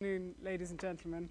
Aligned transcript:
afternoon, 0.00 0.34
ladies 0.42 0.70
and 0.70 0.80
gentlemen, 0.80 1.28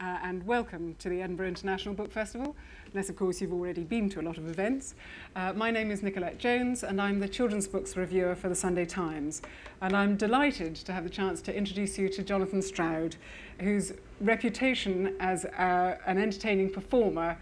uh, 0.00 0.18
and 0.22 0.46
welcome 0.46 0.94
to 0.94 1.08
the 1.08 1.20
Edinburgh 1.20 1.48
International 1.48 1.92
Book 1.92 2.12
Festival, 2.12 2.54
unless, 2.92 3.08
of 3.08 3.16
course, 3.16 3.40
you've 3.40 3.52
already 3.52 3.82
been 3.82 4.08
to 4.10 4.20
a 4.20 4.22
lot 4.22 4.38
of 4.38 4.48
events. 4.48 4.94
Uh, 5.34 5.52
my 5.54 5.72
name 5.72 5.90
is 5.90 6.04
Nicolette 6.04 6.38
Jones, 6.38 6.84
and 6.84 7.00
I'm 7.00 7.18
the 7.18 7.26
children's 7.26 7.66
books 7.66 7.96
reviewer 7.96 8.36
for 8.36 8.48
the 8.48 8.54
Sunday 8.54 8.84
Times. 8.84 9.42
And 9.80 9.96
I'm 9.96 10.16
delighted 10.16 10.76
to 10.76 10.92
have 10.92 11.02
the 11.02 11.10
chance 11.10 11.42
to 11.42 11.52
introduce 11.52 11.98
you 11.98 12.08
to 12.10 12.22
Jonathan 12.22 12.62
Stroud, 12.62 13.16
whose 13.58 13.92
reputation 14.20 15.16
as 15.18 15.44
uh, 15.44 15.98
an 16.06 16.16
entertaining 16.16 16.70
performer 16.70 17.36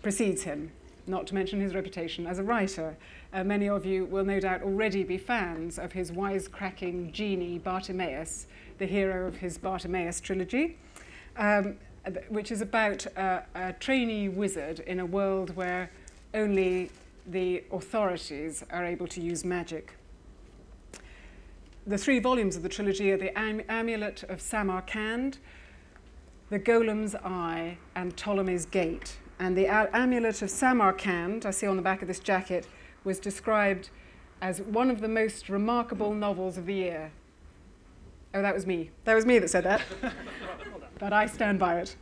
precedes 0.00 0.44
him, 0.44 0.72
not 1.06 1.26
to 1.26 1.34
mention 1.34 1.60
his 1.60 1.74
reputation 1.74 2.26
as 2.26 2.38
a 2.38 2.42
writer. 2.42 2.96
Uh, 3.34 3.44
many 3.44 3.68
of 3.68 3.84
you 3.84 4.06
will 4.06 4.24
no 4.24 4.40
doubt 4.40 4.62
already 4.62 5.04
be 5.04 5.18
fans 5.18 5.78
of 5.78 5.92
his 5.92 6.10
wisecracking 6.10 7.12
genie 7.12 7.58
Bartimaeus, 7.58 8.46
the 8.82 8.88
hero 8.88 9.28
of 9.28 9.36
his 9.36 9.58
Bartimaeus 9.58 10.20
trilogy, 10.20 10.76
um, 11.36 11.76
which 12.28 12.50
is 12.50 12.60
about 12.60 13.06
a, 13.06 13.44
a 13.54 13.72
trainee 13.74 14.28
wizard 14.28 14.80
in 14.80 14.98
a 14.98 15.06
world 15.06 15.54
where 15.54 15.88
only 16.34 16.90
the 17.24 17.62
authorities 17.70 18.64
are 18.70 18.84
able 18.84 19.06
to 19.06 19.20
use 19.20 19.44
magic. 19.44 19.92
The 21.86 21.96
three 21.96 22.18
volumes 22.18 22.56
of 22.56 22.64
the 22.64 22.68
trilogy 22.68 23.12
are 23.12 23.16
the 23.16 23.38
Am 23.38 23.62
Amulet 23.68 24.24
of 24.24 24.40
Samarkand, 24.40 25.38
the 26.50 26.58
Golem's 26.58 27.14
Eye, 27.14 27.78
and 27.94 28.16
Ptolemy's 28.16 28.66
Gate. 28.66 29.16
And 29.38 29.56
the 29.56 29.68
Amulet 29.68 30.42
of 30.42 30.50
Samarkand, 30.50 31.46
I 31.46 31.52
see 31.52 31.68
on 31.68 31.76
the 31.76 31.82
back 31.82 32.02
of 32.02 32.08
this 32.08 32.18
jacket, 32.18 32.66
was 33.04 33.20
described 33.20 33.90
as 34.40 34.60
one 34.60 34.90
of 34.90 35.00
the 35.00 35.08
most 35.08 35.48
remarkable 35.48 36.12
novels 36.14 36.58
of 36.58 36.66
the 36.66 36.74
year 36.74 37.12
Oh, 38.34 38.40
that 38.40 38.54
was 38.54 38.66
me. 38.66 38.90
That 39.04 39.14
was 39.14 39.26
me 39.26 39.38
that 39.38 39.48
said 39.48 39.64
that. 39.64 39.82
but 40.98 41.12
I 41.12 41.26
stand 41.26 41.58
by 41.58 41.80
it. 41.80 41.96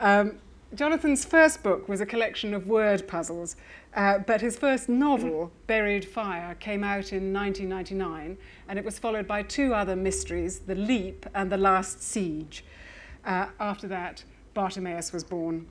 Um, 0.00 0.38
Jonathan's 0.74 1.24
first 1.24 1.62
book 1.62 1.88
was 1.88 2.00
a 2.00 2.06
collection 2.06 2.52
of 2.52 2.66
word 2.66 3.06
puzzles, 3.06 3.54
uh, 3.94 4.18
but 4.18 4.40
his 4.40 4.56
first 4.56 4.88
novel, 4.88 5.52
Buried 5.68 6.04
Fire, 6.04 6.56
came 6.56 6.82
out 6.82 7.12
in 7.12 7.32
1999, 7.32 8.36
and 8.68 8.78
it 8.78 8.84
was 8.84 8.98
followed 8.98 9.28
by 9.28 9.42
two 9.42 9.72
other 9.72 9.94
mysteries, 9.94 10.60
The 10.60 10.74
Leap 10.74 11.26
and 11.34 11.52
The 11.52 11.58
Last 11.58 12.02
Siege. 12.02 12.64
Uh, 13.24 13.46
after 13.60 13.86
that, 13.88 14.24
Bartimaeus 14.54 15.12
was 15.12 15.22
born. 15.22 15.66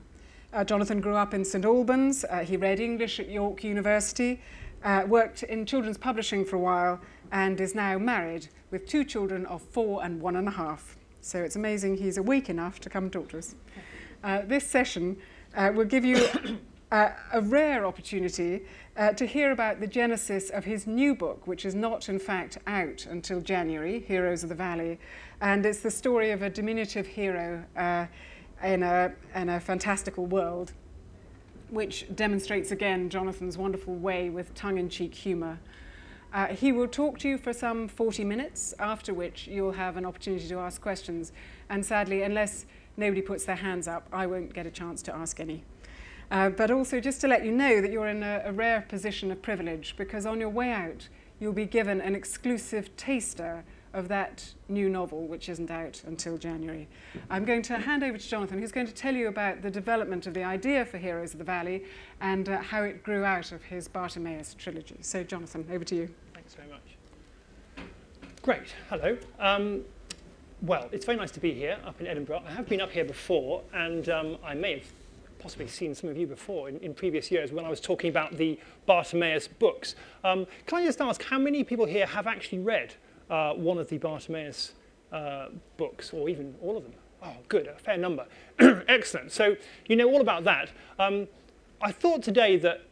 Uh, 0.54 0.64
Jonathan 0.64 1.00
grew 1.00 1.16
up 1.16 1.34
in 1.34 1.44
St 1.44 1.64
Albans. 1.64 2.24
Uh, 2.24 2.38
he 2.38 2.56
read 2.56 2.80
English 2.80 3.20
at 3.20 3.28
York 3.28 3.64
University, 3.64 4.40
uh, 4.84 5.04
worked 5.06 5.42
in 5.42 5.66
children's 5.66 5.98
publishing 5.98 6.44
for 6.44 6.56
a 6.56 6.60
while, 6.60 7.00
and 7.32 7.60
is 7.60 7.74
now 7.74 7.98
married 7.98 8.48
with 8.74 8.86
two 8.86 9.04
children 9.04 9.46
of 9.46 9.62
four 9.62 10.04
and 10.04 10.20
one 10.20 10.34
and 10.34 10.48
a 10.48 10.50
half. 10.50 10.96
So 11.20 11.40
it's 11.44 11.54
amazing 11.54 11.96
he's 11.96 12.18
awake 12.18 12.50
enough 12.50 12.80
to 12.80 12.90
come 12.90 13.08
talk 13.08 13.28
to 13.28 13.38
us. 13.38 13.54
Uh, 14.24 14.42
this 14.42 14.66
session 14.66 15.16
uh, 15.56 15.70
will 15.72 15.84
give 15.84 16.04
you 16.04 16.26
a 16.90 17.40
rare 17.40 17.86
opportunity 17.86 18.64
uh, 18.96 19.12
to 19.12 19.26
hear 19.26 19.52
about 19.52 19.78
the 19.78 19.86
genesis 19.86 20.50
of 20.50 20.64
his 20.64 20.88
new 20.88 21.14
book, 21.14 21.46
which 21.46 21.64
is 21.64 21.76
not 21.76 22.08
in 22.08 22.18
fact 22.18 22.58
out 22.66 23.06
until 23.06 23.40
January, 23.40 24.00
Heroes 24.00 24.42
of 24.42 24.48
the 24.48 24.56
Valley. 24.56 24.98
And 25.40 25.64
it's 25.64 25.80
the 25.80 25.90
story 25.90 26.32
of 26.32 26.42
a 26.42 26.50
diminutive 26.50 27.06
hero 27.06 27.64
uh, 27.76 28.06
in, 28.64 28.82
a, 28.82 29.12
in 29.36 29.50
a 29.50 29.60
fantastical 29.60 30.26
world, 30.26 30.72
which 31.70 32.06
demonstrates 32.16 32.72
again 32.72 33.08
Jonathan's 33.08 33.56
wonderful 33.56 33.94
way 33.94 34.30
with 34.30 34.52
tongue-in-cheek 34.54 35.14
humour. 35.14 35.60
Uh, 36.34 36.48
he 36.48 36.72
will 36.72 36.88
talk 36.88 37.16
to 37.16 37.28
you 37.28 37.38
for 37.38 37.52
some 37.52 37.86
40 37.86 38.24
minutes, 38.24 38.74
after 38.80 39.14
which 39.14 39.46
you'll 39.46 39.70
have 39.70 39.96
an 39.96 40.04
opportunity 40.04 40.48
to 40.48 40.58
ask 40.58 40.82
questions. 40.82 41.32
And 41.70 41.86
sadly, 41.86 42.22
unless 42.22 42.66
nobody 42.96 43.22
puts 43.22 43.44
their 43.44 43.54
hands 43.54 43.86
up, 43.86 44.08
I 44.12 44.26
won't 44.26 44.52
get 44.52 44.66
a 44.66 44.70
chance 44.70 45.00
to 45.02 45.14
ask 45.14 45.38
any. 45.38 45.62
Uh, 46.32 46.50
but 46.50 46.72
also 46.72 46.98
just 46.98 47.20
to 47.20 47.28
let 47.28 47.44
you 47.44 47.52
know 47.52 47.80
that 47.80 47.92
you're 47.92 48.08
in 48.08 48.24
a, 48.24 48.42
a 48.46 48.52
rare 48.52 48.84
position 48.88 49.30
of 49.30 49.42
privilege 49.42 49.94
because 49.96 50.26
on 50.26 50.40
your 50.40 50.48
way 50.48 50.72
out, 50.72 51.08
you'll 51.38 51.52
be 51.52 51.66
given 51.66 52.00
an 52.00 52.16
exclusive 52.16 52.96
taster 52.96 53.62
of 53.92 54.08
that 54.08 54.44
new 54.68 54.88
novel, 54.88 55.28
which 55.28 55.48
isn't 55.48 55.70
out 55.70 56.02
until 56.04 56.36
January. 56.36 56.88
I'm 57.30 57.44
going 57.44 57.62
to 57.62 57.78
hand 57.78 58.02
over 58.02 58.18
to 58.18 58.28
Jonathan, 58.28 58.58
who's 58.58 58.72
going 58.72 58.88
to 58.88 58.94
tell 58.94 59.14
you 59.14 59.28
about 59.28 59.62
the 59.62 59.70
development 59.70 60.26
of 60.26 60.34
the 60.34 60.42
idea 60.42 60.84
for 60.84 60.98
Heroes 60.98 61.32
of 61.32 61.38
the 61.38 61.44
Valley 61.44 61.84
and 62.20 62.48
uh, 62.48 62.58
how 62.58 62.82
it 62.82 63.04
grew 63.04 63.24
out 63.24 63.52
of 63.52 63.62
his 63.62 63.86
Bartimaeus 63.86 64.54
trilogy. 64.54 64.96
So, 65.00 65.22
Jonathan, 65.22 65.64
over 65.70 65.84
to 65.84 65.94
you. 65.94 66.14
Thanks 66.44 66.54
very 66.56 66.68
much. 66.68 67.86
Great. 68.42 68.74
Hello. 68.90 69.16
Um, 69.38 69.82
well, 70.60 70.90
it's 70.92 71.06
very 71.06 71.16
nice 71.16 71.30
to 71.30 71.40
be 71.40 71.54
here 71.54 71.78
up 71.86 72.00
in 72.02 72.06
Edinburgh. 72.06 72.42
I 72.46 72.52
have 72.52 72.68
been 72.68 72.82
up 72.82 72.90
here 72.90 73.04
before, 73.04 73.62
and 73.72 74.08
um, 74.10 74.36
I 74.44 74.52
may 74.52 74.74
have 74.74 74.92
possibly 75.38 75.68
seen 75.68 75.94
some 75.94 76.10
of 76.10 76.18
you 76.18 76.26
before 76.26 76.68
in, 76.68 76.78
in 76.80 76.92
previous 76.92 77.30
years 77.30 77.50
when 77.50 77.64
I 77.64 77.70
was 77.70 77.80
talking 77.80 78.10
about 78.10 78.36
the 78.36 78.60
Bartimaeus 78.84 79.48
books. 79.48 79.94
Um, 80.22 80.46
can 80.66 80.78
I 80.78 80.84
just 80.84 81.00
ask 81.00 81.22
how 81.22 81.38
many 81.38 81.64
people 81.64 81.86
here 81.86 82.04
have 82.04 82.26
actually 82.26 82.58
read 82.58 82.94
uh, 83.30 83.54
one 83.54 83.78
of 83.78 83.88
the 83.88 83.96
Bartimaeus 83.96 84.72
uh, 85.12 85.46
books, 85.78 86.12
or 86.12 86.28
even 86.28 86.54
all 86.60 86.76
of 86.76 86.82
them. 86.82 86.92
Oh, 87.22 87.36
good, 87.48 87.68
a 87.68 87.74
fair 87.74 87.96
number. 87.96 88.26
Excellent. 88.58 89.32
So 89.32 89.56
you 89.86 89.96
know 89.96 90.10
all 90.10 90.20
about 90.20 90.44
that. 90.44 90.70
Um, 90.98 91.26
I 91.80 91.90
thought 91.90 92.22
today 92.22 92.58
that 92.58 92.82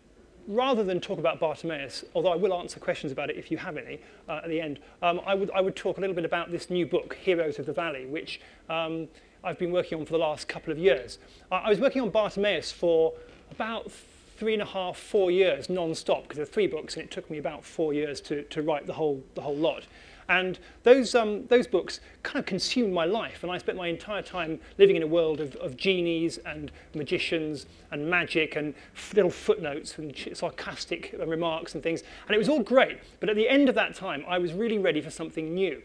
rather 0.47 0.85
than 0.85 1.01
talk 1.01 1.19
about 1.19 1.41
Bartimaeus, 1.41 2.05
although 2.15 2.33
I 2.33 2.37
will 2.37 2.55
answer 2.55 2.81
questions 2.81 3.13
about 3.13 3.31
it 3.31 3.37
if 3.37 3.51
you 3.51 3.59
have 3.59 3.77
any 3.77 4.01
uh, 4.29 4.41
at 4.43 4.49
the 4.49 4.61
end, 4.61 4.81
um, 5.03 5.21
I, 5.27 5.35
would, 5.35 5.51
I 5.53 5.61
would 5.61 5.77
talk 5.77 5.99
a 5.99 6.01
little 6.01 6.17
bit 6.17 6.25
about 6.25 6.51
this 6.51 6.71
new 6.71 6.87
book, 6.87 7.15
Heroes 7.15 7.59
of 7.59 7.67
the 7.67 7.73
Valley, 7.73 8.07
which 8.07 8.41
um, 8.69 9.09
I've 9.45 9.59
been 9.59 9.73
working 9.73 9.99
on 9.99 10.07
for 10.07 10.13
the 10.13 10.19
last 10.19 10.49
couple 10.49 10.73
of 10.73 10.79
years. 10.79 11.19
I 11.51 11.69
was 11.69 11.81
working 11.81 12.03
on 12.03 12.11
Bartimaeus 12.11 12.71
for 12.73 13.13
about 13.51 13.91
three 14.37 14.55
and 14.55 14.63
a 14.63 14.67
half, 14.67 14.97
four 14.97 15.31
years 15.31 15.69
non-stop, 15.69 16.25
because 16.25 16.37
there 16.37 16.43
are 16.43 16.47
three 16.47 16.67
books, 16.67 16.97
and 16.97 17.05
it 17.05 17.11
took 17.11 17.31
me 17.31 17.39
about 17.39 17.65
four 17.65 17.95
years 17.95 18.21
to, 18.23 18.43
to 18.45 18.63
write 18.63 18.87
the 18.87 18.93
whole, 18.93 19.23
the 19.35 19.41
whole 19.41 19.57
lot. 19.57 19.85
And 20.33 20.59
those, 20.83 21.15
um, 21.15 21.47
those 21.49 21.67
books 21.67 22.01
kind 22.23 22.39
of 22.39 22.47
consumed 22.47 22.95
my 22.95 23.05
life. 23.05 23.43
And 23.43 23.53
I 23.53 23.59
spent 23.59 23.77
my 23.77 23.89
entire 23.89 24.23
time 24.23 24.61
living 24.79 24.97
in 24.97 25.03
a 25.03 25.07
world 25.07 25.41
of, 25.41 25.55
of 25.57 25.77
genies 25.77 26.39
and 26.47 26.73
magicians 26.95 27.67
and 27.91 28.09
magic 28.09 28.57
and 28.57 28.73
little 29.15 29.31
footnotes 29.31 29.99
and 29.99 30.17
sarcastic 30.33 31.15
remarks 31.19 31.75
and 31.75 31.83
things. 31.83 32.03
And 32.27 32.35
it 32.35 32.39
was 32.39 32.49
all 32.49 32.63
great. 32.63 32.99
But 33.21 33.29
at 33.29 33.37
the 33.37 33.47
end 33.47 33.69
of 33.69 33.75
that 33.75 33.95
time, 33.95 34.25
I 34.27 34.39
was 34.39 34.55
really 34.55 34.79
ready 34.79 35.03
for 35.03 35.11
something 35.11 35.53
new. 35.53 35.83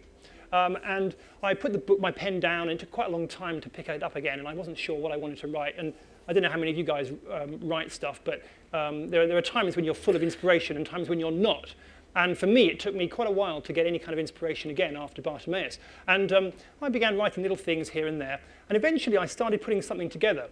Um, 0.54 0.78
and 0.86 1.14
I 1.44 1.54
put 1.54 1.74
the 1.74 1.80
book, 1.80 2.00
my 2.00 2.12
pen 2.12 2.40
down, 2.40 2.70
and 2.70 2.80
it 2.80 2.80
took 2.80 2.92
quite 2.92 3.10
a 3.10 3.12
long 3.12 3.28
time 3.28 3.60
to 3.60 3.70
pick 3.70 3.90
it 3.90 4.02
up 4.02 4.16
again, 4.16 4.40
and 4.40 4.48
I 4.48 4.54
wasn't 4.54 4.78
sure 4.78 4.98
what 4.98 5.12
I 5.12 5.18
wanted 5.18 5.40
to 5.40 5.48
write. 5.48 5.76
And 5.78 5.94
I 6.30 6.32
don't 6.32 6.42
know 6.42 6.50
how 6.50 6.58
many 6.58 6.72
of 6.72 6.78
you 6.78 6.86
guys 6.86 7.12
um, 7.30 7.60
write 7.62 7.92
stuff, 7.92 8.22
but 8.24 8.46
um, 8.72 9.10
there, 9.10 9.28
there 9.28 9.38
are 9.38 9.42
times 9.42 9.76
when 9.76 9.84
you're 9.84 9.94
full 9.94 10.16
of 10.16 10.24
inspiration 10.24 10.78
and 10.78 10.86
times 10.86 11.10
when 11.10 11.20
you're 11.20 11.32
not. 11.32 11.74
And 12.18 12.36
for 12.36 12.48
me, 12.48 12.68
it 12.68 12.80
took 12.80 12.96
me 12.96 13.08
quite 13.08 13.28
a 13.28 13.32
while 13.32 13.62
to 13.62 13.72
get 13.72 13.86
any 13.86 14.00
kind 14.00 14.12
of 14.12 14.18
inspiration 14.18 14.72
again 14.72 14.98
after 14.98 15.22
Bartimaeus. 15.22 15.78
And 16.08 16.34
um, 16.34 16.52
I 16.82 16.90
began 16.90 17.16
writing 17.16 17.44
little 17.44 17.56
things 17.56 17.90
here 17.90 18.08
and 18.08 18.20
there. 18.20 18.40
And 18.70 18.76
eventually, 18.76 19.20
I 19.20 19.28
started 19.28 19.62
putting 19.62 19.84
something 19.84 20.10
together. 20.10 20.50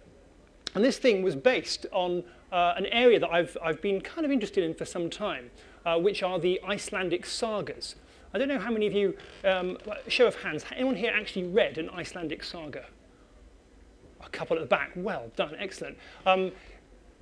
And 0.76 0.84
this 0.84 0.98
thing 0.98 1.22
was 1.22 1.34
based 1.34 1.84
on 1.90 2.22
uh, 2.52 2.74
an 2.76 2.86
area 2.86 3.18
that 3.18 3.30
I've, 3.30 3.56
I've 3.60 3.82
been 3.82 4.00
kind 4.00 4.24
of 4.24 4.30
interested 4.30 4.62
in 4.62 4.74
for 4.74 4.84
some 4.84 5.10
time, 5.10 5.50
uh, 5.84 5.98
which 5.98 6.22
are 6.22 6.38
the 6.38 6.60
Icelandic 6.62 7.26
sagas. 7.26 7.96
I 8.32 8.38
don't 8.38 8.48
know 8.48 8.60
how 8.60 8.70
many 8.70 8.86
of 8.86 8.92
you, 8.92 9.16
um, 9.42 9.76
show 10.06 10.28
of 10.28 10.36
hands, 10.36 10.64
anyone 10.72 10.94
here 10.94 11.12
actually 11.12 11.48
read 11.48 11.78
an 11.78 11.90
Icelandic 11.90 12.44
saga? 12.44 12.84
A 14.24 14.28
couple 14.28 14.56
at 14.56 14.60
the 14.60 14.68
back, 14.68 14.92
well 14.94 15.32
done, 15.34 15.56
excellent. 15.58 15.98
Um, 16.26 16.52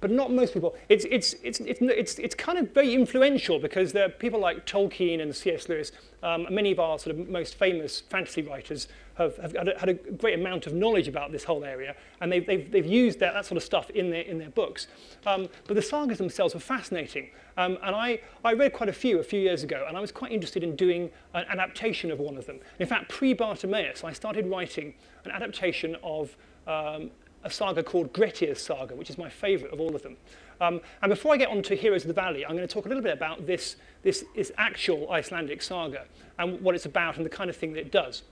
but 0.05 0.11
not 0.11 0.31
most 0.31 0.53
people. 0.53 0.75
It's, 0.91 1.07
it's, 1.07 1.33
it's, 1.43 1.61
it's, 1.61 1.81
it's, 1.81 2.19
it's 2.19 2.35
kind 2.35 2.59
of 2.59 2.73
very 2.73 2.93
influential 2.93 3.59
because 3.59 3.95
there 3.95 4.05
are 4.05 4.11
people 4.11 4.39
like 4.39 4.67
Tolkien 4.67 5.23
and 5.23 5.35
C.S. 5.35 5.67
Lewis, 5.67 5.93
um, 6.23 6.47
many 6.51 6.73
of 6.73 6.79
our 6.79 6.99
sort 6.99 7.17
of 7.17 7.27
most 7.31 7.55
famous 7.55 8.01
fantasy 8.01 8.43
writers 8.43 8.87
have, 9.15 9.35
have 9.39 9.57
had, 9.57 9.69
a, 9.69 9.79
had, 9.79 9.89
a, 9.89 9.95
great 9.95 10.39
amount 10.39 10.67
of 10.67 10.75
knowledge 10.75 11.09
about 11.09 11.33
this 11.33 11.43
whole 11.43 11.65
area, 11.65 11.97
and 12.21 12.31
they've, 12.31 12.45
they've, 12.45 12.71
they've 12.71 12.85
used 12.85 13.19
that, 13.21 13.33
that 13.33 13.47
sort 13.47 13.57
of 13.57 13.63
stuff 13.63 13.89
in 13.89 14.11
their, 14.11 14.21
in 14.21 14.37
their 14.37 14.51
books. 14.51 14.89
Um, 15.25 15.49
but 15.67 15.73
the 15.73 15.81
sagas 15.81 16.19
themselves 16.19 16.53
were 16.53 16.61
fascinating, 16.61 17.31
um, 17.57 17.79
and 17.83 17.97
I, 17.97 18.21
I 18.45 18.53
read 18.53 18.75
quite 18.75 18.91
a 18.91 18.93
few 18.93 19.21
a 19.21 19.25
few 19.25 19.41
years 19.41 19.63
ago, 19.63 19.87
and 19.89 19.97
I 19.97 20.01
was 20.01 20.13
quite 20.13 20.33
interested 20.33 20.63
in 20.63 20.77
doing 20.77 21.09
an 21.33 21.47
adaptation 21.49 22.11
of 22.11 22.19
one 22.19 22.37
of 22.37 22.45
them. 22.45 22.61
In 22.79 22.87
fact, 22.87 23.09
pre-Bartimaeus, 23.09 24.05
I 24.05 24.13
started 24.13 24.47
writing 24.49 24.93
an 25.25 25.31
adaptation 25.31 25.97
of 26.03 26.37
um, 26.67 27.11
a 27.45 27.51
saga 27.51 27.83
called 27.83 28.13
Grettir's 28.13 28.61
Saga, 28.61 28.95
which 28.95 29.11
is 29.11 29.19
my 29.19 29.29
favourite 29.29 29.73
of 29.73 29.81
all 29.81 29.95
of 29.95 30.03
them. 30.03 30.17
Um, 30.61 30.81
and 31.03 31.11
before 31.11 31.35
I 31.35 31.37
get 31.37 31.49
on 31.49 31.63
to 31.63 31.75
Heroes 31.75 32.03
of 32.03 32.09
the 32.09 32.15
Valley, 32.15 32.45
I'm 32.45 32.57
going 32.57 32.67
to 32.67 32.73
talk 32.73 32.87
a 32.87 32.89
little 32.89 33.03
bit 33.03 33.13
about 33.13 33.47
this, 33.47 33.77
this, 34.03 34.25
this 34.35 34.51
actual 34.57 35.11
Icelandic 35.11 35.63
saga 35.63 36.05
and 36.39 36.61
what 36.61 36.75
it's 36.75 36.87
about 36.87 37.17
and 37.17 37.27
the 37.27 37.31
kind 37.31 37.51
of 37.51 37.57
thing 37.57 37.73
that 37.75 37.81
it 37.81 37.93
does. 37.93 38.23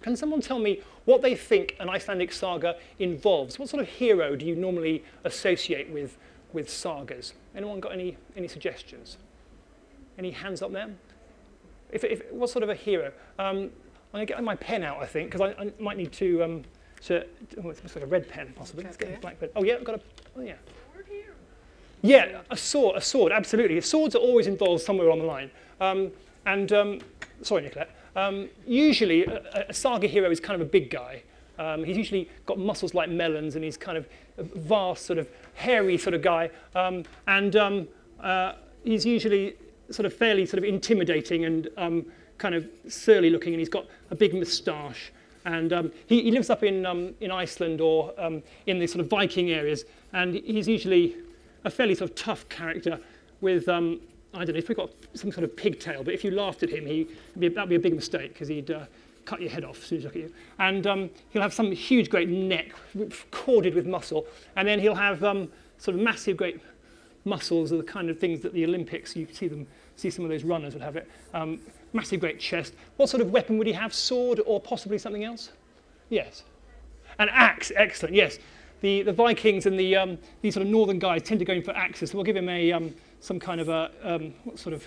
Can 0.00 0.16
someone 0.16 0.40
tell 0.40 0.58
me 0.58 0.80
what 1.04 1.22
they 1.22 1.34
think 1.34 1.76
an 1.80 1.88
Icelandic 1.88 2.32
saga 2.32 2.76
involves? 2.98 3.58
What 3.58 3.68
sort 3.68 3.82
of 3.82 3.88
hero 3.88 4.36
do 4.36 4.46
you 4.46 4.54
normally 4.54 5.04
associate 5.24 5.90
with, 5.90 6.16
with 6.52 6.70
sagas? 6.70 7.34
Anyone 7.54 7.80
got 7.80 7.92
any, 7.92 8.16
any 8.36 8.48
suggestions? 8.48 9.18
Any 10.16 10.30
hands 10.30 10.62
up 10.62 10.72
there? 10.72 10.90
If, 11.90 12.04
if, 12.04 12.30
what 12.32 12.50
sort 12.50 12.62
of 12.62 12.70
a 12.70 12.74
hero? 12.74 13.12
Um, 13.38 13.70
I'm 14.12 14.20
I'm 14.20 14.20
going 14.20 14.26
to 14.26 14.32
get 14.32 14.42
my 14.42 14.56
pen 14.56 14.84
out, 14.84 15.02
I 15.02 15.06
think, 15.06 15.30
because 15.30 15.40
I, 15.40 15.60
I, 15.62 15.72
might 15.78 15.96
need 15.96 16.12
to, 16.12 16.42
um, 16.42 16.64
to 17.02 17.24
oh, 17.64 17.70
it's 17.70 17.94
like 17.94 18.04
a 18.04 18.06
red 18.06 18.28
pen, 18.28 18.52
possibly. 18.56 18.84
Let's 18.84 18.96
get 18.96 19.16
a 19.16 19.20
black 19.20 19.40
pen. 19.40 19.50
Oh, 19.56 19.62
yeah, 19.62 19.74
I've 19.74 19.84
got 19.84 19.96
a, 19.96 20.00
oh, 20.36 20.40
yeah. 20.40 20.54
Sword 20.92 21.06
here? 21.08 21.34
Yeah, 22.02 22.40
a 22.50 22.56
sword, 22.56 22.96
a 22.96 23.00
sword, 23.00 23.32
absolutely. 23.32 23.80
Swords 23.80 24.14
are 24.14 24.18
always 24.18 24.46
involved 24.46 24.82
somewhere 24.82 25.10
on 25.10 25.18
the 25.18 25.24
line. 25.24 25.50
Um, 25.80 26.10
and, 26.46 26.72
um, 26.72 27.00
sorry, 27.42 27.62
Nicolette. 27.62 27.90
Um, 28.16 28.48
usually, 28.66 29.24
a, 29.26 29.66
a, 29.68 29.72
saga 29.72 30.06
hero 30.06 30.30
is 30.30 30.40
kind 30.40 30.60
of 30.60 30.66
a 30.66 30.70
big 30.70 30.90
guy. 30.90 31.22
Um, 31.58 31.84
he's 31.84 31.96
usually 31.96 32.28
got 32.46 32.58
muscles 32.58 32.94
like 32.94 33.10
melons, 33.10 33.54
and 33.54 33.64
he's 33.64 33.76
kind 33.76 33.98
of 33.98 34.08
a 34.38 34.42
vast, 34.42 35.06
sort 35.06 35.18
of 35.18 35.28
hairy 35.54 35.98
sort 35.98 36.14
of 36.14 36.22
guy. 36.22 36.50
Um, 36.74 37.04
and 37.26 37.54
um, 37.56 37.88
uh, 38.20 38.54
he's 38.84 39.04
usually 39.04 39.54
sort 39.90 40.06
of 40.06 40.12
fairly 40.12 40.46
sort 40.46 40.58
of 40.58 40.64
intimidating 40.64 41.44
and 41.44 41.68
um, 41.76 42.06
kind 42.38 42.54
of 42.54 42.68
surly 42.88 43.30
looking, 43.30 43.52
and 43.52 43.60
he's 43.60 43.68
got 43.68 43.86
a 44.10 44.14
big 44.14 44.34
moustache. 44.34 45.12
And 45.44 45.72
um, 45.72 45.92
he, 46.06 46.22
he 46.22 46.30
lives 46.30 46.50
up 46.50 46.62
in, 46.62 46.84
um, 46.84 47.14
in 47.20 47.30
Iceland 47.30 47.80
or 47.80 48.12
um, 48.18 48.42
in 48.66 48.78
the 48.78 48.86
sort 48.86 49.00
of 49.00 49.08
Viking 49.08 49.50
areas, 49.50 49.84
and 50.12 50.34
he's 50.34 50.68
usually 50.68 51.16
a 51.64 51.70
fairly 51.70 51.94
sort 51.94 52.10
of 52.10 52.16
tough 52.16 52.48
character 52.48 52.98
with, 53.40 53.68
um, 53.68 54.00
I 54.34 54.44
don't 54.44 54.54
know, 54.54 54.58
if 54.58 54.68
we've 54.68 54.76
got 54.76 54.90
some 55.14 55.32
sort 55.32 55.44
of 55.44 55.56
pigtail, 55.56 56.02
but 56.02 56.14
if 56.14 56.24
you 56.24 56.30
laughed 56.30 56.62
at 56.62 56.70
him, 56.70 56.86
he, 56.86 57.08
be, 57.38 57.48
that'd 57.48 57.68
be 57.68 57.76
a 57.76 57.80
big 57.80 57.94
mistake 57.94 58.32
because 58.32 58.48
he'd 58.48 58.70
uh, 58.70 58.86
cut 59.24 59.40
your 59.40 59.50
head 59.50 59.64
off 59.64 59.78
as 59.78 59.84
soon 59.84 59.98
as 59.98 60.04
you 60.04 60.08
look 60.08 60.16
at 60.16 60.22
you. 60.22 60.34
And 60.58 60.86
um, 60.86 61.10
he'll 61.30 61.42
have 61.42 61.54
some 61.54 61.70
huge, 61.70 62.10
great 62.10 62.28
neck 62.28 62.72
corded 63.30 63.74
with 63.74 63.86
muscle, 63.86 64.26
and 64.56 64.66
then 64.66 64.80
he'll 64.80 64.94
have 64.94 65.20
sort 65.20 65.96
of 65.96 65.96
massive, 65.96 66.36
great 66.36 66.60
muscles 67.24 67.72
are 67.72 67.76
the 67.76 67.82
kind 67.82 68.10
of 68.10 68.18
things 68.18 68.40
that 68.40 68.52
the 68.52 68.64
Olympics, 68.64 69.14
you 69.14 69.26
see 69.32 69.48
them, 69.48 69.66
see 69.96 70.10
some 70.10 70.24
of 70.24 70.30
those 70.30 70.44
runners 70.44 70.74
would 70.74 70.82
have 70.82 70.96
it. 70.96 71.08
Um, 71.34 71.60
massive 71.92 72.20
great 72.20 72.38
chest. 72.38 72.74
What 72.96 73.08
sort 73.08 73.20
of 73.20 73.30
weapon 73.30 73.58
would 73.58 73.66
he 73.66 73.72
have? 73.72 73.94
Sword 73.94 74.40
or 74.46 74.60
possibly 74.60 74.98
something 74.98 75.24
else? 75.24 75.50
Yes. 76.08 76.44
An 77.18 77.28
axe, 77.30 77.72
excellent, 77.74 78.14
yes. 78.14 78.38
The, 78.80 79.02
the 79.02 79.12
Vikings 79.12 79.66
and 79.66 79.78
the, 79.78 79.96
um, 79.96 80.18
these 80.40 80.54
sort 80.54 80.64
of 80.64 80.70
northern 80.70 80.98
guys 80.98 81.22
tend 81.22 81.40
to 81.40 81.44
go 81.44 81.52
in 81.52 81.62
for 81.62 81.72
axes, 81.72 82.10
so 82.10 82.16
we'll 82.16 82.24
give 82.24 82.36
him 82.36 82.48
a, 82.48 82.72
um, 82.72 82.94
some 83.20 83.40
kind 83.40 83.60
of 83.60 83.68
a, 83.68 83.90
um, 84.02 84.34
what 84.44 84.58
sort 84.58 84.74
of, 84.74 84.86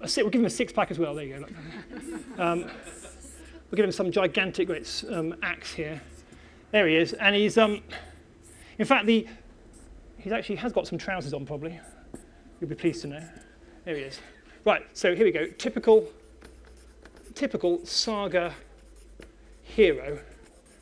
a, 0.00 0.08
we'll 0.16 0.30
give 0.30 0.40
him 0.40 0.46
a 0.46 0.50
six 0.50 0.72
pack 0.72 0.90
as 0.90 0.98
well, 0.98 1.14
there 1.14 1.24
you 1.24 1.38
go. 1.38 1.46
Um, 2.36 2.62
we'll 3.70 3.76
give 3.76 3.84
him 3.84 3.92
some 3.92 4.10
gigantic 4.10 4.66
great 4.66 5.04
um, 5.10 5.36
axe 5.42 5.72
here. 5.72 6.00
There 6.72 6.88
he 6.88 6.96
is, 6.96 7.12
and 7.12 7.36
he's, 7.36 7.56
um, 7.56 7.80
in 8.78 8.86
fact, 8.86 9.06
the, 9.06 9.28
he 10.18 10.32
actually 10.32 10.56
has 10.56 10.72
got 10.72 10.88
some 10.88 10.98
trousers 10.98 11.32
on 11.32 11.46
probably. 11.46 11.78
You'll 12.60 12.70
be 12.70 12.74
pleased 12.74 13.02
to 13.02 13.08
know. 13.08 13.22
There 13.84 13.94
he 13.94 14.02
is. 14.02 14.18
Right, 14.64 14.86
so 14.94 15.14
here 15.14 15.26
we 15.26 15.32
go. 15.32 15.46
Typical, 15.46 16.08
typical 17.34 17.84
saga 17.84 18.54
hero. 19.62 20.18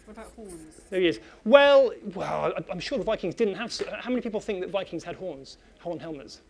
What 0.05 0.17
about 0.17 0.33
horns? 0.37 0.81
There 0.89 1.01
he 1.01 1.09
is. 1.09 1.19
Well, 1.45 1.93
well, 2.15 2.53
I'm 2.71 2.79
sure 2.79 2.99
the 2.99 3.05
Vikings 3.05 3.35
didn't 3.35 3.55
have. 3.55 3.77
How 4.01 4.11
many 4.11 4.23
people 4.23 4.41
think 4.41 4.61
that 4.61 4.71
Vikings 4.71 5.03
had 5.03 5.17
horns, 5.17 5.57
horn 5.81 5.99
helmets? 5.99 6.43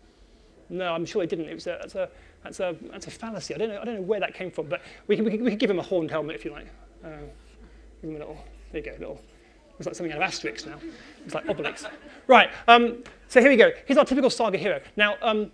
No, 0.68 0.92
I'm 0.92 1.06
sure 1.06 1.22
they 1.22 1.26
didn't. 1.26 1.48
It 1.48 1.54
was 1.54 1.66
a, 1.66 1.78
that's 1.80 1.94
a 1.94 2.10
that's 2.44 2.60
a 2.60 2.76
that's 2.90 3.06
a 3.06 3.10
fallacy. 3.10 3.54
I 3.54 3.58
don't 3.58 3.68
know. 3.70 3.80
I 3.80 3.84
don't 3.84 3.94
know 3.94 4.02
where 4.02 4.20
that 4.20 4.34
came 4.34 4.50
from, 4.50 4.66
but 4.66 4.82
we 5.06 5.16
can 5.16 5.24
we 5.24 5.30
can, 5.30 5.44
we 5.44 5.50
can 5.50 5.58
give 5.58 5.70
him 5.70 5.78
a 5.78 5.82
horned 5.82 6.10
helmet 6.10 6.36
if 6.36 6.44
you 6.44 6.50
like. 6.50 6.66
Uh, 7.02 7.08
give 8.02 8.10
him 8.10 8.16
a 8.16 8.18
little. 8.18 8.44
There 8.72 8.80
you 8.80 8.90
go, 8.90 8.96
a 8.96 8.98
little 8.98 9.20
Looks 9.78 9.86
like 9.86 9.94
something 9.94 10.12
out 10.12 10.22
of 10.22 10.30
Asterix 10.30 10.66
now. 10.66 10.78
It's 11.24 11.34
like 11.34 11.44
Obelix. 11.46 11.90
right, 12.26 12.50
um, 12.68 13.02
so 13.28 13.40
here 13.40 13.50
we 13.50 13.56
go. 13.56 13.70
Here's 13.86 13.98
our 13.98 14.04
typical 14.04 14.30
saga 14.30 14.58
hero. 14.58 14.80
Now, 14.96 15.16
um, 15.22 15.50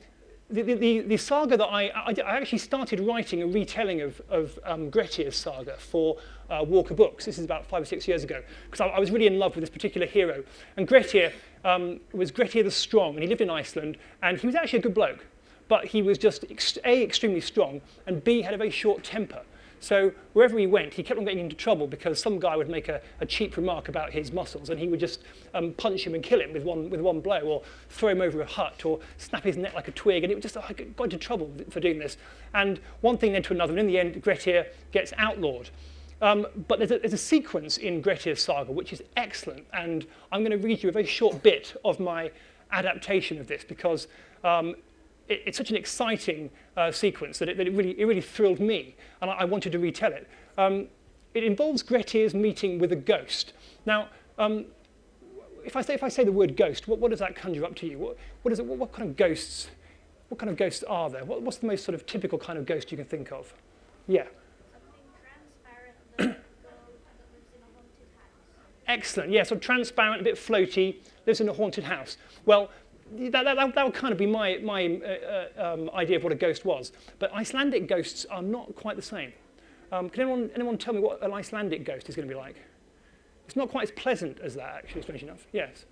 the, 0.51 0.63
the, 0.63 1.01
the, 1.01 1.17
saga 1.19 1.57
that 1.59 1.67
I, 1.67 1.89
I, 1.89 2.15
I, 2.25 2.37
actually 2.37 2.59
started 2.59 3.01
writing 3.01 3.43
a 3.43 3.47
retelling 3.47 4.01
of, 4.01 4.21
of 4.31 4.59
um, 4.65 4.91
Grettir's 4.91 5.37
saga 5.37 5.77
for 5.77 6.17
uh, 6.49 6.65
Walker 6.67 6.95
Books. 6.95 7.27
This 7.27 7.39
is 7.39 7.45
about 7.45 7.67
five 7.67 7.83
or 7.83 7.85
six 7.85 8.09
years 8.09 8.25
ago, 8.25 8.43
because 8.65 8.81
I, 8.81 8.87
I, 8.87 8.99
was 8.99 9.11
really 9.11 9.27
in 9.27 9.39
love 9.39 9.55
with 9.55 9.63
this 9.63 9.71
particular 9.71 10.07
hero. 10.07 10.43
And 10.79 10.89
Grettir 10.89 11.33
um, 11.65 12.01
was 12.13 12.31
Grettir 12.31 12.63
the 12.63 12.71
Strong, 12.71 13.15
and 13.15 13.23
he 13.23 13.29
lived 13.29 13.43
in 13.43 13.51
Iceland, 13.51 13.99
and 14.23 14.39
he 14.39 14.47
was 14.47 14.57
actually 14.57 14.79
a 14.79 14.83
good 14.83 14.95
bloke. 14.95 15.27
But 15.69 15.85
he 15.85 16.01
was 16.01 16.17
just, 16.17 16.47
ex 16.51 16.79
A, 16.87 17.03
extremely 17.03 17.43
strong, 17.43 17.83
and 18.07 18.25
B, 18.25 18.41
had 18.41 18.55
a 18.55 18.57
very 18.57 18.71
short 18.71 19.05
temper. 19.05 19.43
So 19.81 20.13
wherever 20.33 20.59
he 20.59 20.67
went, 20.67 20.95
he 20.95 21.03
kept 21.03 21.19
on 21.19 21.25
getting 21.25 21.41
into 21.41 21.57
trouble 21.57 21.87
because 21.87 22.21
some 22.21 22.39
guy 22.39 22.57
would 22.57 22.69
make 22.69 22.89
a, 22.89 23.01
a 23.21 23.27
cheap 23.27 23.57
remark 23.57 23.89
about 23.89 24.13
his 24.13 24.33
muscles 24.33 24.71
and 24.71 24.79
he 24.79 24.89
would 24.89 25.01
just 25.01 25.23
um, 25.55 25.73
punch 25.75 26.07
him 26.07 26.15
and 26.15 26.23
kill 26.23 26.41
him 26.41 26.53
with 26.53 26.63
one, 26.63 26.91
with 26.91 27.01
one 27.01 27.21
blow 27.21 27.41
or 27.41 27.63
throw 27.89 28.11
him 28.11 28.21
over 28.21 28.41
a 28.41 28.47
hut 28.47 28.85
or 28.85 29.01
snap 29.17 29.45
his 29.45 29.57
neck 29.57 29.75
like 29.75 29.89
a 29.89 29.93
twig. 29.93 30.25
And 30.25 30.33
it 30.33 30.35
would 30.35 30.43
just, 30.43 30.57
I 30.57 30.73
got 30.73 31.05
into 31.05 31.19
trouble 31.19 31.51
for 31.71 31.81
doing 31.81 31.99
this. 31.99 32.17
And 32.55 32.81
one 33.01 33.19
thing 33.19 33.33
led 33.33 33.45
to 33.45 33.53
another. 33.53 33.73
And 33.73 33.81
in 33.81 33.87
the 33.87 33.99
end, 33.99 34.21
Grettir 34.23 34.67
gets 34.93 35.13
outlawed. 35.17 35.71
Um, 36.21 36.47
but 36.67 36.79
there's 36.79 36.91
a, 36.91 36.99
there's 36.99 37.13
a 37.13 37.19
sequence 37.19 37.77
in 37.79 38.03
Grettir's 38.03 38.43
saga 38.43 38.73
which 38.73 38.93
is 38.93 39.03
excellent. 39.17 39.67
And 39.73 40.07
I'm 40.33 40.41
going 40.41 40.59
to 40.59 40.65
read 40.65 40.83
you 40.83 40.89
a 40.89 40.93
very 40.93 41.07
short 41.07 41.43
bit 41.43 41.77
of 41.85 42.01
my 42.01 42.31
adaptation 42.71 43.39
of 43.39 43.47
this 43.47 43.65
because 43.65 44.09
um, 44.45 44.75
it, 45.29 45.43
it's 45.47 45.59
such 45.59 45.71
an 45.71 45.77
exciting 45.77 46.51
uh, 46.77 46.91
sequence 46.91 47.39
that, 47.39 47.49
it, 47.49 47.57
that 47.57 47.67
it, 47.67 47.73
really, 47.75 47.99
it 48.01 48.05
really 48.05 48.21
thrilled 48.21 48.61
me, 48.61 48.97
and 49.21 49.31
I, 49.31 49.35
I 49.35 49.45
wanted 49.45 49.73
to 49.73 49.79
retell 49.79 50.13
it. 50.13 50.29
Um, 50.57 50.89
it 51.35 51.45
involves 51.45 51.83
Grettir's 51.83 52.35
meeting 52.35 52.79
with 52.79 52.93
a 52.93 52.97
ghost. 52.97 53.53
Now, 53.87 54.09
um, 54.39 54.67
if, 55.65 55.77
I 55.77 55.83
say, 55.83 55.95
if 55.95 56.03
I 56.03 56.09
say 56.09 56.25
the 56.25 56.33
word 56.33 56.57
ghost, 56.57 56.89
what, 56.89 56.99
what 56.99 57.11
does 57.11 57.21
that 57.21 57.37
conjure 57.37 57.65
up 57.65 57.75
to 57.77 57.87
you? 57.87 57.99
What, 57.99 58.17
what, 58.43 58.53
is 58.53 58.59
it, 58.59 58.67
what, 58.67 58.79
what 58.79 58.93
kind 58.93 59.09
of 59.09 59.17
ghosts, 59.17 59.69
what 60.29 60.39
kind 60.39 60.51
of 60.51 60.57
ghosts 60.57 60.83
are 60.85 61.11
there? 61.11 61.25
What, 61.25 61.43
what's 61.43 61.59
the 61.59 61.67
most 61.67 61.85
sort 61.85 61.95
of 61.95 62.07
typical 62.07 62.39
kind 62.39 62.59
of 62.59 62.67
ghost 62.67 62.91
you 62.91 62.97
can 62.97 63.07
think 63.07 63.31
of? 63.31 63.53
Yeah. 64.07 64.25
Excellent. 68.87 69.31
Yeah, 69.31 69.43
so 69.43 69.55
transparent, 69.57 70.23
a 70.23 70.25
bit 70.25 70.37
floaty, 70.37 70.97
lives 71.27 71.43
in 71.43 71.49
a 71.51 71.53
haunted 71.53 71.85
house. 71.85 72.17
Well, 72.47 72.71
that, 73.17 73.45
that, 73.45 73.75
that 73.75 73.85
would 73.85 73.95
kind 73.95 74.13
of 74.13 74.19
be 74.19 74.27
my, 74.27 74.59
my 74.63 75.01
uh, 75.05 75.61
uh, 75.61 75.75
um, 75.75 75.91
idea 75.95 76.17
of 76.17 76.25
what 76.25 76.33
a 76.33 76.37
ghost 76.37 76.65
was. 76.65 76.93
But 77.19 77.33
Icelandic 77.33 77.89
ghosts 77.89 78.27
are 78.27 78.43
not 78.43 78.75
quite 78.75 78.97
the 78.97 79.03
same. 79.03 79.33
Um, 79.91 80.11
can 80.11 80.23
anyone, 80.23 80.51
anyone 80.55 80.79
tell 80.79 80.95
me 80.95 81.01
what 81.01 81.23
an 81.23 81.33
Icelandic 81.33 81.85
ghost 81.85 82.09
is 82.09 82.17
going 82.17 82.29
to 82.29 82.35
be 82.35 82.39
like? 82.39 82.57
It's 83.47 83.57
not 83.57 83.71
quite 83.71 83.85
as 83.85 83.91
pleasant 83.93 84.39
as 84.41 84.55
that, 84.57 84.75
actually, 84.75 85.03
strange 85.03 85.23
enough. 85.23 85.47
Yes. 85.53 85.87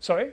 Sorry? 0.00 0.32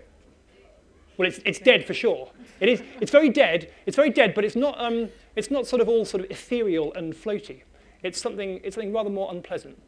Well, 1.17 1.27
it's, 1.27 1.39
it's 1.45 1.59
dead 1.59 1.85
for 1.85 1.93
sure. 1.93 2.29
It 2.59 2.67
is, 2.67 2.83
it's 2.99 3.11
very 3.11 3.29
dead. 3.29 3.71
It's 3.85 3.95
very 3.95 4.09
dead, 4.09 4.33
but 4.33 4.43
it's 4.43 4.55
not, 4.55 4.79
um, 4.81 5.09
it's 5.35 5.49
not 5.49 5.67
sort 5.67 5.81
of 5.81 5.87
all 5.87 6.03
sort 6.03 6.25
of 6.25 6.31
ethereal 6.31 6.93
and 6.93 7.13
floaty. 7.13 7.61
It's 8.01 8.19
something, 8.19 8.59
it's 8.63 8.75
something 8.75 8.91
rather 8.91 9.09
more 9.09 9.31
unpleasant. 9.31 9.81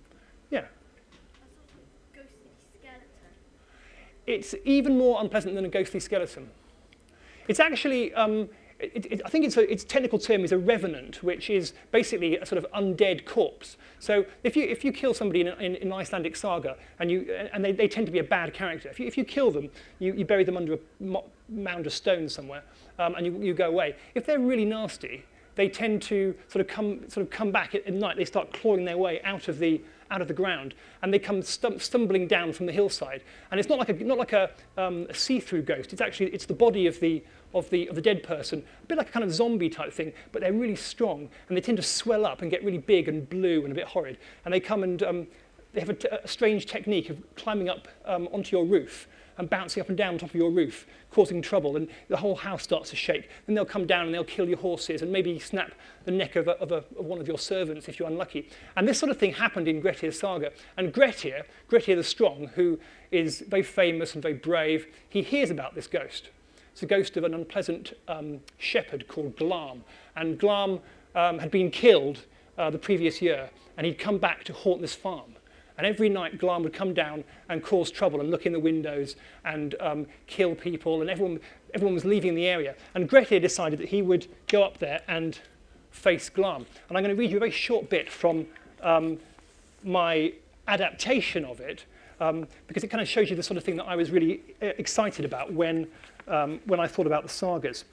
Yeah. 0.52 0.66
It's 4.28 4.56
even 4.64 4.98
more 4.98 5.22
unpleasant 5.22 5.56
than 5.56 5.66
a 5.66 5.70
ghostly 5.70 6.00
skeleton. 6.00 6.50
It's 7.48 7.60
actually, 7.60 8.14
um, 8.14 8.50
it, 8.80 9.06
it, 9.06 9.22
I 9.24 9.30
think 9.30 9.46
it's 9.46 9.58
a, 9.58 9.72
its 9.72 9.84
technical 9.84 10.20
term 10.20 10.44
is 10.44 10.52
a 10.52 10.58
revenant, 10.58 11.24
which 11.24 11.50
is 11.50 11.74
basically 11.92 12.38
a 12.38 12.46
sort 12.46 12.64
of 12.64 12.70
undead 12.72 13.26
corpse. 13.26 13.78
So 14.00 14.26
if 14.44 14.56
you, 14.56 14.64
if 14.64 14.84
you 14.84 14.92
kill 14.92 15.14
somebody 15.14 15.42
in, 15.42 15.48
in, 15.48 15.76
in 15.76 15.94
Icelandic 15.94 16.36
saga, 16.36 16.76
and, 17.00 17.10
you, 17.12 17.32
and 17.54 17.64
they, 17.64 17.72
they 17.72 17.88
tend 17.88 18.08
to 18.08 18.12
be 18.12 18.20
a 18.20 18.24
bad 18.24 18.54
character, 18.54 18.90
if 18.90 19.00
you, 19.00 19.08
if 19.08 19.18
you 19.18 19.24
kill 19.24 19.52
them, 19.52 19.70
you, 20.00 20.14
you 20.14 20.26
bury 20.26 20.44
them 20.44 20.58
under 20.58 20.74
a 20.74 20.78
mound 21.50 21.86
of 21.86 21.94
stone 21.94 22.28
somewhere, 22.28 22.64
um, 23.00 23.16
and 23.16 23.26
you, 23.26 23.42
you 23.42 23.54
go 23.54 23.68
away. 23.68 23.96
If 24.16 24.26
they're 24.26 24.40
really 24.40 24.66
nasty, 24.66 25.24
they 25.56 25.70
tend 25.70 26.02
to 26.04 26.36
sort 26.48 26.62
of 26.62 26.68
come, 26.68 27.08
sort 27.10 27.26
of 27.26 27.30
come 27.30 27.52
back 27.52 27.76
at, 27.76 27.86
at 27.86 27.94
night. 27.94 28.18
They 28.18 28.26
start 28.26 28.52
clawing 28.52 28.86
their 28.86 28.98
way 28.98 29.22
out 29.22 29.48
of 29.48 29.60
the, 29.60 29.82
out 30.12 30.22
of 30.22 30.28
the 30.28 30.34
ground, 30.34 30.74
and 31.02 31.14
they 31.14 31.20
come 31.20 31.42
stum 31.42 31.82
stumbling 31.82 32.28
down 32.28 32.54
from 32.54 32.66
the 32.66 32.72
hillside. 32.72 33.24
And 33.52 33.60
it's 33.60 33.70
not 33.70 33.80
like 33.80 33.90
a, 33.90 33.94
not 33.94 34.18
like 34.18 34.34
a, 34.34 34.52
um, 34.78 35.08
a 35.10 35.14
see-through 35.14 35.64
ghost. 35.64 35.94
It's 35.94 36.02
actually 36.02 36.28
it's 36.28 36.46
the 36.46 36.54
body 36.54 36.88
of 36.88 37.00
the, 37.00 37.24
of, 37.54 37.70
the, 37.70 37.88
of 37.88 37.96
the 37.96 38.02
dead 38.02 38.24
person, 38.24 38.64
a 38.84 38.86
bit 38.88 38.98
like 38.98 39.10
a 39.10 39.12
kind 39.12 39.24
of 39.24 39.34
zombie 39.34 39.70
type 39.70 39.94
thing, 39.94 40.14
but 40.32 40.42
they're 40.42 40.54
really 40.54 40.76
strong, 40.76 41.30
and 41.48 41.58
they 41.58 41.62
tend 41.62 41.78
to 41.78 41.84
swell 41.84 42.26
up 42.26 42.42
and 42.42 42.52
get 42.52 42.64
really 42.64 42.78
big 42.78 43.08
and 43.08 43.30
blue 43.30 43.64
and 43.64 43.72
a 43.72 43.76
bit 43.76 43.88
horrid. 43.88 44.18
And 44.46 44.54
they 44.54 44.60
come 44.60 44.84
and 44.84 45.02
um, 45.04 45.28
they 45.74 45.82
have 45.82 45.90
a, 45.90 46.28
strange 46.28 46.66
technique 46.66 47.10
of 47.10 47.22
climbing 47.36 47.70
up 47.70 47.88
um, 48.06 48.30
onto 48.32 48.56
your 48.56 48.66
roof 48.66 49.08
and 49.38 49.50
bouncing 49.50 49.82
up 49.82 49.90
and 49.90 49.98
down 49.98 50.14
on 50.14 50.20
top 50.20 50.30
of 50.30 50.36
your 50.36 50.52
roof, 50.52 50.88
causing 51.12 51.42
trouble, 51.42 51.76
and 51.76 51.88
the 52.08 52.18
whole 52.18 52.36
house 52.36 52.64
starts 52.64 52.90
to 52.90 52.96
shake. 52.96 53.30
Then 53.46 53.56
they'll 53.56 53.66
come 53.66 53.86
down 53.86 54.06
and 54.06 54.14
they'll 54.14 54.24
kill 54.24 54.48
your 54.48 54.58
horses 54.58 55.02
and 55.02 55.12
maybe 55.12 55.38
snap 55.40 55.72
the 56.06 56.12
neck 56.12 56.36
of, 56.36 56.48
a, 56.48 56.52
of, 56.52 56.72
a, 56.72 56.84
of 56.98 57.06
one 57.06 57.20
of 57.20 57.28
your 57.28 57.40
servants 57.40 57.88
if 57.88 58.00
you're 58.00 58.08
unlucky. 58.08 58.50
And 58.76 58.88
this 58.88 59.00
sort 59.00 59.10
of 59.10 59.18
thing 59.18 59.34
happened 59.34 59.68
in 59.68 59.82
Grettir's 59.82 60.20
saga. 60.20 60.52
And 60.78 60.94
Grettir, 60.94 61.44
Grettir 61.68 61.96
the 61.96 62.04
Strong, 62.04 62.52
who 62.56 62.80
is 63.12 63.42
very 63.42 63.64
famous 63.64 64.14
and 64.14 64.22
very 64.22 64.34
brave, 64.34 64.88
he 65.10 65.22
hears 65.22 65.52
about 65.52 65.76
this 65.76 65.88
ghost. 65.88 66.30
It's 66.72 66.84
a 66.84 66.86
ghost 66.86 67.16
of 67.16 67.24
an 67.24 67.34
unpleasant 67.34 67.94
um, 68.08 68.42
shepherd 68.58 69.08
called 69.08 69.38
Glam. 69.38 69.84
And 70.16 70.38
Glam 70.38 70.80
um, 71.16 71.40
had 71.40 71.50
been 71.50 71.72
killed 71.72 72.26
uh, 72.58 72.70
the 72.70 72.78
previous 72.78 73.22
year, 73.22 73.50
and 73.78 73.86
he'd 73.86 74.00
come 74.00 74.18
back 74.18 74.44
to 74.46 74.54
haunt 74.54 74.82
this 74.82 74.96
farm. 74.96 75.35
And 75.78 75.86
every 75.86 76.10
night, 76.10 76.38
Glam 76.38 76.64
would 76.64 76.74
come 76.74 76.94
down 76.94 77.24
and 77.50 77.64
cause 77.64 77.92
trouble 77.92 78.22
and 78.22 78.32
look 78.32 78.46
in 78.46 78.54
the 78.54 78.60
windows 78.60 79.16
and 79.44 79.76
um, 79.82 80.06
kill 80.28 80.56
people, 80.56 81.02
and 81.02 81.10
everyone, 81.10 81.40
everyone 81.74 81.94
was 81.94 82.06
leaving 82.06 82.34
the 82.34 82.48
area. 82.48 82.76
And 82.94 83.10
Grettir 83.10 83.40
decided 83.42 83.80
that 83.80 83.90
he 83.90 84.02
would 84.02 84.28
go 84.48 84.64
up 84.64 84.78
there 84.78 85.02
and 85.08 85.38
face 85.92 86.30
Glam. 86.30 86.66
And 86.88 86.98
I'm 86.98 87.04
going 87.04 87.16
to 87.16 87.20
read 87.20 87.32
you 87.32 87.38
a 87.38 87.40
very 87.40 87.52
short 87.52 87.90
bit 87.90 88.10
from 88.10 88.46
um, 88.82 89.18
my 89.84 90.34
adaptation 90.68 91.44
of 91.46 91.60
it, 91.60 91.86
um, 92.20 92.48
because 92.68 92.84
it 92.84 92.88
kind 92.88 93.02
of 93.02 93.08
shows 93.08 93.30
you 93.30 93.36
the 93.36 93.44
sort 93.44 93.58
of 93.58 93.64
thing 93.64 93.76
that 93.78 93.86
I 93.86 93.96
was 93.96 94.12
really 94.12 94.42
uh, 94.62 94.68
excited 94.78 95.26
about 95.26 95.52
when, 95.54 95.88
um, 96.28 96.60
when 96.66 96.80
I 96.80 96.88
thought 96.88 97.08
about 97.08 97.24
the 97.24 97.30
sagas. 97.30 97.84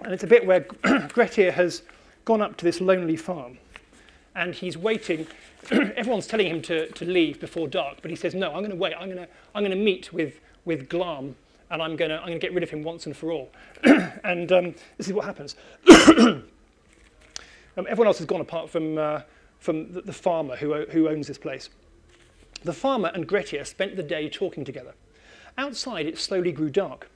And 0.00 0.12
it's 0.12 0.24
a 0.24 0.26
bit 0.26 0.44
where 0.44 0.60
Grettir 1.08 1.52
has 1.52 1.82
gone 2.24 2.42
up 2.42 2.56
to 2.58 2.64
this 2.64 2.80
lonely 2.80 3.16
farm, 3.16 3.58
and 4.34 4.54
he's 4.54 4.76
waiting. 4.76 5.26
Everyone's 5.96 6.26
telling 6.28 6.46
him 6.46 6.62
to, 6.62 6.88
to 6.92 7.04
leave 7.04 7.40
before 7.40 7.66
dark, 7.66 7.98
but 8.00 8.10
he 8.10 8.16
says, 8.16 8.34
no, 8.34 8.48
I'm 8.48 8.58
going 8.58 8.70
to 8.70 8.76
wait. 8.76 8.94
I'm 8.98 9.06
going 9.06 9.26
to, 9.26 9.28
I'm 9.54 9.62
going 9.62 9.76
to 9.76 9.84
meet 9.84 10.12
with, 10.12 10.40
with 10.64 10.88
Glam, 10.88 11.34
and 11.70 11.82
I'm 11.82 11.96
going 11.96 12.10
to, 12.10 12.18
I'm 12.18 12.28
going 12.28 12.38
to 12.38 12.46
get 12.46 12.54
rid 12.54 12.62
of 12.62 12.70
him 12.70 12.84
once 12.84 13.06
and 13.06 13.16
for 13.16 13.32
all. 13.32 13.50
and 13.84 14.52
um, 14.52 14.74
this 14.96 15.08
is 15.08 15.12
what 15.12 15.24
happens. 15.24 15.56
um, 15.90 16.44
everyone 17.76 18.06
else 18.06 18.18
has 18.18 18.26
gone 18.26 18.40
apart 18.40 18.70
from, 18.70 18.96
uh, 18.96 19.22
from 19.58 19.92
the, 19.92 20.02
the 20.02 20.12
farmer 20.12 20.54
who, 20.54 20.84
who 20.86 21.08
owns 21.08 21.26
this 21.26 21.38
place. 21.38 21.68
The 22.62 22.72
farmer 22.72 23.10
and 23.12 23.26
Grettir 23.26 23.64
spent 23.64 23.96
the 23.96 24.02
day 24.04 24.28
talking 24.28 24.64
together. 24.64 24.94
Outside, 25.58 26.06
it 26.06 26.18
slowly 26.18 26.52
grew 26.52 26.70
dark. 26.70 27.10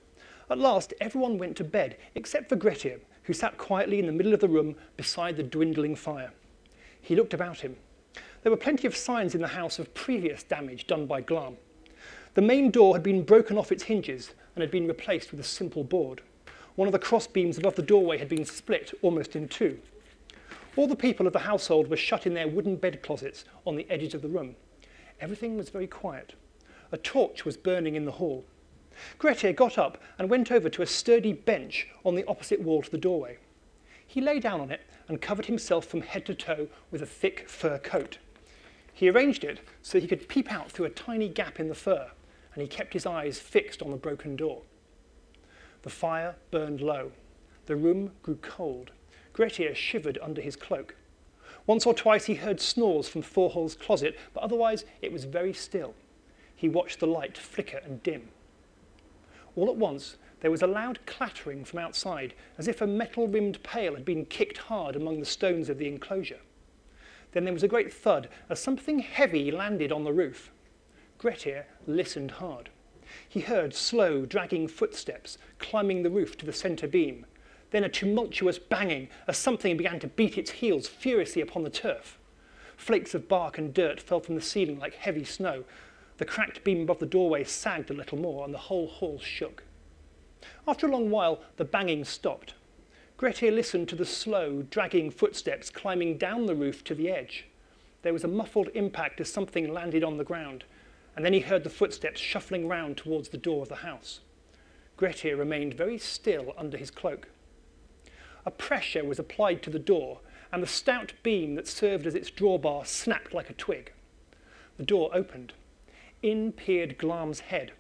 At 0.50 0.58
last, 0.58 0.92
everyone 1.00 1.38
went 1.38 1.56
to 1.58 1.64
bed, 1.64 1.96
except 2.16 2.48
for 2.48 2.56
Grettir, 2.56 2.98
who 3.24 3.32
sat 3.32 3.58
quietly 3.58 4.00
in 4.00 4.06
the 4.06 4.12
middle 4.12 4.34
of 4.34 4.40
the 4.40 4.48
room 4.48 4.74
beside 4.96 5.36
the 5.36 5.44
dwindling 5.44 5.94
fire. 5.94 6.32
He 7.00 7.14
looked 7.14 7.34
about 7.34 7.60
him. 7.60 7.76
There 8.42 8.50
were 8.50 8.56
plenty 8.56 8.86
of 8.86 8.96
signs 8.96 9.34
in 9.34 9.42
the 9.42 9.48
house 9.48 9.78
of 9.78 9.92
previous 9.92 10.42
damage 10.42 10.86
done 10.86 11.06
by 11.06 11.20
Glam. 11.20 11.58
The 12.32 12.40
main 12.40 12.70
door 12.70 12.94
had 12.94 13.02
been 13.02 13.22
broken 13.22 13.58
off 13.58 13.70
its 13.70 13.82
hinges 13.82 14.32
and 14.54 14.62
had 14.62 14.70
been 14.70 14.88
replaced 14.88 15.30
with 15.30 15.40
a 15.40 15.44
simple 15.44 15.84
board. 15.84 16.22
One 16.74 16.88
of 16.88 16.92
the 16.92 16.98
cross 16.98 17.26
beams 17.26 17.58
above 17.58 17.74
the 17.74 17.82
doorway 17.82 18.16
had 18.16 18.30
been 18.30 18.46
split 18.46 18.94
almost 19.02 19.36
in 19.36 19.46
two. 19.46 19.78
All 20.76 20.86
the 20.86 20.96
people 20.96 21.26
of 21.26 21.34
the 21.34 21.40
household 21.40 21.88
were 21.88 21.98
shut 21.98 22.26
in 22.26 22.32
their 22.32 22.48
wooden 22.48 22.76
bed 22.76 23.02
closets 23.02 23.44
on 23.66 23.76
the 23.76 23.86
edges 23.90 24.14
of 24.14 24.22
the 24.22 24.28
room. 24.28 24.56
Everything 25.20 25.58
was 25.58 25.68
very 25.68 25.86
quiet. 25.86 26.32
A 26.92 26.96
torch 26.96 27.44
was 27.44 27.58
burning 27.58 27.94
in 27.94 28.06
the 28.06 28.12
hall. 28.12 28.46
Grettir 29.18 29.52
got 29.52 29.76
up 29.76 30.02
and 30.18 30.30
went 30.30 30.50
over 30.50 30.70
to 30.70 30.82
a 30.82 30.86
sturdy 30.86 31.34
bench 31.34 31.88
on 32.06 32.14
the 32.14 32.26
opposite 32.26 32.62
wall 32.62 32.80
to 32.80 32.90
the 32.90 32.96
doorway. 32.96 33.36
He 34.06 34.22
lay 34.22 34.40
down 34.40 34.60
on 34.60 34.70
it 34.70 34.80
and 35.08 35.20
covered 35.20 35.46
himself 35.46 35.84
from 35.84 36.00
head 36.00 36.24
to 36.26 36.34
toe 36.34 36.68
with 36.90 37.02
a 37.02 37.06
thick 37.06 37.48
fur 37.48 37.78
coat. 37.78 38.18
He 39.00 39.08
arranged 39.08 39.44
it 39.44 39.60
so 39.80 39.98
he 39.98 40.06
could 40.06 40.28
peep 40.28 40.52
out 40.52 40.70
through 40.70 40.84
a 40.84 40.90
tiny 40.90 41.30
gap 41.30 41.58
in 41.58 41.68
the 41.68 41.74
fur, 41.74 42.10
and 42.52 42.60
he 42.60 42.68
kept 42.68 42.92
his 42.92 43.06
eyes 43.06 43.40
fixed 43.40 43.80
on 43.80 43.90
the 43.90 43.96
broken 43.96 44.36
door. 44.36 44.60
The 45.80 45.88
fire 45.88 46.36
burned 46.50 46.82
low. 46.82 47.12
The 47.64 47.76
room 47.76 48.12
grew 48.22 48.36
cold. 48.42 48.90
Grettir 49.32 49.74
shivered 49.74 50.18
under 50.20 50.42
his 50.42 50.54
cloak. 50.54 50.96
Once 51.66 51.86
or 51.86 51.94
twice 51.94 52.26
he 52.26 52.34
heard 52.34 52.60
snores 52.60 53.08
from 53.08 53.22
Thorhall's 53.22 53.74
closet, 53.74 54.18
but 54.34 54.42
otherwise 54.42 54.84
it 55.00 55.12
was 55.12 55.24
very 55.24 55.54
still. 55.54 55.94
He 56.54 56.68
watched 56.68 57.00
the 57.00 57.06
light 57.06 57.38
flicker 57.38 57.80
and 57.82 58.02
dim. 58.02 58.28
All 59.56 59.70
at 59.70 59.76
once, 59.76 60.18
there 60.40 60.50
was 60.50 60.60
a 60.60 60.66
loud 60.66 60.98
clattering 61.06 61.64
from 61.64 61.78
outside, 61.78 62.34
as 62.58 62.68
if 62.68 62.82
a 62.82 62.86
metal-rimmed 62.86 63.62
pail 63.62 63.94
had 63.94 64.04
been 64.04 64.26
kicked 64.26 64.58
hard 64.58 64.94
among 64.94 65.20
the 65.20 65.24
stones 65.24 65.70
of 65.70 65.78
the 65.78 65.88
enclosure. 65.88 66.40
Then 67.32 67.44
there 67.44 67.52
was 67.52 67.62
a 67.62 67.68
great 67.68 67.92
thud 67.92 68.28
as 68.48 68.60
something 68.60 68.98
heavy 68.98 69.50
landed 69.50 69.92
on 69.92 70.04
the 70.04 70.12
roof. 70.12 70.50
Grettir 71.18 71.66
listened 71.86 72.32
hard. 72.32 72.70
He 73.28 73.40
heard 73.40 73.74
slow, 73.74 74.24
dragging 74.24 74.68
footsteps 74.68 75.38
climbing 75.58 76.02
the 76.02 76.10
roof 76.10 76.36
to 76.38 76.46
the 76.46 76.52
centre 76.52 76.88
beam, 76.88 77.26
then 77.70 77.84
a 77.84 77.88
tumultuous 77.88 78.58
banging 78.58 79.08
as 79.26 79.36
something 79.36 79.76
began 79.76 80.00
to 80.00 80.08
beat 80.08 80.38
its 80.38 80.50
heels 80.50 80.88
furiously 80.88 81.42
upon 81.42 81.62
the 81.62 81.70
turf. 81.70 82.18
Flakes 82.76 83.14
of 83.14 83.28
bark 83.28 83.58
and 83.58 83.74
dirt 83.74 84.00
fell 84.00 84.20
from 84.20 84.34
the 84.34 84.40
ceiling 84.40 84.78
like 84.78 84.94
heavy 84.94 85.24
snow. 85.24 85.64
The 86.18 86.24
cracked 86.24 86.64
beam 86.64 86.82
above 86.82 86.98
the 86.98 87.06
doorway 87.06 87.44
sagged 87.44 87.90
a 87.90 87.94
little 87.94 88.18
more, 88.18 88.44
and 88.44 88.52
the 88.52 88.58
whole 88.58 88.88
hall 88.88 89.18
shook. 89.18 89.62
After 90.66 90.86
a 90.86 90.90
long 90.90 91.10
while, 91.10 91.40
the 91.56 91.64
banging 91.64 92.04
stopped. 92.04 92.54
Grettir 93.20 93.50
listened 93.50 93.86
to 93.90 93.96
the 93.96 94.06
slow, 94.06 94.62
dragging 94.62 95.10
footsteps 95.10 95.68
climbing 95.68 96.16
down 96.16 96.46
the 96.46 96.54
roof 96.54 96.82
to 96.84 96.94
the 96.94 97.10
edge. 97.10 97.44
There 98.00 98.14
was 98.14 98.24
a 98.24 98.28
muffled 98.28 98.68
impact 98.74 99.20
as 99.20 99.30
something 99.30 99.70
landed 99.70 100.02
on 100.02 100.16
the 100.16 100.24
ground, 100.24 100.64
and 101.14 101.24
then 101.24 101.34
he 101.34 101.40
heard 101.40 101.62
the 101.62 101.68
footsteps 101.68 102.18
shuffling 102.18 102.66
round 102.66 102.96
towards 102.96 103.28
the 103.28 103.36
door 103.36 103.62
of 103.62 103.68
the 103.68 103.76
house. 103.76 104.20
Grettir 104.96 105.36
remained 105.36 105.74
very 105.74 105.98
still 105.98 106.54
under 106.56 106.78
his 106.78 106.90
cloak 106.90 107.28
a 108.46 108.50
pressure 108.50 109.04
was 109.04 109.18
applied 109.18 109.62
to 109.62 109.70
the 109.70 109.78
door, 109.78 110.20
and 110.52 110.62
the 110.62 110.66
stout 110.66 111.12
beam 111.22 111.54
that 111.54 111.68
served 111.68 112.06
as 112.06 112.14
its 112.14 112.30
drawbar 112.30 112.86
snapped 112.86 113.34
like 113.34 113.50
a 113.50 113.54
twig. 113.54 113.92
The 114.76 114.84
door 114.84 115.10
opened. 115.12 115.52
In 116.22 116.52
peered 116.52 116.98
Glam's 116.98 117.40
head, 117.40 117.72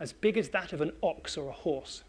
as 0.00 0.12
big 0.12 0.36
as 0.36 0.50
that 0.50 0.72
of 0.72 0.80
an 0.80 0.92
ox 1.02 1.36
or 1.36 1.48
a 1.48 1.52
horse. 1.52 2.02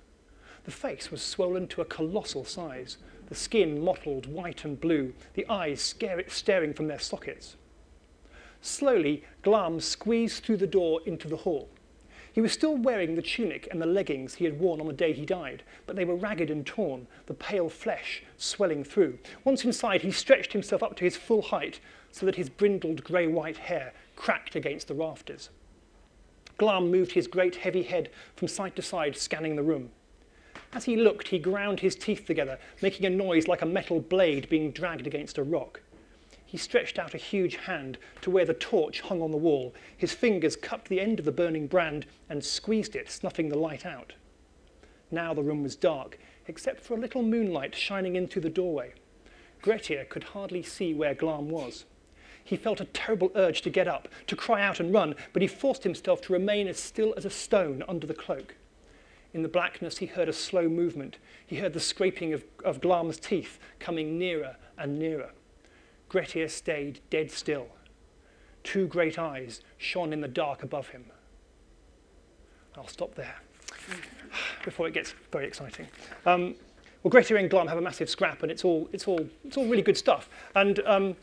The 0.65 0.71
face 0.71 1.09
was 1.09 1.21
swollen 1.21 1.67
to 1.69 1.81
a 1.81 1.85
colossal 1.85 2.45
size, 2.45 2.97
the 3.27 3.35
skin 3.35 3.83
mottled 3.83 4.25
white 4.25 4.65
and 4.65 4.79
blue, 4.79 5.13
the 5.33 5.47
eyes 5.49 5.95
staring 6.27 6.73
from 6.73 6.87
their 6.87 6.99
sockets. 6.99 7.55
Slowly, 8.61 9.23
Glam 9.41 9.79
squeezed 9.79 10.43
through 10.43 10.57
the 10.57 10.67
door 10.67 11.01
into 11.05 11.27
the 11.27 11.37
hall. 11.37 11.69
He 12.31 12.41
was 12.41 12.51
still 12.51 12.77
wearing 12.77 13.15
the 13.15 13.21
tunic 13.21 13.67
and 13.71 13.81
the 13.81 13.85
leggings 13.85 14.35
he 14.35 14.45
had 14.45 14.59
worn 14.59 14.79
on 14.79 14.87
the 14.87 14.93
day 14.93 15.13
he 15.13 15.25
died, 15.25 15.63
but 15.85 15.95
they 15.95 16.05
were 16.05 16.15
ragged 16.15 16.51
and 16.51 16.65
torn, 16.65 17.07
the 17.25 17.33
pale 17.33 17.69
flesh 17.69 18.23
swelling 18.37 18.83
through. 18.83 19.17
Once 19.43 19.65
inside, 19.65 20.01
he 20.01 20.11
stretched 20.11 20.53
himself 20.53 20.83
up 20.83 20.95
to 20.97 21.03
his 21.03 21.17
full 21.17 21.41
height 21.41 21.79
so 22.11 22.25
that 22.25 22.35
his 22.35 22.49
brindled 22.49 23.03
grey-white 23.03 23.57
hair 23.57 23.93
cracked 24.15 24.55
against 24.55 24.87
the 24.87 24.93
rafters. 24.93 25.49
Glam 26.57 26.91
moved 26.91 27.13
his 27.13 27.27
great 27.27 27.55
heavy 27.55 27.83
head 27.83 28.09
from 28.35 28.47
side 28.47 28.75
to 28.75 28.81
side, 28.81 29.15
scanning 29.15 29.55
the 29.55 29.63
room. 29.63 29.89
As 30.73 30.85
he 30.85 30.95
looked, 30.95 31.29
he 31.29 31.39
ground 31.39 31.79
his 31.79 31.95
teeth 31.95 32.25
together, 32.25 32.59
making 32.81 33.05
a 33.05 33.09
noise 33.09 33.47
like 33.47 33.61
a 33.61 33.65
metal 33.65 33.99
blade 33.99 34.49
being 34.49 34.71
dragged 34.71 35.07
against 35.07 35.37
a 35.37 35.43
rock. 35.43 35.81
He 36.45 36.57
stretched 36.57 36.97
out 36.97 37.13
a 37.13 37.17
huge 37.17 37.55
hand 37.55 37.97
to 38.21 38.31
where 38.31 38.45
the 38.45 38.53
torch 38.53 39.01
hung 39.01 39.21
on 39.21 39.31
the 39.31 39.37
wall. 39.37 39.73
His 39.97 40.13
fingers 40.13 40.55
cupped 40.55 40.89
the 40.89 40.99
end 40.99 41.19
of 41.19 41.25
the 41.25 41.31
burning 41.31 41.67
brand 41.67 42.05
and 42.27 42.43
squeezed 42.43 42.95
it, 42.95 43.09
snuffing 43.09 43.49
the 43.49 43.57
light 43.57 43.85
out. 43.85 44.13
Now 45.11 45.33
the 45.33 45.43
room 45.43 45.63
was 45.63 45.75
dark, 45.75 46.19
except 46.47 46.81
for 46.81 46.95
a 46.95 46.99
little 46.99 47.23
moonlight 47.23 47.75
shining 47.75 48.15
in 48.15 48.27
through 48.27 48.43
the 48.43 48.49
doorway. 48.49 48.93
Grettir 49.61 50.05
could 50.05 50.23
hardly 50.23 50.63
see 50.63 50.93
where 50.93 51.13
Glam 51.13 51.49
was. 51.49 51.85
He 52.43 52.55
felt 52.55 52.81
a 52.81 52.85
terrible 52.85 53.31
urge 53.35 53.61
to 53.61 53.69
get 53.69 53.87
up, 53.87 54.07
to 54.27 54.35
cry 54.35 54.63
out 54.63 54.79
and 54.79 54.93
run, 54.93 55.15
but 55.33 55.41
he 55.41 55.47
forced 55.47 55.83
himself 55.83 56.21
to 56.21 56.33
remain 56.33 56.67
as 56.67 56.79
still 56.79 57.13
as 57.17 57.25
a 57.25 57.29
stone 57.29 57.83
under 57.87 58.07
the 58.07 58.13
cloak. 58.13 58.55
In 59.33 59.43
the 59.43 59.49
blackness, 59.49 59.99
he 59.99 60.07
heard 60.07 60.27
a 60.27 60.33
slow 60.33 60.67
movement. 60.67 61.17
He 61.45 61.57
heard 61.57 61.73
the 61.73 61.79
scraping 61.79 62.33
of, 62.33 62.43
of 62.65 62.81
Glam's 62.81 63.19
teeth 63.19 63.59
coming 63.79 64.17
nearer 64.17 64.55
and 64.77 64.97
nearer. 64.97 65.31
Grettir 66.09 66.47
stayed 66.47 66.99
dead 67.09 67.31
still. 67.31 67.67
Two 68.63 68.87
great 68.87 69.19
eyes 69.19 69.61
shone 69.77 70.11
in 70.11 70.21
the 70.21 70.27
dark 70.27 70.63
above 70.63 70.89
him. 70.89 71.05
I'll 72.75 72.87
stop 72.87 73.15
there 73.15 73.35
before 74.63 74.87
it 74.87 74.93
gets 74.93 75.13
very 75.31 75.45
exciting. 75.45 75.87
Um, 76.25 76.55
well, 77.03 77.11
Grettir 77.11 77.37
and 77.37 77.49
Glam 77.49 77.67
have 77.67 77.77
a 77.77 77.81
massive 77.81 78.09
scrap, 78.09 78.43
and 78.43 78.51
it's 78.51 78.65
all, 78.65 78.89
it's 78.91 79.07
all, 79.07 79.25
it's 79.45 79.57
all 79.57 79.67
really 79.67 79.81
good 79.81 79.97
stuff. 79.97 80.29
And 80.55 80.79
um, 80.85 81.15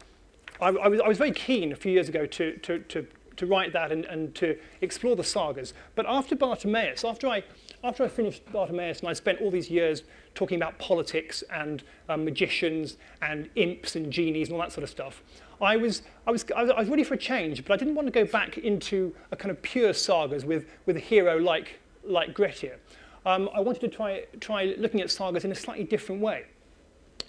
I, 0.61 0.69
I, 0.69 0.89
was, 0.89 1.01
I 1.01 1.09
was 1.09 1.19
very 1.19 1.33
keen 1.33 1.73
a 1.73 1.77
few 1.77 1.93
years 1.93 2.09
ago 2.09 2.25
to, 2.25 2.57
to, 2.59 2.79
to, 2.79 3.07
to 3.37 3.47
write 3.47 3.73
that 3.73 3.93
and, 3.93 4.05
and 4.07 4.35
to 4.37 4.59
explore 4.81 5.17
the 5.17 5.25
sagas. 5.25 5.75
But 5.95 6.07
after 6.09 6.35
Bartimaeus, 6.35 7.05
after 7.05 7.29
I, 7.29 7.43
after 7.87 8.03
I 8.03 8.09
finished 8.09 8.43
Bartimaeus 8.53 9.01
and 9.01 9.09
I 9.09 9.13
spent 9.13 9.41
all 9.41 9.51
these 9.51 9.71
years 9.71 10.03
talking 10.35 10.57
about 10.57 10.77
politics 10.79 11.45
and 11.53 11.85
um, 12.09 12.25
magicians 12.25 12.97
and 13.23 13.49
imps 13.55 13.95
and 13.95 14.13
genies 14.13 14.49
and 14.49 14.57
all 14.57 14.63
that 14.63 14.73
sort 14.73 14.83
of 14.83 14.91
stuff, 14.91 15.23
I 15.61 15.77
was, 15.77 16.03
I, 16.27 16.33
was, 16.33 16.45
I 16.55 16.63
was 16.65 16.89
ready 16.89 17.05
for 17.05 17.15
a 17.15 17.19
change, 17.19 17.65
but 17.65 17.73
I 17.73 17.77
didn't 17.77 17.95
want 17.95 18.07
to 18.07 18.13
go 18.13 18.25
back 18.31 18.59
into 18.59 19.15
a 19.31 19.37
kind 19.37 19.51
of 19.51 19.63
pure 19.63 19.93
sagas 19.93 20.45
with, 20.45 20.67
with 20.85 20.97
a 20.97 21.01
hero 21.01 21.39
like, 21.39 21.79
like 22.05 22.35
Grettir. 22.35 22.77
Um, 23.25 23.49
I 23.55 23.61
wanted 23.61 23.81
to 23.81 23.89
try, 23.89 24.25
try 24.41 24.75
looking 24.77 25.01
at 25.01 25.11
sagas 25.11 25.45
in 25.45 25.53
a 25.53 25.55
slightly 25.55 25.85
different 25.85 26.21
way. 26.21 26.45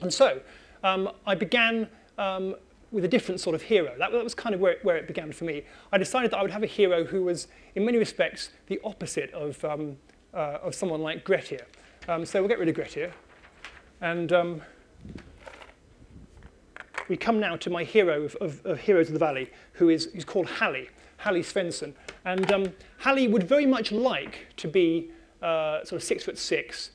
And 0.01 0.13
so 0.13 0.41
um, 0.83 1.09
I 1.25 1.35
began 1.35 1.87
um, 2.17 2.55
with 2.91 3.05
a 3.05 3.07
different 3.07 3.39
sort 3.39 3.55
of 3.55 3.61
hero. 3.61 3.93
That, 3.97 4.11
that 4.11 4.23
was 4.23 4.33
kind 4.33 4.55
of 4.55 4.61
where 4.61 4.73
it, 4.73 4.83
where 4.83 4.97
it 4.97 5.07
began 5.07 5.31
for 5.31 5.45
me. 5.45 5.63
I 5.91 5.97
decided 5.97 6.31
that 6.31 6.37
I 6.37 6.41
would 6.41 6.51
have 6.51 6.63
a 6.63 6.67
hero 6.67 7.03
who 7.03 7.23
was, 7.23 7.47
in 7.75 7.85
many 7.85 7.97
respects, 7.97 8.49
the 8.67 8.79
opposite 8.83 9.31
of, 9.31 9.63
um, 9.63 9.97
uh, 10.33 10.59
of 10.61 10.75
someone 10.75 11.01
like 11.01 11.23
Grettir. 11.23 11.65
Um, 12.07 12.25
so 12.25 12.39
we'll 12.39 12.49
get 12.49 12.59
rid 12.59 12.69
of 12.69 12.75
Grettir. 12.75 13.11
And 14.01 14.31
um, 14.31 14.61
we 17.07 17.17
come 17.17 17.39
now 17.39 17.55
to 17.57 17.69
my 17.69 17.83
hero 17.83 18.23
of, 18.23 18.35
of, 18.35 18.65
of, 18.65 18.79
Heroes 18.79 19.07
of 19.07 19.13
the 19.13 19.19
Valley, 19.19 19.49
who 19.73 19.89
is 19.89 20.05
who's 20.13 20.25
called 20.25 20.47
Halli, 20.47 20.89
Halli 21.21 21.41
Svensson. 21.41 21.93
And 22.25 22.51
um, 22.51 22.73
Halli 23.01 23.29
would 23.29 23.43
very 23.43 23.65
much 23.65 23.91
like 23.91 24.47
to 24.57 24.67
be 24.67 25.11
uh, 25.41 25.83
sort 25.83 26.01
of 26.01 26.03
six 26.03 26.23
foot 26.23 26.37
six, 26.37 26.91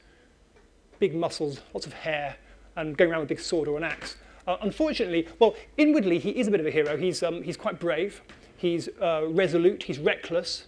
big 0.99 1.15
muscles, 1.15 1.61
lots 1.75 1.87
of 1.87 1.93
hair, 1.93 2.37
and 2.77 2.97
going 2.97 3.11
around 3.11 3.21
with 3.21 3.29
a 3.29 3.35
big 3.35 3.41
sword 3.41 3.69
or 3.69 3.77
an 3.77 3.85
axe. 3.85 4.17
Uh, 4.47 4.57
unfortunately, 4.63 5.29
well, 5.39 5.55
inwardly 5.77 6.19
he 6.19 6.31
is 6.31 6.49
a 6.49 6.51
bit 6.51 6.61
of 6.61 6.67
a 6.67 6.71
hero. 6.71 6.97
He's, 6.97 7.23
um, 7.23 7.43
he's 7.43 7.57
quite 7.57 7.79
brave, 7.79 8.23
he's 8.57 8.89
uh, 9.01 9.27
resolute, 9.29 9.85
he's 9.85 9.99
reckless, 9.99 10.67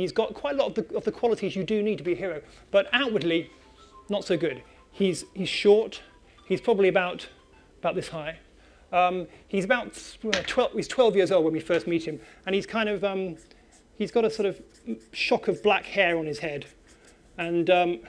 he's 0.00 0.12
got 0.12 0.34
quite 0.34 0.54
a 0.54 0.58
lot 0.58 0.68
of 0.68 0.88
the, 0.88 0.96
of 0.96 1.04
the 1.04 1.12
qualities 1.12 1.54
you 1.54 1.64
do 1.64 1.82
need 1.82 1.98
to 1.98 2.04
be 2.04 2.12
a 2.12 2.16
hero. 2.16 2.42
But 2.70 2.88
outwardly, 2.92 3.50
not 4.08 4.24
so 4.24 4.36
good. 4.36 4.62
He's, 4.90 5.24
he's 5.34 5.48
short, 5.48 6.02
he's 6.46 6.60
probably 6.60 6.88
about, 6.88 7.28
about 7.78 7.94
this 7.94 8.08
high. 8.08 8.38
Um, 8.92 9.28
he's 9.46 9.64
about 9.64 9.96
12, 10.46 10.72
he's 10.74 10.88
12 10.88 11.16
years 11.16 11.30
old 11.30 11.44
when 11.44 11.52
we 11.52 11.60
first 11.60 11.86
meet 11.86 12.06
him, 12.06 12.20
and 12.46 12.54
he's 12.54 12.66
kind 12.66 12.88
of, 12.88 13.04
um, 13.04 13.36
he's 13.96 14.10
got 14.10 14.24
a 14.24 14.30
sort 14.30 14.46
of 14.46 14.60
shock 15.12 15.48
of 15.48 15.62
black 15.62 15.84
hair 15.84 16.18
on 16.18 16.26
his 16.26 16.40
head. 16.40 16.66
And 17.38 17.70
um, 17.70 18.00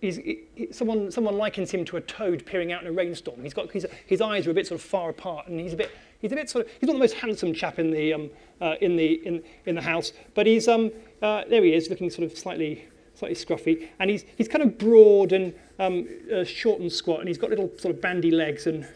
he's, 0.00 0.16
he, 0.16 0.68
someone, 0.70 1.10
someone 1.10 1.36
likens 1.36 1.72
him 1.72 1.84
to 1.86 1.96
a 1.96 2.00
toad 2.00 2.46
peering 2.46 2.72
out 2.72 2.82
in 2.82 2.88
a 2.88 2.92
rainstorm. 2.92 3.42
He's 3.42 3.54
got, 3.54 3.72
his, 3.72 3.86
his 4.06 4.20
eyes 4.20 4.46
are 4.46 4.52
a 4.52 4.54
bit 4.54 4.66
sort 4.68 4.80
of 4.80 4.86
far 4.86 5.10
apart, 5.10 5.48
and 5.48 5.58
he's 5.58 5.72
a 5.72 5.76
bit, 5.76 5.90
he's 6.22 6.32
a 6.32 6.36
bit 6.36 6.48
sort 6.48 6.64
of, 6.64 6.72
he's 6.80 6.86
not 6.86 6.94
the 6.94 6.98
most 6.98 7.14
handsome 7.14 7.52
chap 7.52 7.78
in 7.78 7.90
the, 7.90 8.14
um, 8.14 8.30
uh, 8.60 8.76
in 8.80 8.96
the, 8.96 9.20
in, 9.26 9.42
in 9.66 9.74
the 9.74 9.82
house, 9.82 10.12
but 10.34 10.46
he's, 10.46 10.68
um, 10.68 10.90
uh, 11.20 11.42
there 11.50 11.62
he 11.62 11.74
is, 11.74 11.90
looking 11.90 12.08
sort 12.08 12.30
of 12.30 12.38
slightly, 12.38 12.86
slightly 13.14 13.36
scruffy, 13.36 13.88
and 13.98 14.08
he's, 14.08 14.24
he's 14.38 14.48
kind 14.48 14.62
of 14.62 14.78
broad 14.78 15.32
and 15.32 15.52
um, 15.78 16.08
uh, 16.34 16.44
short 16.44 16.80
and 16.80 16.90
squat, 16.90 17.18
and 17.18 17.28
he's 17.28 17.38
got 17.38 17.50
little 17.50 17.70
sort 17.76 17.94
of 17.94 18.00
bandy 18.00 18.30
legs 18.30 18.66
and 18.66 18.86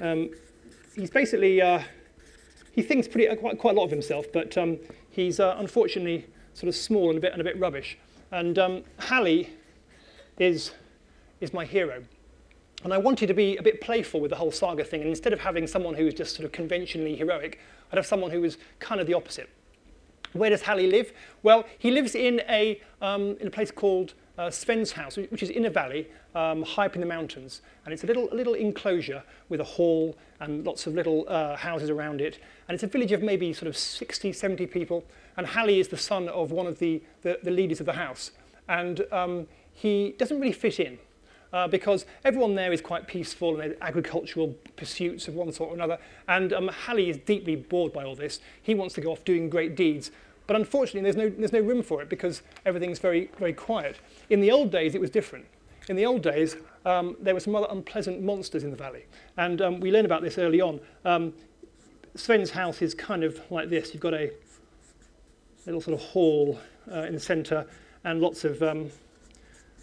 um, 0.00 0.30
he's 0.94 1.10
basically, 1.10 1.60
uh, 1.60 1.82
he 2.72 2.82
thinks 2.82 3.08
pretty, 3.08 3.28
uh, 3.28 3.34
quite, 3.34 3.58
quite 3.58 3.74
a 3.74 3.78
lot 3.78 3.84
of 3.86 3.90
himself, 3.90 4.26
but 4.32 4.56
um, 4.56 4.78
he's 5.10 5.40
uh, 5.40 5.56
unfortunately 5.58 6.26
sort 6.54 6.68
of 6.68 6.76
small 6.76 7.08
and 7.08 7.18
a 7.18 7.20
bit, 7.20 7.32
and 7.32 7.40
a 7.40 7.44
bit 7.44 7.58
rubbish. 7.58 7.98
And 8.30 8.58
um, 8.58 8.84
Halli 8.98 9.48
is, 10.38 10.72
is 11.40 11.52
my 11.54 11.64
hero. 11.64 12.04
And 12.84 12.94
I 12.94 12.98
wanted 12.98 13.26
to 13.26 13.34
be 13.34 13.56
a 13.56 13.62
bit 13.62 13.80
playful 13.80 14.20
with 14.20 14.30
the 14.30 14.36
whole 14.36 14.52
saga 14.52 14.84
thing, 14.84 15.00
and 15.00 15.10
instead 15.10 15.32
of 15.32 15.40
having 15.40 15.66
someone 15.66 15.94
who 15.94 16.04
was 16.04 16.14
just 16.14 16.36
sort 16.36 16.44
of 16.44 16.52
conventionally 16.52 17.16
heroic, 17.16 17.58
I'd 17.90 17.96
have 17.96 18.06
someone 18.06 18.30
who 18.30 18.40
was 18.40 18.56
kind 18.78 19.00
of 19.00 19.06
the 19.06 19.14
opposite. 19.14 19.48
Where 20.32 20.50
does 20.50 20.62
Halli 20.62 20.90
live? 20.90 21.12
Well, 21.42 21.64
he 21.78 21.90
lives 21.90 22.14
in 22.14 22.42
a, 22.48 22.80
um, 23.00 23.36
in 23.40 23.46
a 23.46 23.50
place 23.50 23.70
called 23.70 24.14
uh, 24.36 24.50
Sven's 24.50 24.92
house, 24.92 25.16
which 25.16 25.42
is 25.42 25.50
in 25.50 25.64
a 25.64 25.70
valley 25.70 26.08
um, 26.34 26.62
high 26.62 26.86
up 26.86 26.94
in 26.94 27.00
the 27.00 27.06
mountains. 27.06 27.62
And 27.84 27.92
it's 27.92 28.04
a 28.04 28.06
little, 28.06 28.32
a 28.32 28.34
little 28.34 28.54
enclosure 28.54 29.22
with 29.48 29.60
a 29.60 29.64
hall 29.64 30.16
and 30.40 30.64
lots 30.64 30.86
of 30.86 30.94
little 30.94 31.24
uh, 31.28 31.56
houses 31.56 31.90
around 31.90 32.20
it. 32.20 32.38
And 32.68 32.74
it's 32.74 32.84
a 32.84 32.86
village 32.86 33.12
of 33.12 33.22
maybe 33.22 33.52
sort 33.52 33.68
of 33.68 33.76
60, 33.76 34.32
70 34.32 34.66
people. 34.66 35.04
And 35.36 35.46
Halli 35.46 35.80
is 35.80 35.88
the 35.88 35.96
son 35.96 36.28
of 36.28 36.52
one 36.52 36.66
of 36.66 36.78
the, 36.78 37.02
the, 37.22 37.40
the 37.42 37.50
leaders 37.50 37.80
of 37.80 37.86
the 37.86 37.94
house. 37.94 38.30
And 38.68 39.04
um, 39.10 39.48
he 39.72 40.14
doesn't 40.18 40.38
really 40.38 40.52
fit 40.52 40.78
in. 40.78 40.98
Uh, 41.52 41.66
because 41.66 42.04
everyone 42.24 42.54
there 42.54 42.72
is 42.72 42.80
quite 42.80 43.06
peaceful 43.06 43.60
and 43.60 43.74
agricultural 43.80 44.54
pursuits 44.76 45.28
of 45.28 45.34
one 45.34 45.50
sort 45.52 45.70
or 45.70 45.74
another. 45.74 45.98
And 46.28 46.52
um, 46.52 46.70
is 46.96 47.16
deeply 47.18 47.56
bored 47.56 47.92
by 47.92 48.04
all 48.04 48.14
this. 48.14 48.40
He 48.62 48.74
wants 48.74 48.94
to 48.96 49.00
go 49.00 49.12
off 49.12 49.24
doing 49.24 49.48
great 49.48 49.74
deeds. 49.74 50.10
But 50.46 50.56
unfortunately, 50.56 51.02
there's 51.02 51.16
no, 51.16 51.28
there's 51.28 51.52
no 51.52 51.60
room 51.60 51.82
for 51.82 52.02
it 52.02 52.08
because 52.08 52.42
everything's 52.64 52.98
very, 52.98 53.30
very 53.38 53.52
quiet. 53.52 53.98
In 54.30 54.40
the 54.40 54.50
old 54.50 54.70
days, 54.70 54.94
it 54.94 55.00
was 55.00 55.10
different. 55.10 55.46
In 55.88 55.96
the 55.96 56.04
old 56.04 56.22
days, 56.22 56.56
um, 56.84 57.16
there 57.20 57.34
were 57.34 57.40
some 57.40 57.54
rather 57.54 57.68
unpleasant 57.70 58.22
monsters 58.22 58.64
in 58.64 58.70
the 58.70 58.76
valley. 58.76 59.04
And 59.36 59.60
um, 59.62 59.80
we 59.80 59.90
learn 59.90 60.04
about 60.04 60.22
this 60.22 60.38
early 60.38 60.60
on. 60.60 60.80
Um, 61.04 61.34
Sven's 62.14 62.50
house 62.50 62.82
is 62.82 62.94
kind 62.94 63.24
of 63.24 63.40
like 63.50 63.68
this. 63.68 63.92
You've 63.92 64.02
got 64.02 64.14
a 64.14 64.32
little 65.66 65.80
sort 65.80 66.00
of 66.00 66.00
hall 66.00 66.58
uh, 66.90 67.02
in 67.02 67.14
the 67.14 67.20
centre 67.20 67.66
and 68.04 68.20
lots 68.20 68.44
of 68.44 68.62
um, 68.62 68.90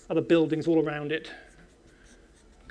other 0.09 0.21
buildings 0.21 0.67
all 0.67 0.83
around 0.83 1.11
it. 1.11 1.31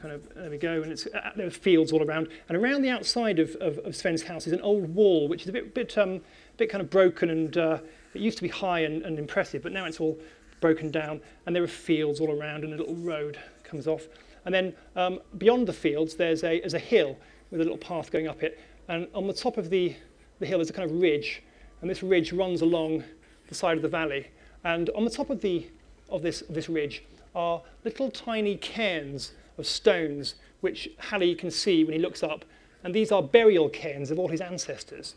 Kind 0.04 0.16
of, 0.16 0.34
there 0.34 0.50
we 0.50 0.58
go, 0.58 0.82
and 0.82 0.92
it's, 0.92 1.06
uh, 1.06 1.30
there 1.34 1.46
are 1.46 1.50
fields 1.50 1.90
all 1.90 2.02
around. 2.02 2.28
And 2.50 2.58
around 2.58 2.82
the 2.82 2.90
outside 2.90 3.38
of, 3.38 3.54
of, 3.54 3.78
of 3.78 3.96
Sven's 3.96 4.22
house 4.22 4.46
is 4.46 4.52
an 4.52 4.60
old 4.60 4.94
wall, 4.94 5.28
which 5.28 5.44
is 5.44 5.48
a 5.48 5.52
bit, 5.52 5.72
bit, 5.72 5.96
um, 5.96 6.20
bit 6.58 6.68
kind 6.68 6.82
of 6.82 6.90
broken 6.90 7.30
and 7.30 7.56
uh, 7.56 7.78
it 8.12 8.20
used 8.20 8.36
to 8.36 8.42
be 8.42 8.50
high 8.50 8.80
and, 8.80 9.02
and 9.02 9.18
impressive, 9.18 9.62
but 9.62 9.72
now 9.72 9.86
it's 9.86 10.00
all 10.00 10.18
broken 10.60 10.90
down, 10.90 11.22
and 11.46 11.56
there 11.56 11.62
are 11.62 11.66
fields 11.66 12.20
all 12.20 12.38
around, 12.38 12.64
and 12.64 12.74
a 12.74 12.76
little 12.76 12.96
road 12.96 13.38
comes 13.62 13.86
off. 13.86 14.06
And 14.44 14.54
then 14.54 14.74
um, 14.94 15.20
beyond 15.38 15.66
the 15.66 15.72
fields, 15.72 16.16
there's 16.16 16.44
a, 16.44 16.60
there's 16.60 16.74
a 16.74 16.78
hill 16.78 17.16
with 17.50 17.62
a 17.62 17.64
little 17.64 17.78
path 17.78 18.10
going 18.10 18.28
up 18.28 18.42
it. 18.42 18.60
And 18.88 19.08
on 19.14 19.26
the 19.26 19.32
top 19.32 19.56
of 19.56 19.70
the, 19.70 19.96
the 20.38 20.44
hill, 20.44 20.58
there's 20.58 20.68
a 20.68 20.74
kind 20.74 20.90
of 20.90 21.00
ridge, 21.00 21.42
and 21.80 21.88
this 21.88 22.02
ridge 22.02 22.30
runs 22.30 22.60
along 22.60 23.04
the 23.48 23.54
side 23.54 23.78
of 23.78 23.82
the 23.82 23.88
valley. 23.88 24.26
And 24.64 24.90
on 24.90 25.06
the 25.06 25.10
top 25.10 25.30
of, 25.30 25.40
the, 25.40 25.66
of 26.10 26.20
this, 26.20 26.42
this 26.50 26.68
ridge 26.68 27.02
are 27.34 27.62
little 27.84 28.10
tiny 28.10 28.58
cairns 28.58 29.32
of 29.58 29.66
stones, 29.66 30.34
which 30.60 30.88
Halli 31.10 31.36
can 31.36 31.50
see 31.50 31.84
when 31.84 31.92
he 31.92 31.98
looks 31.98 32.22
up. 32.22 32.44
And 32.82 32.94
these 32.94 33.12
are 33.12 33.22
burial 33.22 33.68
cairns 33.68 34.10
of 34.10 34.18
all 34.18 34.28
his 34.28 34.40
ancestors. 34.40 35.14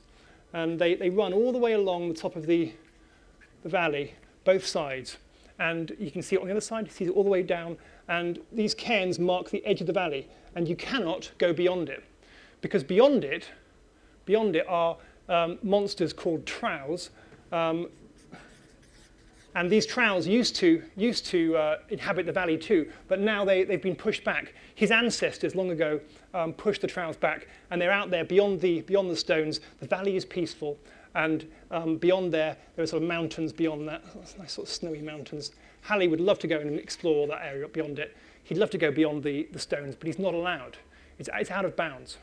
And 0.54 0.80
they, 0.80 0.96
they 0.96 1.10
run 1.10 1.34
all 1.34 1.52
the 1.52 1.58
way 1.58 1.74
along 1.74 2.10
the 2.10 2.16
top 2.16 2.36
of 2.36 2.46
the, 2.46 2.74
the 3.64 3.70
valley, 3.70 4.14
both 4.46 4.66
sides 4.66 5.18
and 5.60 5.96
you 6.00 6.12
can 6.12 6.22
see 6.22 6.36
it 6.36 6.42
on 6.42 6.48
the 6.48 6.52
other 6.52 6.62
side, 6.62 6.86
you 6.86 6.92
see 6.92 7.06
it 7.06 7.12
all 7.12 7.24
the 7.24 7.30
way 7.30 7.44
down, 7.44 7.78
and 8.08 8.40
these 8.52 8.74
cairns 8.74 9.20
mark 9.20 9.50
the 9.50 9.66
edge 9.66 9.82
of 9.82 9.88
the 9.88 9.94
valley, 9.94 10.28
and 10.56 10.68
you 10.68 10.76
cannot 10.76 11.32
go 11.38 11.54
beyond 11.54 11.90
it, 11.90 12.04
because 12.62 12.84
beyond 12.84 13.24
it, 13.24 13.50
beyond 14.26 14.56
it 14.56 14.66
are 14.68 14.98
um, 15.30 15.58
monsters 15.64 16.14
called 16.14 16.46
trows, 16.46 17.10
um, 17.52 17.90
and 19.58 19.72
these 19.72 19.88
trows 19.88 20.28
used 20.28 20.56
to, 20.58 20.84
used 20.96 21.26
to 21.26 21.58
uh, 21.58 21.78
inhabit 21.90 22.28
the 22.28 22.32
valley 22.32 22.60
too, 22.60 22.88
but 23.08 23.20
now 23.20 23.44
they, 23.44 23.64
they've 23.64 23.82
been 23.82 23.96
pushed 23.96 24.24
back. 24.24 24.54
His 24.76 24.92
ancestors 24.92 25.56
long 25.56 25.72
ago 25.72 26.00
um, 26.36 26.54
pushed 26.54 26.82
the 26.82 26.88
trows 26.88 27.18
back, 27.18 27.48
and 27.72 27.82
they're 27.82 27.92
out 27.92 28.12
there 28.12 28.24
beyond 28.24 28.62
the, 28.62 28.82
beyond 28.82 29.10
the 29.10 29.16
stones. 29.16 29.60
The 29.80 29.88
valley 29.88 30.16
is 30.16 30.26
peaceful, 30.26 30.78
and 31.16 31.44
um, 31.72 31.98
beyond 31.98 32.32
there, 32.32 32.56
there 32.76 32.84
are 32.84 32.86
sort 32.86 33.02
of 33.02 33.10
mountains 33.10 33.52
beyond 33.52 33.88
that, 33.88 34.04
nice 34.38 34.54
sort 34.54 34.68
of 34.68 34.74
snowy 34.74 35.02
mountains. 35.02 35.50
Halli 35.88 36.08
would 36.08 36.22
love 36.22 36.38
to 36.38 36.48
go 36.48 36.60
and 36.60 36.78
explore 36.78 37.26
that 37.26 37.44
area 37.44 37.68
beyond 37.68 37.98
it. 37.98 38.16
He'd 38.44 38.60
love 38.60 38.70
to 38.70 38.78
go 38.78 38.92
beyond 38.92 39.24
the, 39.24 39.48
the 39.54 39.60
stones, 39.60 39.96
but 39.96 40.06
he's 40.06 40.20
not 40.20 40.36
allowed. 40.36 40.78
It's, 41.18 41.30
it's 41.34 41.50
out 41.50 41.66
of 41.66 41.76
bounds. 41.76 42.18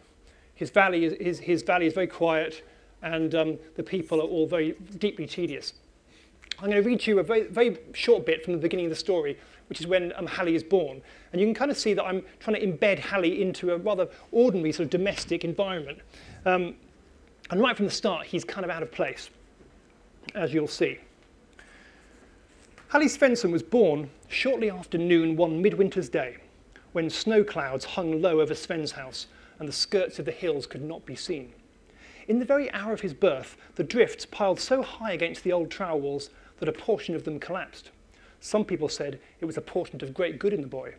His 0.54 0.70
valley 0.70 1.04
is, 1.04 1.16
his, 1.20 1.40
his 1.40 1.62
valley 1.64 1.86
is 1.86 1.94
very 1.94 2.06
quiet, 2.06 2.62
and 3.02 3.34
um, 3.34 3.58
the 3.74 3.82
people 3.82 4.20
are 4.20 4.28
all 4.28 4.46
very 4.46 4.76
deeply 4.98 5.26
tedious. 5.26 5.72
I'm 6.58 6.70
going 6.70 6.82
to 6.82 6.88
read 6.88 7.06
you 7.06 7.18
a 7.18 7.22
very, 7.22 7.44
very 7.44 7.78
short 7.92 8.24
bit 8.26 8.44
from 8.44 8.52
the 8.52 8.58
beginning 8.58 8.86
of 8.86 8.90
the 8.90 8.96
story, 8.96 9.38
which 9.68 9.80
is 9.80 9.86
when 9.86 10.12
um, 10.16 10.26
Halli 10.26 10.54
is 10.54 10.62
born. 10.62 11.02
And 11.32 11.40
you 11.40 11.46
can 11.46 11.54
kind 11.54 11.70
of 11.70 11.78
see 11.78 11.94
that 11.94 12.04
I'm 12.04 12.22
trying 12.38 12.60
to 12.60 12.66
embed 12.66 13.00
Halli 13.00 13.40
into 13.40 13.72
a 13.72 13.78
rather 13.78 14.08
ordinary 14.30 14.72
sort 14.72 14.84
of 14.84 14.90
domestic 14.90 15.44
environment. 15.44 15.98
Um, 16.46 16.76
and 17.50 17.60
right 17.60 17.76
from 17.76 17.86
the 17.86 17.92
start, 17.92 18.26
he's 18.26 18.44
kind 18.44 18.64
of 18.64 18.70
out 18.70 18.82
of 18.82 18.92
place, 18.92 19.30
as 20.34 20.54
you'll 20.54 20.68
see. 20.68 20.98
Halli 22.92 23.06
Svensson 23.06 23.50
was 23.50 23.62
born 23.62 24.08
shortly 24.28 24.70
after 24.70 24.96
noon 24.96 25.36
one 25.36 25.60
midwinter's 25.60 26.08
day, 26.08 26.36
when 26.92 27.10
snow 27.10 27.42
clouds 27.42 27.84
hung 27.84 28.22
low 28.22 28.40
over 28.40 28.54
Sven's 28.54 28.92
house 28.92 29.26
and 29.58 29.68
the 29.68 29.72
skirts 29.72 30.18
of 30.18 30.24
the 30.24 30.32
hills 30.32 30.66
could 30.66 30.82
not 30.82 31.04
be 31.04 31.16
seen. 31.16 31.52
In 32.28 32.38
the 32.38 32.44
very 32.44 32.72
hour 32.72 32.92
of 32.92 33.00
his 33.00 33.12
birth, 33.12 33.56
the 33.74 33.84
drifts 33.84 34.24
piled 34.24 34.58
so 34.58 34.82
high 34.82 35.12
against 35.12 35.42
the 35.42 35.52
old 35.52 35.70
trowel 35.70 36.00
walls 36.00 36.30
that 36.64 36.74
a 36.74 36.80
portion 36.80 37.14
of 37.14 37.24
them 37.24 37.38
collapsed. 37.38 37.90
Some 38.40 38.64
people 38.64 38.88
said 38.88 39.20
it 39.38 39.44
was 39.44 39.58
a 39.58 39.60
portent 39.60 40.02
of 40.02 40.14
great 40.14 40.38
good 40.38 40.54
in 40.54 40.62
the 40.62 40.66
boy, 40.66 40.94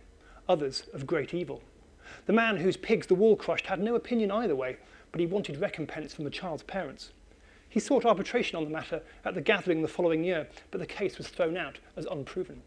others 0.48 0.84
of 0.94 1.08
great 1.08 1.34
evil. 1.34 1.64
The 2.28 2.34
man 2.34 2.58
whose 2.58 2.78
pigs 2.78 3.08
the 3.08 3.16
wall 3.16 3.36
crushed 3.36 3.66
had 3.66 3.80
no 3.80 3.96
opinion 3.96 4.30
either 4.30 4.56
way, 4.56 4.78
but 5.12 5.20
he 5.20 5.26
wanted 5.26 5.60
recompense 5.60 6.14
from 6.14 6.24
the 6.24 6.30
child's 6.30 6.62
parents. 6.62 7.14
He 7.68 7.80
sought 7.80 8.06
arbitration 8.06 8.58
on 8.58 8.64
the 8.64 8.70
matter 8.70 9.02
at 9.24 9.34
the 9.34 9.42
gathering 9.42 9.82
the 9.82 9.88
following 9.88 10.24
year, 10.24 10.48
but 10.70 10.78
the 10.78 10.86
case 10.86 11.18
was 11.18 11.30
thrown 11.30 11.58
out 11.58 11.80
as 11.98 12.06
unproven. 12.06 12.62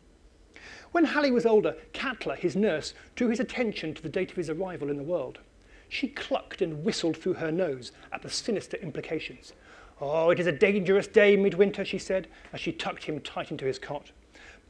When 0.90 1.06
Halli 1.06 1.30
was 1.30 1.46
older, 1.46 1.76
Katla, 1.92 2.34
his 2.34 2.56
nurse, 2.56 2.94
drew 3.14 3.28
his 3.28 3.38
attention 3.38 3.94
to 3.94 4.02
the 4.02 4.08
date 4.08 4.32
of 4.32 4.37
his 4.37 4.50
arrival 4.50 4.90
in 4.90 4.96
the 4.96 5.04
world. 5.04 5.38
She 5.88 6.08
clucked 6.08 6.62
and 6.62 6.82
whistled 6.82 7.16
through 7.16 7.34
her 7.34 7.52
nose 7.52 7.92
at 8.11 8.22
the 8.22 8.28
sinister 8.28 8.76
implications. 8.78 9.52
Oh, 10.00 10.30
it 10.30 10.38
is 10.38 10.46
a 10.46 10.52
dangerous 10.52 11.08
day, 11.08 11.37
Midwinter, 11.37 11.84
she 11.84 11.98
said, 11.98 12.28
as 12.52 12.61
she 12.61 12.70
tucked 12.72 13.04
him 13.04 13.20
tight 13.20 13.50
into 13.50 13.64
his 13.64 13.78
cot. 13.78 14.12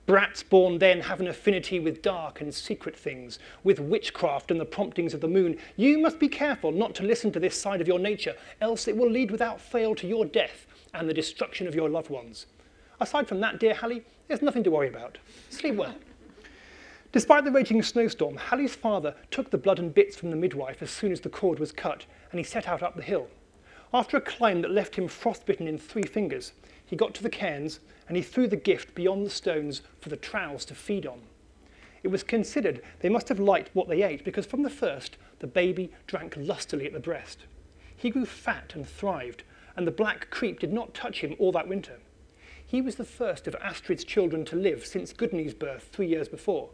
Brats 0.07 0.43
born 0.43 0.79
then 0.79 1.03
have 1.03 1.21
an 1.21 1.29
affinity 1.29 1.79
with 1.79 2.01
dark 2.01 2.41
and 2.41 2.55
secret 2.55 2.97
things, 2.97 3.39
with 3.63 3.79
witchcraft 3.79 4.51
and 4.51 4.59
the 4.59 4.65
promptings 4.65 5.13
of 5.13 5.21
the 5.21 5.29
moon. 5.29 5.59
You 5.77 5.99
must 5.99 6.19
be 6.19 6.29
careful 6.29 6.73
not 6.73 6.95
to 6.95 7.03
listen 7.03 7.31
to 7.33 7.41
this 7.41 7.61
side 7.61 7.83
of 7.83 7.87
your 7.87 7.99
nature, 7.99 8.35
else 8.63 8.89
it 8.89 8.97
will 8.97 9.11
lead 9.11 9.31
without 9.31 9.61
fail 9.61 9.95
to 9.97 10.07
your 10.07 10.25
death 10.25 10.67
and 10.95 11.07
the 11.07 11.13
destruction 11.13 11.67
of 11.67 11.75
your 11.75 11.91
loved 11.91 12.09
ones. 12.09 12.47
Aside 13.01 13.29
from 13.29 13.41
that, 13.41 13.61
dear 13.61 13.75
Halli, 13.75 14.03
there's 14.29 14.41
nothing 14.41 14.65
to 14.65 14.71
worry 14.71 14.89
about. 14.89 15.19
Sleep 15.51 15.75
well. 15.75 15.95
Despite 17.13 17.45
the 17.45 17.53
raging 17.53 17.83
snowstorm, 17.83 18.39
Halli's 18.39 18.75
father 18.75 19.15
took 19.31 19.51
the 19.51 19.59
blood 19.59 19.79
and 19.79 19.93
bits 19.93 20.17
from 20.17 20.31
the 20.31 20.37
midwife 20.37 20.81
as 20.81 20.91
soon 20.91 21.13
as 21.13 21.21
the 21.21 21.29
cord 21.29 21.59
was 21.59 21.71
cut, 21.71 22.07
and 22.31 22.39
he 22.41 22.45
set 22.45 22.67
out 22.67 22.83
up 22.83 22.97
the 22.97 23.03
hill. 23.03 23.29
After 23.93 24.19
a 24.19 24.21
climb 24.21 24.61
that 24.63 24.71
left 24.71 24.97
him 24.97 25.09
frostbitten 25.09 25.67
in 25.67 25.79
three 25.79 26.03
fingers, 26.03 26.53
he 26.85 26.97
got 26.97 27.15
to 27.15 27.23
the 27.23 27.31
cairns 27.31 27.81
and 28.07 28.17
he 28.17 28.23
threw 28.23 28.47
the 28.47 28.57
gift 28.57 28.95
beyond 28.95 29.25
the 29.25 29.31
stones 29.31 29.83
for 30.01 30.11
the 30.11 30.17
trows 30.17 30.65
to 30.67 30.75
feed 30.75 31.07
on. 31.07 31.21
It 32.03 32.09
was 32.09 32.23
considered 32.23 32.83
they 33.01 33.09
must 33.09 33.29
have 33.29 33.41
liked 33.41 33.75
what 33.75 33.89
they 33.89 34.03
ate 34.03 34.25
because 34.25 34.47
from 34.47 34.63
the 34.63 34.71
first, 34.71 35.17
the 35.39 35.47
baby 35.47 35.91
drank 36.07 36.35
lustily 36.37 36.87
at 36.87 36.93
the 36.93 37.01
breast. 37.01 37.41
He 37.97 38.11
grew 38.11 38.27
fat 38.27 38.73
and 38.75 38.87
thrived, 38.87 39.43
and 39.77 39.87
the 39.87 39.93
black 39.93 40.31
creep 40.31 40.61
did 40.61 40.73
not 40.73 40.95
touch 40.95 41.21
him 41.21 41.35
all 41.39 41.53
that 41.53 41.69
winter. 41.69 41.99
He 42.65 42.83
was 42.83 42.97
the 42.97 43.05
first 43.05 43.47
of 43.47 43.57
Astrid's 43.57 44.05
children 44.05 44.45
to 44.47 44.57
live 44.57 44.85
since 44.85 45.13
Gudni's 45.13 45.55
birth 45.55 45.89
three 45.93 46.07
years 46.07 46.29
before, 46.29 46.69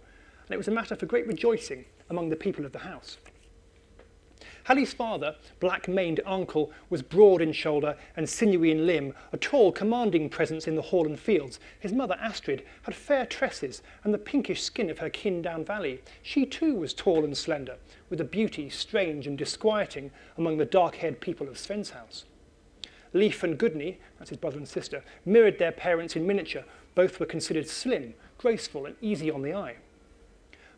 and 0.46 0.54
it 0.54 0.58
was 0.58 0.68
a 0.68 0.72
matter 0.72 0.96
for 0.96 1.06
great 1.06 1.26
rejoicing 1.26 1.84
among 2.10 2.28
the 2.28 2.36
people 2.36 2.64
of 2.64 2.72
the 2.72 2.80
house. 2.80 3.18
Halli's 4.64 4.94
father, 4.94 5.36
black-maned 5.60 6.22
Arnkel, 6.26 6.70
was 6.88 7.02
broad 7.02 7.42
in 7.42 7.52
shoulder 7.52 7.98
and 8.16 8.26
sinewy 8.26 8.70
in 8.70 8.86
limb, 8.86 9.14
a 9.30 9.36
tall, 9.36 9.70
commanding 9.70 10.30
presence 10.30 10.66
in 10.66 10.74
the 10.74 10.80
hall 10.80 11.06
and 11.06 11.20
fields. 11.20 11.60
His 11.78 11.92
mother, 11.92 12.16
Astrid, 12.18 12.64
had 12.84 12.94
fair 12.94 13.26
tresses 13.26 13.82
and 14.04 14.14
the 14.14 14.18
pinkish 14.18 14.62
skin 14.62 14.88
of 14.88 15.00
her 15.00 15.10
kin 15.10 15.42
down 15.42 15.66
valley. 15.66 16.00
She 16.22 16.46
too 16.46 16.74
was 16.76 16.94
tall 16.94 17.24
and 17.24 17.36
slender, 17.36 17.76
with 18.08 18.22
a 18.22 18.24
beauty 18.24 18.70
strange 18.70 19.26
and 19.26 19.36
disquieting 19.36 20.10
among 20.38 20.56
the 20.56 20.64
dark-haired 20.64 21.20
people 21.20 21.46
of 21.46 21.58
Sven's 21.58 21.90
house. 21.90 22.24
Leif 23.12 23.42
and 23.42 23.58
Gudni, 23.58 23.98
that's 24.18 24.30
his 24.30 24.38
brother 24.38 24.56
and 24.56 24.66
sister, 24.66 25.04
mirrored 25.26 25.58
their 25.58 25.72
parents 25.72 26.16
in 26.16 26.26
miniature. 26.26 26.64
Both 26.94 27.20
were 27.20 27.26
considered 27.26 27.68
slim, 27.68 28.14
graceful 28.38 28.86
and 28.86 28.96
easy 29.02 29.30
on 29.30 29.42
the 29.42 29.52
eye. 29.52 29.76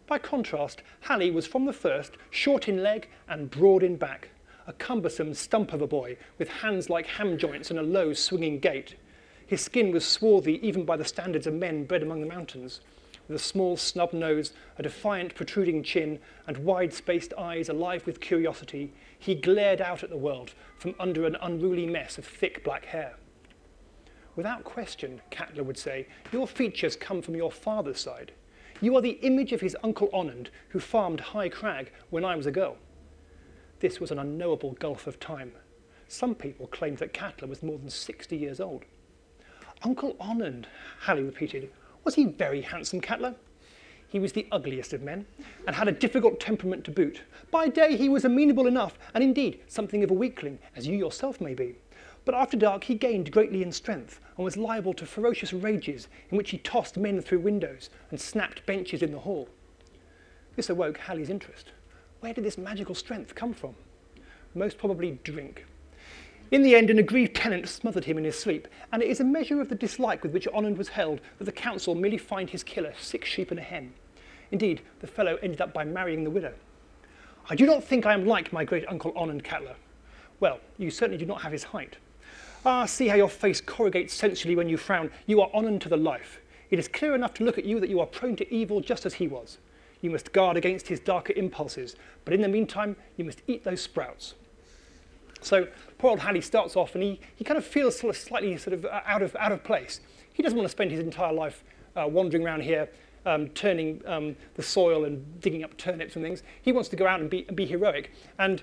By 0.06 0.18
contrast, 0.18 0.82
Halli 1.06 1.32
was 1.32 1.48
from 1.48 1.64
the 1.64 1.72
first 1.72 2.12
short 2.30 2.68
in 2.68 2.82
leg 2.82 3.08
and 3.28 3.50
broad 3.50 3.82
in 3.82 3.96
back, 3.96 4.28
a 4.66 4.72
cumbersome 4.72 5.34
stump 5.34 5.72
of 5.72 5.82
a 5.82 5.86
boy 5.86 6.16
with 6.38 6.48
hands 6.48 6.88
like 6.88 7.06
ham 7.06 7.36
joints 7.36 7.70
and 7.70 7.78
a 7.78 7.82
low 7.82 8.12
swinging 8.12 8.60
gait. 8.60 8.94
His 9.46 9.62
skin 9.62 9.90
was 9.90 10.04
swarthy 10.06 10.64
even 10.66 10.84
by 10.84 10.96
the 10.96 11.04
standards 11.04 11.46
of 11.46 11.54
men 11.54 11.84
bred 11.84 12.02
among 12.02 12.20
the 12.20 12.26
mountains. 12.26 12.80
With 13.26 13.36
a 13.36 13.42
small 13.42 13.76
snub 13.76 14.12
nose, 14.12 14.52
a 14.78 14.84
defiant 14.84 15.34
protruding 15.34 15.82
chin, 15.82 16.20
and 16.46 16.58
wide-spaced 16.58 17.34
eyes 17.36 17.68
alive 17.68 18.06
with 18.06 18.20
curiosity, 18.20 18.92
he 19.18 19.34
glared 19.34 19.80
out 19.80 20.04
at 20.04 20.10
the 20.10 20.16
world 20.16 20.54
from 20.78 20.94
under 21.00 21.26
an 21.26 21.36
unruly 21.42 21.86
mess 21.86 22.18
of 22.18 22.24
thick 22.24 22.62
black 22.62 22.84
hair. 22.84 23.16
Without 24.36 24.62
question, 24.62 25.20
Katla 25.32 25.64
would 25.64 25.78
say, 25.78 26.06
your 26.30 26.46
features 26.46 26.94
come 26.94 27.22
from 27.22 27.34
your 27.34 27.50
father's 27.50 28.00
side. 28.00 28.30
You 28.80 28.94
are 28.96 29.00
the 29.00 29.18
image 29.22 29.52
of 29.52 29.62
his 29.62 29.76
uncle 29.82 30.08
Onund, 30.12 30.48
who 30.68 30.80
farmed 30.80 31.20
High 31.20 31.48
Crag 31.48 31.92
when 32.10 32.24
I 32.24 32.36
was 32.36 32.46
a 32.46 32.50
girl. 32.50 32.76
This 33.80 34.00
was 34.00 34.10
an 34.10 34.18
unknowable 34.18 34.72
gulf 34.72 35.06
of 35.06 35.18
time. 35.18 35.52
Some 36.08 36.34
people 36.34 36.66
claimed 36.66 36.98
that 36.98 37.14
Katla 37.14 37.48
was 37.48 37.62
more 37.62 37.78
than 37.78 37.88
60 37.88 38.36
years 38.36 38.60
old. 38.60 38.84
Uncle 39.82 40.14
Onund, 40.20 40.66
Halli 41.04 41.24
repeated. 41.24 41.70
Was 42.04 42.14
he 42.14 42.26
very 42.26 42.60
handsome, 42.60 43.00
Katla? 43.00 43.34
He 44.08 44.18
was 44.18 44.32
the 44.32 44.46
ugliest 44.52 44.92
of 44.92 45.02
men, 45.02 45.26
and 45.66 45.74
had 45.74 45.88
a 45.88 45.92
difficult 45.92 46.38
temperament 46.38 46.84
to 46.84 46.90
boot. 46.90 47.22
By 47.50 47.68
day 47.68 47.96
he 47.96 48.08
was 48.08 48.24
amenable 48.24 48.66
enough, 48.66 48.98
and 49.14 49.24
indeed 49.24 49.62
something 49.66 50.04
of 50.04 50.10
a 50.10 50.14
weakling, 50.14 50.58
as 50.76 50.86
you 50.86 50.96
yourself 50.96 51.40
may 51.40 51.54
be. 51.54 51.76
But 52.26 52.34
after 52.34 52.56
dark 52.56 52.84
he 52.84 52.96
gained 52.96 53.30
greatly 53.30 53.62
in 53.62 53.70
strength, 53.70 54.20
and 54.36 54.44
was 54.44 54.56
liable 54.56 54.92
to 54.94 55.06
ferocious 55.06 55.52
rages 55.52 56.08
in 56.30 56.36
which 56.36 56.50
he 56.50 56.58
tossed 56.58 56.96
men 56.96 57.22
through 57.22 57.38
windows 57.38 57.88
and 58.10 58.20
snapped 58.20 58.66
benches 58.66 59.00
in 59.00 59.12
the 59.12 59.20
hall. 59.20 59.48
This 60.56 60.68
awoke 60.68 60.98
Halli's 60.98 61.30
interest. 61.30 61.70
Where 62.20 62.34
did 62.34 62.44
this 62.44 62.58
magical 62.58 62.96
strength 62.96 63.36
come 63.36 63.54
from? 63.54 63.76
Most 64.56 64.76
probably 64.76 65.20
drink. 65.22 65.66
In 66.50 66.62
the 66.62 66.74
end, 66.74 66.90
an 66.90 66.98
aggrieved 66.98 67.36
tenant 67.36 67.68
smothered 67.68 68.06
him 68.06 68.18
in 68.18 68.24
his 68.24 68.38
sleep, 68.38 68.66
and 68.92 69.02
it 69.02 69.08
is 69.08 69.20
a 69.20 69.24
measure 69.24 69.60
of 69.60 69.68
the 69.68 69.74
dislike 69.76 70.24
with 70.24 70.32
which 70.32 70.48
Onund 70.48 70.78
was 70.78 70.88
held 70.88 71.20
that 71.38 71.44
the 71.44 71.52
council 71.52 71.94
merely 71.94 72.18
fined 72.18 72.50
his 72.50 72.64
killer 72.64 72.92
six 72.98 73.28
sheep 73.28 73.52
and 73.52 73.60
a 73.60 73.62
hen. 73.62 73.92
Indeed, 74.50 74.82
the 74.98 75.06
fellow 75.06 75.38
ended 75.42 75.60
up 75.60 75.72
by 75.72 75.84
marrying 75.84 76.24
the 76.24 76.30
widow. 76.30 76.54
I 77.48 77.54
do 77.54 77.66
not 77.66 77.84
think 77.84 78.04
I 78.04 78.14
am 78.14 78.26
like 78.26 78.52
my 78.52 78.64
great 78.64 78.88
uncle 78.88 79.12
Onund 79.12 79.44
Katla. 79.44 79.76
Well, 80.40 80.58
you 80.76 80.90
certainly 80.90 81.18
do 81.18 81.26
not 81.26 81.42
have 81.42 81.52
his 81.52 81.64
height. 81.64 81.98
Ah, 82.68 82.84
see 82.84 83.06
how 83.06 83.14
your 83.14 83.28
face 83.28 83.60
corrugates 83.60 84.10
sensually 84.10 84.56
when 84.56 84.68
you 84.68 84.76
frown. 84.76 85.08
You 85.26 85.40
are 85.40 85.48
on 85.54 85.78
to 85.78 85.88
the 85.88 85.96
life. 85.96 86.40
It 86.68 86.80
is 86.80 86.88
clear 86.88 87.14
enough 87.14 87.32
to 87.34 87.44
look 87.44 87.58
at 87.58 87.64
you 87.64 87.78
that 87.78 87.88
you 87.88 88.00
are 88.00 88.06
prone 88.06 88.34
to 88.34 88.52
evil 88.52 88.80
just 88.80 89.06
as 89.06 89.14
he 89.14 89.28
was. 89.28 89.58
You 90.00 90.10
must 90.10 90.32
guard 90.32 90.56
against 90.56 90.88
his 90.88 90.98
darker 90.98 91.32
impulses, 91.36 91.94
but 92.24 92.34
in 92.34 92.40
the 92.40 92.48
meantime, 92.48 92.96
you 93.16 93.24
must 93.24 93.40
eat 93.46 93.62
those 93.62 93.80
sprouts. 93.80 94.34
So 95.42 95.68
poor 95.98 96.10
old 96.10 96.18
Halli 96.18 96.42
starts 96.42 96.74
off 96.74 96.96
and 96.96 97.04
he, 97.04 97.20
he 97.36 97.44
kind 97.44 97.56
of 97.56 97.64
feels 97.64 98.00
sort 98.00 98.16
of 98.16 98.20
slightly 98.20 98.56
sort 98.56 98.74
of 98.74 98.84
uh, 98.84 99.00
out 99.06 99.22
of, 99.22 99.36
out 99.36 99.52
of 99.52 99.62
place. 99.62 100.00
He 100.32 100.42
doesn't 100.42 100.58
want 100.58 100.66
to 100.66 100.72
spend 100.72 100.90
his 100.90 100.98
entire 100.98 101.32
life 101.32 101.62
uh, 101.94 102.08
wandering 102.08 102.44
around 102.44 102.62
here, 102.62 102.88
um, 103.26 103.48
turning 103.50 104.02
um, 104.06 104.34
the 104.54 104.62
soil 104.64 105.04
and 105.04 105.40
digging 105.40 105.62
up 105.62 105.76
turnips 105.76 106.16
and 106.16 106.24
things. 106.24 106.42
He 106.62 106.72
wants 106.72 106.88
to 106.88 106.96
go 106.96 107.06
out 107.06 107.20
and 107.20 107.30
be, 107.30 107.44
and 107.46 107.56
be 107.56 107.64
heroic. 107.64 108.10
And 108.40 108.60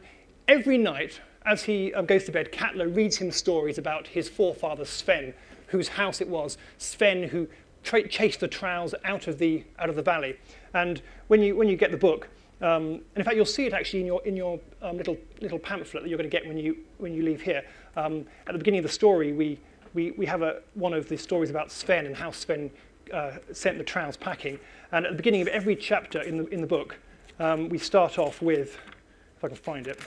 every 0.50 0.78
night, 0.78 1.22
as 1.46 1.64
he 1.64 1.94
um, 1.94 2.06
goes 2.06 2.24
to 2.26 2.32
bed, 2.32 2.52
Katla 2.52 2.88
reads 2.88 3.18
him 3.18 3.32
stories 3.32 3.78
about 3.78 4.08
his 4.08 4.30
forefather 4.30 4.86
Sven, 4.86 5.34
whose 5.68 5.90
house 5.90 6.22
it 6.22 6.30
was. 6.30 6.58
Sven, 6.78 7.24
who 7.24 7.48
chased 7.84 8.40
the 8.40 8.48
trows 8.48 8.96
out 9.04 9.28
of 9.28 9.38
the 9.40 9.64
out 9.80 9.90
of 9.90 9.96
the 9.96 10.02
valley. 10.02 10.38
And 10.74 11.02
when 11.28 11.42
you 11.42 11.56
when 11.56 11.68
you 11.68 11.76
get 11.76 11.92
the 11.92 11.98
book, 11.98 12.30
um, 12.62 12.84
and 12.84 13.18
in 13.18 13.24
fact 13.24 13.36
you'll 13.36 13.46
see 13.46 13.66
it 13.66 13.74
actually 13.74 14.02
in 14.02 14.06
your 14.06 14.24
in 14.26 14.36
your 14.36 14.60
um, 14.82 14.98
little 14.98 15.18
little 15.42 15.60
pamphlet 15.60 16.04
that 16.04 16.10
you're 16.10 16.18
going 16.18 16.30
to 16.30 16.38
get 16.38 16.48
when 16.48 16.58
you 16.58 16.78
when 16.98 17.14
you 17.14 17.24
leave 17.24 17.42
here. 17.42 17.64
Um, 17.96 18.26
at 18.48 18.54
the 18.54 18.58
beginning 18.58 18.80
of 18.80 18.84
the 18.84 18.92
story, 18.92 19.34
we 19.34 19.60
we 19.94 20.12
we 20.12 20.26
have 20.26 20.42
a 20.42 20.62
one 20.76 20.94
of 20.94 21.10
the 21.10 21.18
stories 21.18 21.50
about 21.50 21.72
Sven 21.72 22.06
and 22.06 22.16
how 22.16 22.32
Sven 22.32 22.72
uh, 23.14 23.34
sent 23.52 23.78
the 23.78 23.84
trows 23.84 24.18
packing. 24.18 24.60
And 24.92 25.06
at 25.06 25.12
the 25.12 25.18
beginning 25.18 25.42
of 25.42 25.48
every 25.48 25.76
chapter 25.76 26.22
in 26.22 26.38
the 26.38 26.46
in 26.48 26.62
the 26.62 26.68
book, 26.68 26.98
um, 27.40 27.68
we 27.68 27.78
start 27.78 28.18
off 28.18 28.42
with, 28.42 28.78
if 29.36 29.44
I 29.44 29.48
can 29.48 29.58
find 29.58 29.88
it 29.88 30.00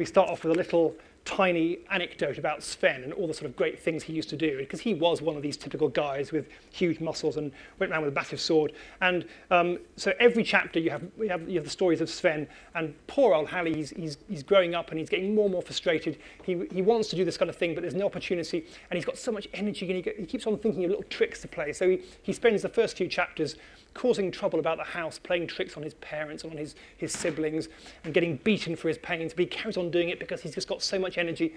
we 0.00 0.06
start 0.06 0.30
off 0.30 0.42
with 0.44 0.52
a 0.56 0.56
little 0.56 0.96
tiny 1.26 1.78
anecdote 1.90 2.38
about 2.38 2.62
Sven 2.62 3.04
and 3.04 3.12
all 3.12 3.26
the 3.26 3.34
sort 3.34 3.44
of 3.44 3.54
great 3.54 3.78
things 3.78 4.02
he 4.02 4.14
used 4.14 4.30
to 4.30 4.36
do, 4.36 4.56
because 4.56 4.80
he 4.80 4.94
was 4.94 5.20
one 5.20 5.36
of 5.36 5.42
these 5.42 5.58
typical 5.58 5.88
guys 5.88 6.32
with 6.32 6.48
huge 6.70 7.00
muscles 7.00 7.36
and 7.36 7.52
went 7.78 7.92
around 7.92 8.04
with 8.04 8.10
a 8.10 8.14
massive 8.14 8.40
sword. 8.40 8.72
And 9.02 9.26
um, 9.50 9.78
so 9.96 10.14
every 10.18 10.42
chapter 10.42 10.78
you 10.80 10.88
have, 10.88 11.02
you 11.18 11.28
have 11.28 11.46
you 11.46 11.56
have 11.56 11.64
the 11.64 11.70
stories 11.70 12.00
of 12.00 12.08
Sven 12.08 12.48
and 12.74 12.94
poor 13.08 13.34
old 13.34 13.48
Halley. 13.50 13.74
He's, 13.74 13.90
he's 13.90 14.16
he's 14.26 14.42
growing 14.42 14.74
up 14.74 14.90
and 14.90 14.98
he's 14.98 15.10
getting 15.10 15.34
more 15.34 15.44
and 15.44 15.52
more 15.52 15.62
frustrated. 15.62 16.16
He 16.42 16.66
he 16.72 16.80
wants 16.80 17.10
to 17.10 17.16
do 17.16 17.24
this 17.26 17.36
kind 17.36 17.50
of 17.50 17.56
thing, 17.56 17.74
but 17.74 17.82
there's 17.82 17.94
no 17.94 18.06
opportunity, 18.06 18.64
and 18.90 18.96
he's 18.96 19.04
got 19.04 19.18
so 19.18 19.30
much 19.30 19.46
energy, 19.52 19.86
and 19.92 20.02
he, 20.02 20.12
he 20.16 20.24
keeps 20.24 20.46
on 20.46 20.56
thinking 20.56 20.84
of 20.84 20.90
little 20.90 21.04
tricks 21.10 21.42
to 21.42 21.48
play. 21.48 21.74
So 21.74 21.90
he, 21.90 22.00
he 22.22 22.32
spends 22.32 22.62
the 22.62 22.70
first 22.70 22.96
few 22.96 23.08
chapters 23.08 23.56
causing 23.94 24.30
trouble 24.30 24.58
about 24.58 24.78
the 24.78 24.84
house, 24.84 25.18
playing 25.18 25.46
tricks 25.46 25.76
on 25.76 25.82
his 25.82 25.94
parents 25.94 26.44
and 26.44 26.52
on 26.52 26.58
his, 26.58 26.74
his 26.96 27.12
siblings, 27.12 27.68
and 28.04 28.14
getting 28.14 28.36
beaten 28.36 28.76
for 28.76 28.88
his 28.88 28.98
pains. 28.98 29.32
But 29.32 29.40
he 29.40 29.46
carries 29.46 29.76
on 29.76 29.90
doing 29.90 30.08
it 30.08 30.18
because 30.18 30.42
he's 30.42 30.54
just 30.54 30.68
got 30.68 30.82
so 30.82 30.98
much 30.98 31.18
energy. 31.18 31.54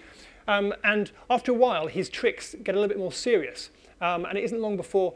Um, 0.48 0.74
and 0.84 1.12
after 1.30 1.52
a 1.52 1.56
while, 1.56 1.88
his 1.88 2.10
tricks 2.10 2.56
get 2.64 2.76
a 2.76 2.80
little 2.80 2.90
bit 2.90 3.00
more 3.00 3.12
serious. 3.12 3.70
Um, 4.02 4.26
and 4.26 4.38
it 4.38 4.44
isn't 4.44 4.62
long 4.62 4.78
before, 4.78 5.14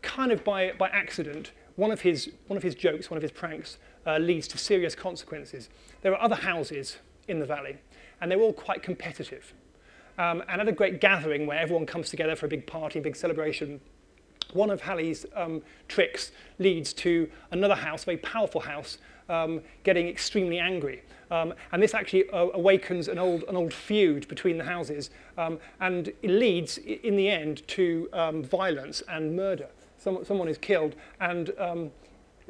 kind 0.00 0.32
of 0.32 0.42
by, 0.44 0.72
by 0.72 0.88
accident, 0.88 1.52
one 1.76 1.90
of, 1.90 2.00
his, 2.00 2.30
one 2.48 2.56
of 2.56 2.62
his 2.62 2.74
jokes, 2.74 3.10
one 3.10 3.16
of 3.16 3.22
his 3.22 3.32
pranks, 3.32 3.78
uh, 4.06 4.18
leads 4.18 4.48
to 4.48 4.58
serious 4.58 4.94
consequences. 4.94 5.68
There 6.02 6.12
are 6.12 6.20
other 6.20 6.34
houses 6.34 6.96
in 7.28 7.38
the 7.38 7.46
valley, 7.46 7.76
and 8.20 8.30
they're 8.30 8.40
all 8.40 8.52
quite 8.52 8.82
competitive. 8.82 9.54
Um, 10.18 10.42
and 10.48 10.60
at 10.60 10.68
a 10.68 10.72
great 10.72 11.00
gathering 11.00 11.46
where 11.46 11.58
everyone 11.58 11.86
comes 11.86 12.10
together 12.10 12.36
for 12.36 12.46
a 12.46 12.48
big 12.48 12.66
party, 12.66 12.98
a 12.98 13.02
big 13.02 13.16
celebration, 13.16 13.80
one 14.54 14.70
of 14.70 14.82
Halli's 14.82 15.26
um, 15.34 15.62
tricks 15.88 16.32
leads 16.58 16.92
to 16.94 17.28
another 17.50 17.74
house, 17.74 18.02
a 18.02 18.06
very 18.06 18.18
powerful 18.18 18.60
house, 18.60 18.98
um, 19.28 19.60
getting 19.84 20.08
extremely 20.08 20.58
angry. 20.58 21.02
Um, 21.30 21.54
and 21.72 21.82
this 21.82 21.94
actually 21.94 22.28
uh, 22.30 22.48
awakens 22.52 23.08
an 23.08 23.18
old, 23.18 23.44
an 23.48 23.56
old 23.56 23.72
feud 23.72 24.28
between 24.28 24.58
the 24.58 24.64
houses, 24.64 25.10
um, 25.38 25.58
and 25.80 26.08
it 26.08 26.28
leads, 26.28 26.76
in 26.78 27.16
the 27.16 27.28
end, 27.28 27.66
to 27.68 28.08
um, 28.12 28.44
violence 28.44 29.02
and 29.08 29.34
murder. 29.34 29.68
Some, 29.96 30.24
someone 30.24 30.48
is 30.48 30.58
killed, 30.58 30.94
and 31.20 31.50
um, 31.58 31.90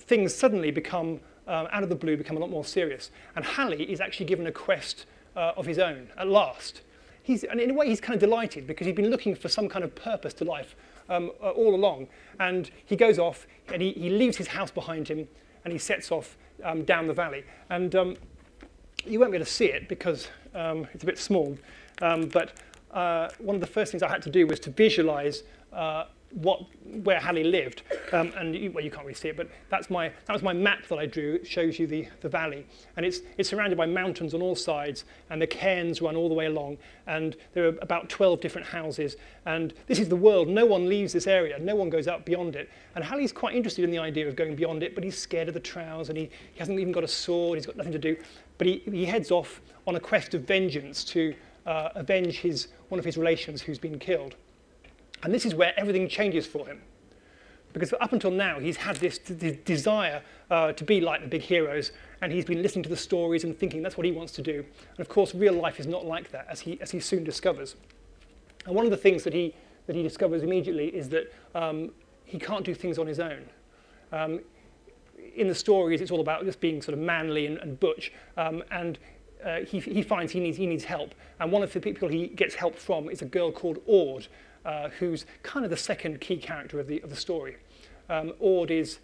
things 0.00 0.34
suddenly 0.34 0.72
become, 0.72 1.20
uh, 1.46 1.68
out 1.70 1.84
of 1.84 1.90
the 1.90 1.94
blue, 1.94 2.16
become 2.16 2.36
a 2.36 2.40
lot 2.40 2.50
more 2.50 2.64
serious. 2.64 3.12
And 3.36 3.44
Halli 3.44 3.86
is 3.86 4.00
actually 4.00 4.26
given 4.26 4.48
a 4.48 4.52
quest 4.52 5.06
uh, 5.36 5.52
of 5.56 5.66
his 5.66 5.78
own, 5.78 6.08
at 6.16 6.26
last. 6.26 6.80
He's, 7.22 7.44
and 7.44 7.60
in 7.60 7.70
a 7.70 7.74
way, 7.74 7.86
he's 7.88 8.00
kind 8.00 8.14
of 8.14 8.20
delighted 8.20 8.66
because 8.66 8.86
he's 8.86 8.96
been 8.96 9.10
looking 9.10 9.36
for 9.36 9.48
some 9.48 9.68
kind 9.68 9.84
of 9.84 9.94
purpose 9.94 10.34
to 10.34 10.44
life 10.44 10.74
um, 11.08 11.30
uh, 11.42 11.50
all 11.50 11.74
along. 11.74 12.08
And 12.38 12.70
he 12.84 12.96
goes 12.96 13.18
off 13.18 13.46
and 13.72 13.80
he, 13.80 13.92
he 13.92 14.10
leaves 14.10 14.36
his 14.36 14.48
house 14.48 14.70
behind 14.70 15.08
him 15.08 15.28
and 15.64 15.72
he 15.72 15.78
sets 15.78 16.10
off 16.10 16.36
um, 16.64 16.84
down 16.84 17.06
the 17.06 17.14
valley. 17.14 17.44
And 17.70 17.94
um, 17.94 18.16
you 19.04 19.18
won't 19.18 19.32
be 19.32 19.36
able 19.36 19.46
to 19.46 19.52
see 19.52 19.66
it 19.66 19.88
because 19.88 20.28
um, 20.54 20.86
it's 20.92 21.02
a 21.02 21.06
bit 21.06 21.18
small. 21.18 21.56
Um, 22.00 22.28
but 22.28 22.52
uh, 22.92 23.28
one 23.38 23.54
of 23.54 23.60
the 23.60 23.66
first 23.66 23.92
things 23.92 24.02
I 24.02 24.08
had 24.08 24.22
to 24.22 24.30
do 24.30 24.46
was 24.46 24.60
to 24.60 24.70
visualize 24.70 25.42
uh, 25.72 26.04
what 26.34 26.62
where 27.04 27.20
Halli 27.20 27.48
lived, 27.48 27.82
um, 28.12 28.32
and 28.36 28.54
you, 28.54 28.70
well, 28.70 28.84
you 28.84 28.90
can't 28.90 29.04
really 29.04 29.14
see 29.14 29.28
it, 29.28 29.36
but 29.36 29.48
that's 29.68 29.90
my 29.90 30.08
that 30.26 30.32
was 30.32 30.42
my 30.42 30.52
map 30.52 30.86
that 30.88 30.98
I 30.98 31.06
drew. 31.06 31.34
It 31.34 31.46
shows 31.46 31.78
you 31.78 31.86
the 31.86 32.08
the 32.20 32.28
valley, 32.28 32.66
and 32.96 33.04
it's 33.04 33.20
it's 33.38 33.48
surrounded 33.48 33.76
by 33.76 33.86
mountains 33.86 34.34
on 34.34 34.42
all 34.42 34.54
sides, 34.54 35.04
and 35.30 35.40
the 35.40 35.46
cairns 35.46 36.00
run 36.00 36.16
all 36.16 36.28
the 36.28 36.34
way 36.34 36.46
along, 36.46 36.78
and 37.06 37.36
there 37.52 37.64
are 37.66 37.76
about 37.80 38.08
12 38.08 38.40
different 38.40 38.66
houses, 38.66 39.16
and 39.46 39.74
this 39.86 39.98
is 39.98 40.08
the 40.08 40.16
world. 40.16 40.48
No 40.48 40.64
one 40.64 40.88
leaves 40.88 41.12
this 41.12 41.26
area. 41.26 41.58
No 41.58 41.74
one 41.74 41.90
goes 41.90 42.08
out 42.08 42.24
beyond 42.24 42.56
it, 42.56 42.68
and 42.94 43.04
Halli's 43.04 43.32
quite 43.32 43.54
interested 43.54 43.84
in 43.84 43.90
the 43.90 43.98
idea 43.98 44.26
of 44.26 44.36
going 44.36 44.56
beyond 44.56 44.82
it, 44.82 44.94
but 44.94 45.04
he's 45.04 45.18
scared 45.18 45.48
of 45.48 45.54
the 45.54 45.60
trows, 45.60 46.08
and 46.08 46.16
he, 46.16 46.30
he 46.52 46.58
hasn't 46.58 46.78
even 46.80 46.92
got 46.92 47.04
a 47.04 47.08
sword. 47.08 47.58
He's 47.58 47.66
got 47.66 47.76
nothing 47.76 47.92
to 47.92 47.98
do, 47.98 48.16
but 48.58 48.66
he, 48.66 48.82
he 48.86 49.04
heads 49.04 49.30
off 49.30 49.60
on 49.86 49.96
a 49.96 50.00
quest 50.00 50.34
of 50.34 50.42
vengeance 50.42 51.04
to 51.04 51.34
uh, 51.66 51.90
avenge 51.94 52.38
his 52.38 52.68
one 52.88 52.98
of 52.98 53.04
his 53.04 53.16
relations 53.16 53.62
who's 53.62 53.78
been 53.78 53.98
killed. 53.98 54.36
And 55.22 55.32
this 55.32 55.46
is 55.46 55.54
where 55.54 55.72
everything 55.78 56.08
changes 56.08 56.46
for 56.46 56.66
him. 56.66 56.80
Because 57.72 57.94
up 58.00 58.12
until 58.12 58.30
now, 58.30 58.58
he's 58.58 58.76
had 58.76 58.96
this, 58.96 59.18
this 59.18 59.56
desire 59.64 60.22
uh, 60.50 60.72
to 60.72 60.84
be 60.84 61.00
like 61.00 61.22
the 61.22 61.28
big 61.28 61.40
heroes, 61.40 61.92
and 62.20 62.30
he's 62.30 62.44
been 62.44 62.60
listening 62.60 62.82
to 62.82 62.90
the 62.90 62.96
stories 62.96 63.44
and 63.44 63.56
thinking 63.56 63.82
that's 63.82 63.96
what 63.96 64.04
he 64.04 64.12
wants 64.12 64.32
to 64.34 64.42
do. 64.42 64.64
And 64.90 65.00
of 65.00 65.08
course, 65.08 65.34
real 65.34 65.54
life 65.54 65.80
is 65.80 65.86
not 65.86 66.04
like 66.04 66.30
that, 66.32 66.46
as 66.50 66.60
he, 66.60 66.78
as 66.82 66.90
he 66.90 67.00
soon 67.00 67.24
discovers. 67.24 67.76
And 68.66 68.74
one 68.74 68.84
of 68.84 68.90
the 68.90 68.96
things 68.96 69.24
that 69.24 69.32
he, 69.32 69.54
that 69.86 69.96
he 69.96 70.02
discovers 70.02 70.42
immediately 70.42 70.88
is 70.88 71.08
that 71.10 71.32
um, 71.54 71.92
he 72.24 72.38
can't 72.38 72.64
do 72.64 72.74
things 72.74 72.98
on 72.98 73.06
his 73.06 73.18
own. 73.20 73.44
Um, 74.12 74.40
in 75.34 75.48
the 75.48 75.54
stories, 75.54 76.02
it's 76.02 76.10
all 76.10 76.20
about 76.20 76.44
just 76.44 76.60
being 76.60 76.82
sort 76.82 76.92
of 76.92 77.02
manly 77.02 77.46
and, 77.46 77.56
and 77.58 77.80
butch, 77.80 78.12
um, 78.36 78.62
and 78.70 78.98
uh, 79.44 79.60
he, 79.60 79.80
he 79.80 80.02
finds 80.02 80.30
he 80.30 80.40
needs, 80.40 80.58
he 80.58 80.66
needs 80.66 80.84
help. 80.84 81.14
And 81.40 81.50
one 81.50 81.62
of 81.62 81.72
the 81.72 81.80
people 81.80 82.08
he 82.08 82.28
gets 82.28 82.54
help 82.54 82.76
from 82.76 83.08
is 83.08 83.22
a 83.22 83.24
girl 83.24 83.50
called 83.50 83.78
Aud, 83.86 84.28
uh, 84.64 84.88
who's 84.98 85.26
kind 85.42 85.64
of 85.64 85.70
the 85.70 85.76
second 85.76 86.20
key 86.20 86.36
character 86.36 86.78
of 86.80 86.86
the, 86.86 87.00
of 87.02 87.10
the 87.10 87.16
story. 87.16 87.56
Um, 88.08 88.32
Aud 88.40 88.70
is, 88.70 88.98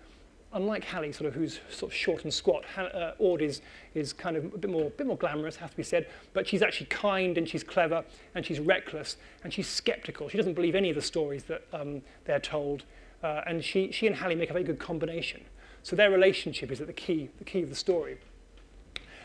unlike 0.52 0.84
Halli, 0.84 1.14
sort 1.14 1.26
of 1.26 1.34
who's 1.34 1.60
sort 1.70 1.92
of 1.92 1.96
short 1.96 2.24
and 2.24 2.32
squat, 2.32 2.64
uh, 2.76 3.12
Aud 3.18 3.42
is, 3.42 3.60
is 3.94 4.12
kind 4.12 4.36
of 4.36 4.44
a 4.46 4.58
bit 4.58 4.70
more, 4.70 4.90
bit 4.90 5.06
more 5.06 5.16
glamorous, 5.16 5.56
has 5.56 5.70
to 5.70 5.76
be 5.76 5.82
said, 5.82 6.06
but 6.32 6.46
she's 6.46 6.62
actually 6.62 6.86
kind 6.86 7.38
and 7.38 7.48
she's 7.48 7.64
clever 7.64 8.04
and 8.34 8.44
she's 8.44 8.60
reckless 8.60 9.16
and 9.44 9.52
she's 9.52 9.68
skeptical. 9.68 10.28
She 10.28 10.36
doesn't 10.36 10.54
believe 10.54 10.74
any 10.74 10.90
of 10.90 10.96
the 10.96 11.02
stories 11.02 11.44
that 11.44 11.62
um, 11.72 12.02
they're 12.24 12.40
told. 12.40 12.84
Uh, 13.22 13.42
and 13.46 13.64
she, 13.64 13.90
she 13.90 14.06
and 14.06 14.16
Halli 14.16 14.36
make 14.36 14.50
a 14.50 14.52
very 14.52 14.64
good 14.64 14.78
combination. 14.78 15.44
So 15.82 15.96
their 15.96 16.10
relationship 16.10 16.70
is 16.70 16.80
at 16.80 16.86
the 16.86 16.92
key, 16.92 17.30
the 17.38 17.44
key 17.44 17.62
of 17.62 17.68
the 17.68 17.74
story. 17.74 18.18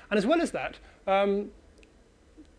And 0.10 0.18
as 0.18 0.26
well 0.26 0.42
as 0.42 0.52
that, 0.52 0.78
um, 1.08 1.52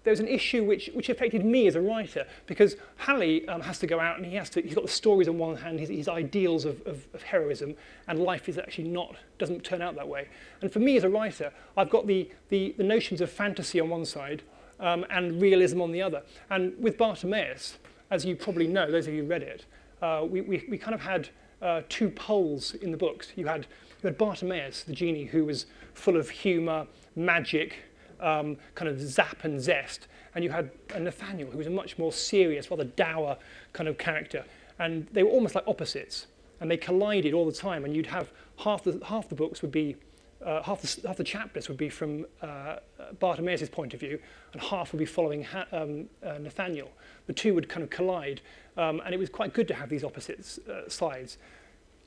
there's 0.04 0.20
an 0.20 0.28
issue 0.28 0.62
which, 0.64 0.90
which 0.94 1.08
affected 1.08 1.44
me 1.44 1.66
as 1.66 1.74
a 1.74 1.80
writer 1.80 2.26
because 2.46 2.76
Halli 3.00 3.48
um, 3.48 3.62
has 3.62 3.78
to 3.78 3.86
go 3.86 3.98
out 3.98 4.18
and 4.18 4.26
he 4.26 4.36
has 4.36 4.50
to, 4.50 4.60
he's 4.60 4.74
got 4.74 4.84
the 4.84 4.90
stories 4.90 5.28
on 5.28 5.38
one 5.38 5.56
hand, 5.56 5.80
his, 5.80 5.88
his 5.88 6.08
ideals 6.08 6.66
of, 6.66 6.86
of, 6.86 7.06
of 7.14 7.22
heroism, 7.22 7.74
and 8.06 8.20
life 8.20 8.48
is 8.48 8.58
actually 8.58 8.88
not, 8.88 9.16
doesn't 9.38 9.64
turn 9.64 9.82
out 9.82 9.94
that 9.96 10.06
way. 10.06 10.28
And 10.60 10.70
for 10.70 10.78
me 10.78 10.96
as 10.96 11.04
a 11.04 11.08
writer, 11.08 11.52
I've 11.76 11.90
got 11.90 12.06
the, 12.06 12.30
the, 12.50 12.74
the 12.76 12.84
notions 12.84 13.20
of 13.22 13.30
fantasy 13.30 13.80
on 13.80 13.88
one 13.88 14.04
side 14.04 14.42
um, 14.78 15.06
and 15.10 15.40
realism 15.40 15.80
on 15.80 15.90
the 15.90 16.02
other. 16.02 16.22
And 16.50 16.74
with 16.78 16.98
Bartimaeus, 16.98 17.78
as 18.10 18.24
you 18.24 18.36
probably 18.36 18.66
know, 18.66 18.90
those 18.90 19.06
of 19.06 19.14
you 19.14 19.22
who 19.22 19.28
read 19.28 19.42
it, 19.42 19.64
uh, 20.02 20.26
we, 20.28 20.42
we, 20.42 20.64
we 20.68 20.76
kind 20.76 20.94
of 20.94 21.00
had 21.00 21.30
uh, 21.62 21.80
two 21.88 22.10
poles 22.10 22.74
in 22.74 22.90
the 22.90 22.96
books. 22.96 23.32
You 23.36 23.46
had, 23.46 23.66
you 24.02 24.08
had 24.08 24.18
Bartimaeus, 24.18 24.82
the 24.82 24.92
genie, 24.92 25.24
who 25.24 25.46
was 25.46 25.64
full 25.94 26.16
of 26.16 26.28
humour, 26.28 26.86
magic, 27.16 27.76
um, 28.20 28.56
kind 28.74 28.88
of 28.88 29.00
zap 29.00 29.44
and 29.44 29.60
zest. 29.60 30.08
And 30.34 30.42
you 30.42 30.50
had 30.50 30.70
a 30.94 31.00
Nathaniel, 31.00 31.50
who 31.50 31.58
was 31.58 31.66
a 31.66 31.70
much 31.70 31.98
more 31.98 32.12
serious, 32.12 32.70
rather 32.70 32.84
dour 32.84 33.36
kind 33.72 33.88
of 33.88 33.98
character. 33.98 34.44
And 34.78 35.06
they 35.12 35.22
were 35.22 35.30
almost 35.30 35.54
like 35.54 35.64
opposites. 35.66 36.26
And 36.60 36.70
they 36.70 36.76
collided 36.76 37.34
all 37.34 37.46
the 37.46 37.52
time. 37.52 37.84
And 37.84 37.94
you'd 37.94 38.06
have 38.06 38.32
half 38.58 38.82
the, 38.84 39.00
half 39.04 39.28
the 39.28 39.34
books 39.34 39.62
would 39.62 39.70
be, 39.70 39.96
uh, 40.44 40.62
half, 40.62 40.82
the, 40.82 41.06
half 41.06 41.16
the 41.16 41.24
chapters 41.24 41.68
would 41.68 41.78
be 41.78 41.88
from 41.88 42.26
uh, 42.42 42.76
Bartimaeus' 43.20 43.68
point 43.68 43.94
of 43.94 44.00
view, 44.00 44.18
and 44.52 44.60
half 44.60 44.92
would 44.92 44.98
be 44.98 45.06
following 45.06 45.44
ha- 45.44 45.66
um, 45.72 46.06
uh, 46.24 46.38
Nathaniel. 46.38 46.90
The 47.26 47.32
two 47.32 47.54
would 47.54 47.68
kind 47.68 47.82
of 47.82 47.90
collide. 47.90 48.40
Um, 48.76 49.00
and 49.04 49.14
it 49.14 49.18
was 49.18 49.30
quite 49.30 49.52
good 49.52 49.68
to 49.68 49.74
have 49.74 49.88
these 49.88 50.02
opposite 50.02 50.58
uh, 50.68 50.88
sides. 50.88 51.38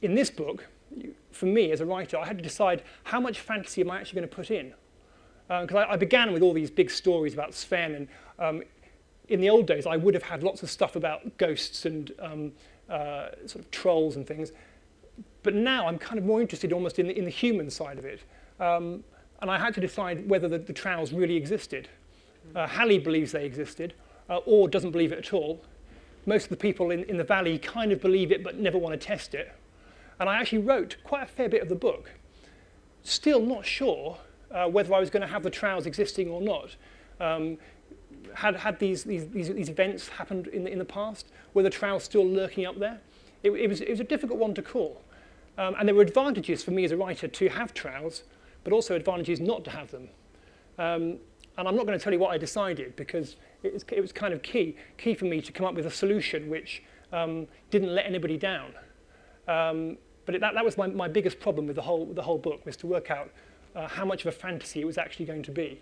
In 0.02 0.16
this 0.16 0.30
book, 0.30 0.68
for 1.32 1.46
me 1.46 1.72
as 1.72 1.82
a 1.82 1.86
writer, 1.86 2.18
I 2.18 2.26
had 2.26 2.38
to 2.38 2.44
decide 2.44 2.84
how 3.04 3.20
much 3.20 3.40
fantasy 3.40 3.82
am 3.82 3.92
I 3.92 4.00
actually 4.00 4.20
going 4.20 4.30
to 4.30 4.36
put 4.36 4.52
in 4.52 4.74
because 5.48 5.76
uh, 5.76 5.80
I, 5.80 5.94
I, 5.94 5.96
began 5.96 6.34
with 6.34 6.42
all 6.42 6.54
these 6.54 6.70
big 6.70 6.92
stories 6.92 7.34
about 7.34 7.54
Sven, 7.54 7.96
and 7.96 8.08
um, 8.40 8.64
in 9.30 9.40
the 9.40 9.50
old 9.50 9.66
days 9.66 9.86
I 9.86 9.98
would 9.98 10.14
have 10.14 10.24
had 10.24 10.44
lots 10.44 10.64
of 10.64 10.70
stuff 10.70 10.96
about 10.96 11.38
ghosts 11.38 11.86
and 11.86 12.12
um, 12.20 12.52
uh, 12.90 13.30
sort 13.46 13.64
of 13.64 13.72
trolls 13.72 14.16
and 14.16 14.28
things, 14.28 14.52
but 15.44 15.54
now 15.54 15.88
I'm 15.88 15.98
kind 15.98 16.18
of 16.18 16.26
more 16.26 16.42
interested 16.42 16.74
almost 16.74 17.00
in 17.00 17.08
the, 17.08 17.18
in 17.18 17.26
the 17.26 17.32
human 17.32 17.70
side 17.70 17.98
of 17.98 18.06
it. 18.06 18.22
Um, 18.60 19.04
and 19.42 19.52
I 19.52 19.58
had 19.58 19.74
to 19.76 19.82
decide 19.82 20.28
whether 20.28 20.48
the, 20.48 20.58
the 20.58 20.74
Trows 20.74 21.14
really 21.14 21.36
existed. 21.36 21.88
Uh, 22.56 22.66
Halli 22.68 23.02
believes 23.02 23.32
they 23.32 23.46
existed, 23.46 23.94
uh, 24.30 24.38
or 24.46 24.68
doesn't 24.68 24.92
believe 24.92 25.12
it 25.12 25.20
at 25.20 25.34
all. 25.34 25.62
Most 26.26 26.46
of 26.46 26.50
the 26.50 26.58
people 26.58 26.92
in, 26.92 27.04
in 27.06 27.18
the 27.18 27.24
valley 27.24 27.58
kind 27.60 27.92
of 27.92 28.02
believe 28.02 28.32
it 28.32 28.44
but 28.44 28.58
never 28.58 28.78
want 28.78 29.00
to 29.00 29.08
test 29.08 29.36
it. 29.36 29.54
And 30.20 30.28
I 30.28 30.40
actually 30.40 30.60
wrote 30.60 30.98
quite 31.04 31.24
a 31.24 31.28
fair 31.28 31.48
bit 31.48 31.62
of 31.62 31.70
the 31.70 31.76
book, 31.76 32.12
still 33.04 33.40
not 33.40 33.66
sure 33.66 34.18
uh, 34.52 34.68
whether 34.68 34.94
I 34.94 35.00
was 35.00 35.10
going 35.10 35.22
to 35.22 35.28
have 35.28 35.44
the 35.44 35.50
Trows 35.50 35.86
existing 35.86 36.30
or 36.30 36.42
not. 36.42 36.76
Um, 37.20 37.58
had 38.34 38.56
had 38.56 38.80
these, 38.80 39.04
these, 39.04 39.28
these, 39.30 39.70
events 39.70 40.08
happened 40.08 40.48
in 40.48 40.64
the, 40.64 40.72
in 40.72 40.80
the 40.80 40.86
past? 40.86 41.28
Were 41.54 41.64
the 41.64 41.70
Trows 41.70 42.04
still 42.04 42.26
lurking 42.26 42.66
up 42.66 42.78
there? 42.80 43.00
It, 43.44 43.52
it, 43.52 43.68
was, 43.68 43.82
it 43.82 43.90
was 43.90 44.00
a 44.00 44.04
difficult 44.04 44.40
one 44.40 44.54
to 44.56 44.62
call. 44.62 45.02
Um, 45.58 45.76
and 45.80 45.88
there 45.88 45.96
were 45.96 46.04
advantages 46.04 46.64
for 46.64 46.72
me 46.72 46.86
as 46.86 46.92
a 46.92 46.98
writer 46.98 47.28
to 47.28 47.50
have 47.50 47.74
Trows, 47.74 48.24
but 48.64 48.74
also 48.74 48.96
advantages 48.96 49.40
not 49.40 49.64
to 49.66 49.72
have 49.72 49.92
them. 49.92 50.10
Um, 50.78 51.18
and 51.58 51.68
I'm 51.68 51.76
not 51.76 51.88
going 51.88 51.98
to 51.98 52.04
tell 52.04 52.14
you 52.14 52.20
what 52.20 52.32
I 52.32 52.38
decided 52.38 52.96
because 52.96 53.36
it 53.64 53.74
was, 53.74 53.84
it 53.92 54.02
was 54.02 54.12
kind 54.12 54.34
of 54.34 54.44
key, 54.44 54.76
key 54.98 55.16
for 55.16 55.26
me 55.26 55.42
to 55.42 55.52
come 55.52 55.66
up 55.66 55.74
with 55.74 55.88
a 55.88 55.92
solution 55.92 56.50
which 56.50 56.84
um, 57.12 57.48
didn't 57.72 57.94
let 57.94 58.06
anybody 58.06 58.38
down. 58.38 58.74
Um, 59.48 59.98
but 60.26 60.36
it, 60.36 60.42
that, 60.42 60.54
that 60.54 60.64
was 60.64 60.78
my, 60.78 60.88
my 60.88 61.08
biggest 61.08 61.40
problem 61.40 61.66
with 61.66 61.76
the 61.76 61.82
whole, 61.82 62.06
the 62.06 62.22
whole 62.22 62.38
book, 62.38 62.64
was 62.66 62.78
to 62.78 62.88
work 62.88 63.10
out 63.10 63.32
uh, 63.78 63.88
how 63.88 64.04
much 64.04 64.22
of 64.22 64.28
a 64.28 64.32
fantasy 64.32 64.82
it 64.82 64.86
was 64.86 64.98
actually 64.98 65.26
going 65.26 65.44
to 65.44 65.52
be. 65.52 65.80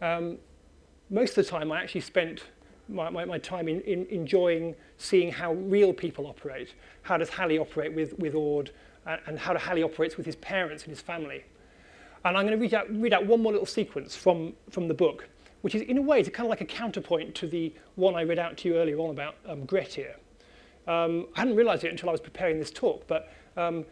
Um, 0.00 0.38
most 1.10 1.36
of 1.36 1.44
the 1.44 1.50
time, 1.50 1.72
I 1.72 1.82
actually 1.82 2.02
spent 2.02 2.44
my, 2.88 3.10
my, 3.10 3.24
my 3.24 3.38
time 3.38 3.68
in, 3.68 3.80
in 3.82 4.06
enjoying 4.06 4.76
seeing 4.96 5.32
how 5.32 5.54
real 5.54 5.92
people 5.92 6.26
operate. 6.26 6.74
How 7.02 7.16
does 7.16 7.28
Halli 7.28 7.60
operate 7.60 7.92
with, 7.94 8.16
with 8.18 8.34
Aud, 8.34 8.70
uh, 9.06 9.16
and 9.26 9.38
how 9.38 9.52
does 9.52 9.62
Halli 9.62 9.84
operates 9.84 10.16
with 10.16 10.24
his 10.24 10.36
parents 10.36 10.84
and 10.84 10.90
his 10.90 11.00
family. 11.00 11.44
And 12.24 12.36
I'm 12.36 12.46
going 12.46 12.56
to 12.56 12.62
read 12.62 12.74
out, 12.74 12.86
read 12.90 13.12
out 13.12 13.26
one 13.26 13.42
more 13.42 13.52
little 13.52 13.66
sequence 13.66 14.14
from, 14.14 14.52
from 14.70 14.86
the 14.86 14.94
book, 14.94 15.28
which 15.62 15.74
is, 15.74 15.82
in 15.82 15.98
a 15.98 16.02
way, 16.02 16.20
it's 16.20 16.28
kind 16.28 16.46
of 16.46 16.50
like 16.50 16.60
a 16.60 16.66
counterpoint 16.66 17.34
to 17.36 17.48
the 17.48 17.74
one 17.96 18.14
I 18.14 18.22
read 18.22 18.38
out 18.38 18.56
to 18.58 18.68
you 18.68 18.76
earlier 18.76 18.98
on 18.98 19.10
about 19.10 19.34
um, 19.46 19.64
Grettir. 19.64 20.14
Um, 20.86 21.26
I 21.34 21.40
hadn't 21.40 21.56
realized 21.56 21.82
it 21.84 21.90
until 21.90 22.08
I 22.08 22.12
was 22.12 22.20
preparing 22.20 22.58
this 22.58 22.70
talk, 22.70 23.06
but 23.08 23.32
um, 23.56 23.84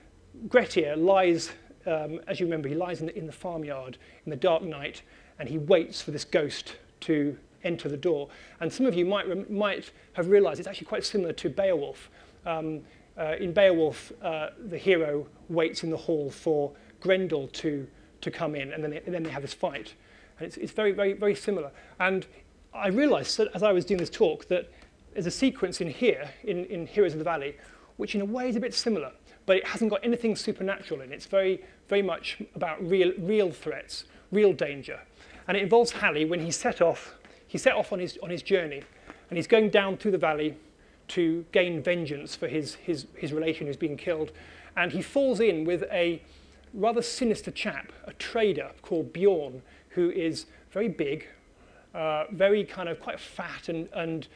Grettir 0.48 0.94
lies 0.96 1.50
um, 1.88 2.20
as 2.26 2.38
you 2.38 2.46
remember, 2.46 2.68
he 2.68 2.74
lies 2.74 3.00
in 3.00 3.06
the, 3.06 3.16
in 3.16 3.26
the 3.26 3.32
farmyard 3.32 3.98
in 4.24 4.30
the 4.30 4.36
dark 4.36 4.62
night 4.62 5.02
and 5.38 5.48
he 5.48 5.58
waits 5.58 6.02
for 6.02 6.10
this 6.10 6.24
ghost 6.24 6.76
to 7.00 7.36
enter 7.64 7.88
the 7.88 7.96
door. 7.96 8.28
And 8.60 8.72
some 8.72 8.86
of 8.86 8.94
you 8.94 9.04
might, 9.04 9.50
might 9.50 9.90
have 10.12 10.28
realized 10.28 10.60
it's 10.60 10.68
actually 10.68 10.86
quite 10.86 11.04
similar 11.04 11.32
to 11.34 11.48
Beowulf. 11.48 12.10
Um, 12.46 12.80
uh, 13.16 13.34
in 13.40 13.52
Beowulf, 13.52 14.12
uh, 14.22 14.50
the 14.68 14.78
hero 14.78 15.26
waits 15.48 15.82
in 15.82 15.90
the 15.90 15.96
hall 15.96 16.30
for 16.30 16.72
Grendel 17.00 17.48
to, 17.48 17.86
to 18.20 18.30
come 18.30 18.54
in, 18.54 18.72
and 18.72 18.82
then, 18.82 18.90
they, 18.90 18.98
and 18.98 19.14
then 19.14 19.22
they 19.22 19.30
have 19.30 19.42
this 19.42 19.54
fight. 19.54 19.94
And 20.38 20.46
it's, 20.46 20.56
it's 20.56 20.72
very, 20.72 20.92
very, 20.92 21.14
very 21.14 21.34
similar. 21.34 21.70
And 21.98 22.26
I 22.72 22.88
realized 22.88 23.40
as 23.54 23.62
I 23.62 23.72
was 23.72 23.84
doing 23.84 23.98
this 23.98 24.10
talk 24.10 24.46
that 24.48 24.70
there's 25.12 25.26
a 25.26 25.30
sequence 25.32 25.80
in 25.80 25.88
here, 25.88 26.30
in, 26.44 26.64
in 26.66 26.86
Heroes 26.86 27.12
of 27.12 27.18
the 27.18 27.24
Valley, 27.24 27.56
which 27.96 28.14
in 28.14 28.20
a 28.20 28.24
way 28.24 28.48
is 28.48 28.56
a 28.56 28.60
bit 28.60 28.74
similar 28.74 29.12
but 29.48 29.56
it 29.56 29.66
hasn't 29.66 29.90
got 29.90 30.04
anything 30.04 30.36
supernatural 30.36 31.00
in 31.00 31.10
it. 31.10 31.14
It's 31.14 31.24
very, 31.24 31.64
very 31.88 32.02
much 32.02 32.42
about 32.54 32.86
real, 32.86 33.12
real 33.18 33.50
threats, 33.50 34.04
real 34.30 34.52
danger. 34.52 35.00
And 35.48 35.56
it 35.56 35.62
involves 35.62 35.90
Halli 35.90 36.28
when 36.28 36.40
he 36.40 36.50
set 36.50 36.82
off, 36.82 37.14
he 37.46 37.56
set 37.56 37.72
off 37.72 37.90
on 37.90 37.98
his, 37.98 38.18
on 38.22 38.28
his 38.28 38.42
journey, 38.42 38.82
and 39.30 39.38
he's 39.38 39.46
going 39.46 39.70
down 39.70 39.96
through 39.96 40.10
the 40.10 40.18
valley 40.18 40.54
to 41.08 41.46
gain 41.52 41.82
vengeance 41.82 42.36
for 42.36 42.46
his, 42.46 42.74
his, 42.74 43.06
his 43.16 43.32
relation 43.32 43.66
who's 43.66 43.78
being 43.78 43.96
killed. 43.96 44.32
And 44.76 44.92
he 44.92 45.00
falls 45.00 45.40
in 45.40 45.64
with 45.64 45.84
a 45.90 46.20
rather 46.74 47.00
sinister 47.00 47.50
chap, 47.50 47.90
a 48.04 48.12
trader 48.12 48.72
called 48.82 49.14
Bjorn, 49.14 49.62
who 49.88 50.10
is 50.10 50.44
very 50.72 50.90
big, 50.90 51.26
uh, 51.94 52.24
very 52.32 52.64
kind 52.64 52.90
of 52.90 53.00
quite 53.00 53.18
fat 53.18 53.70
and, 53.70 53.88
and 53.94 54.28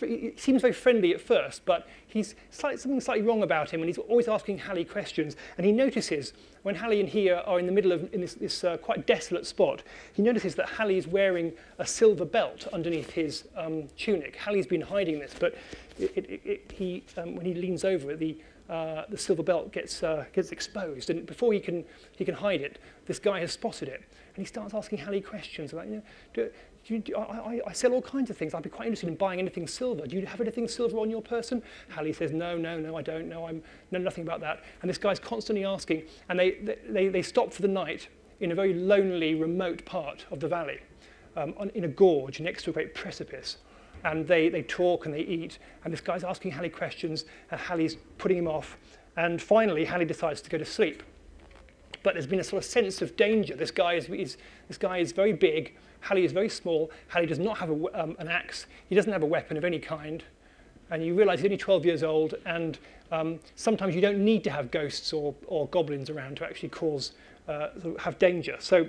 he 0.00 0.32
seems 0.36 0.60
very 0.60 0.72
friendly 0.72 1.12
at 1.12 1.20
first, 1.20 1.64
but 1.64 1.88
he's 2.06 2.34
slightly, 2.50 2.78
something 2.78 3.00
slightly 3.00 3.24
wrong 3.26 3.42
about 3.42 3.70
him, 3.70 3.80
and 3.80 3.88
he's 3.88 3.98
always 3.98 4.28
asking 4.28 4.58
Halli 4.58 4.88
questions. 4.88 5.36
And 5.56 5.66
he 5.66 5.72
notices 5.72 6.32
when 6.62 6.74
Halli 6.74 7.00
and 7.00 7.08
he 7.08 7.30
are 7.30 7.58
in 7.58 7.66
the 7.66 7.72
middle 7.72 7.92
of 7.92 8.12
in 8.12 8.20
this, 8.20 8.34
this 8.34 8.64
uh, 8.64 8.76
quite 8.78 9.06
desolate 9.06 9.46
spot, 9.46 9.82
he 10.12 10.22
notices 10.22 10.54
that 10.56 10.66
Halli 10.66 10.96
is 10.96 11.06
wearing 11.06 11.52
a 11.78 11.86
silver 11.86 12.24
belt 12.24 12.66
underneath 12.72 13.10
his 13.10 13.44
um, 13.56 13.88
tunic. 13.96 14.36
Halli's 14.36 14.66
been 14.66 14.80
hiding 14.80 15.18
this, 15.18 15.34
but 15.38 15.54
it, 15.98 16.16
it, 16.16 16.40
it, 16.44 16.72
he, 16.72 17.04
um, 17.16 17.36
when 17.36 17.46
he 17.46 17.54
leans 17.54 17.84
over, 17.84 18.16
the 18.16 18.36
uh, 18.68 19.04
the 19.08 19.16
silver 19.16 19.42
belt 19.42 19.72
gets 19.72 20.02
uh, 20.02 20.26
gets 20.34 20.52
exposed, 20.52 21.08
and 21.08 21.24
before 21.24 21.52
he 21.54 21.60
can 21.60 21.84
he 22.16 22.24
can 22.24 22.34
hide 22.34 22.60
it, 22.60 22.78
this 23.06 23.18
guy 23.18 23.40
has 23.40 23.52
spotted 23.52 23.88
it, 23.88 24.02
and 24.34 24.36
he 24.36 24.44
starts 24.44 24.74
asking 24.74 24.98
Halli 24.98 25.24
questions 25.24 25.72
about 25.72 25.86
you 25.86 25.96
know, 25.96 26.02
do 26.34 26.50
you, 26.90 27.02
I, 27.16 27.60
I 27.66 27.72
sell 27.72 27.92
all 27.92 28.02
kinds 28.02 28.30
of 28.30 28.36
things. 28.36 28.54
I'd 28.54 28.62
be 28.62 28.70
quite 28.70 28.86
interested 28.86 29.08
in 29.08 29.16
buying 29.16 29.38
anything 29.38 29.66
silver. 29.66 30.06
Do 30.06 30.16
you 30.16 30.26
have 30.26 30.40
anything 30.40 30.68
silver 30.68 30.98
on 30.98 31.10
your 31.10 31.22
person? 31.22 31.62
Halli 31.90 32.14
says, 32.14 32.32
no, 32.32 32.56
no, 32.56 32.78
no, 32.78 32.96
I 32.96 33.02
don't. 33.02 33.28
No, 33.28 33.46
I'm 33.46 33.62
know 33.90 33.98
nothing 33.98 34.24
about 34.24 34.40
that. 34.40 34.62
And 34.82 34.88
this 34.88 34.98
guy's 34.98 35.18
constantly 35.18 35.64
asking, 35.64 36.04
and 36.28 36.38
they, 36.38 36.76
they, 36.88 37.08
they 37.08 37.22
stop 37.22 37.52
for 37.52 37.62
the 37.62 37.68
night 37.68 38.08
in 38.40 38.52
a 38.52 38.54
very 38.54 38.74
lonely, 38.74 39.34
remote 39.34 39.84
part 39.84 40.24
of 40.30 40.40
the 40.40 40.48
valley, 40.48 40.78
um, 41.36 41.54
on, 41.56 41.70
in 41.70 41.84
a 41.84 41.88
gorge 41.88 42.40
next 42.40 42.64
to 42.64 42.70
a 42.70 42.72
great 42.72 42.94
precipice. 42.94 43.58
And 44.04 44.26
they, 44.28 44.48
they 44.48 44.62
talk 44.62 45.06
and 45.06 45.14
they 45.14 45.22
eat, 45.22 45.58
and 45.84 45.92
this 45.92 46.00
guy's 46.00 46.22
asking 46.22 46.52
Halli 46.52 46.72
questions, 46.72 47.24
and 47.50 47.60
Halli's 47.60 47.96
putting 48.16 48.38
him 48.38 48.46
off. 48.46 48.78
And 49.16 49.42
finally, 49.42 49.84
Halli 49.84 50.06
decides 50.06 50.40
to 50.42 50.50
go 50.50 50.58
to 50.58 50.64
sleep. 50.64 51.02
But 52.02 52.14
there's 52.14 52.26
been 52.26 52.40
a 52.40 52.44
sort 52.44 52.62
of 52.62 52.70
sense 52.70 53.02
of 53.02 53.16
danger. 53.16 53.56
This 53.56 53.70
guy 53.70 53.94
is, 53.94 54.08
is, 54.08 54.36
this 54.68 54.78
guy 54.78 54.98
is 54.98 55.12
very 55.12 55.32
big, 55.32 55.74
Halli 56.04 56.24
is 56.24 56.32
very 56.32 56.48
small. 56.48 56.90
Halli 57.12 57.26
does 57.26 57.38
not 57.38 57.58
have 57.58 57.70
a, 57.70 58.00
um, 58.00 58.16
an 58.18 58.28
axe. 58.28 58.66
He 58.88 58.94
doesn't 58.94 59.12
have 59.12 59.22
a 59.22 59.26
weapon 59.26 59.56
of 59.56 59.64
any 59.64 59.78
kind. 59.78 60.22
And 60.90 61.04
you 61.04 61.14
realize 61.14 61.40
he's 61.40 61.46
only 61.46 61.58
12 61.58 61.84
years 61.84 62.02
old, 62.02 62.34
and 62.46 62.78
um, 63.12 63.40
sometimes 63.56 63.94
you 63.94 64.00
don't 64.00 64.18
need 64.18 64.42
to 64.44 64.50
have 64.50 64.70
ghosts 64.70 65.12
or, 65.12 65.34
or 65.46 65.66
goblins 65.68 66.08
around 66.08 66.38
to 66.38 66.44
actually 66.44 66.70
cause, 66.70 67.12
uh, 67.46 67.68
have 67.98 68.18
danger. 68.18 68.56
So 68.58 68.86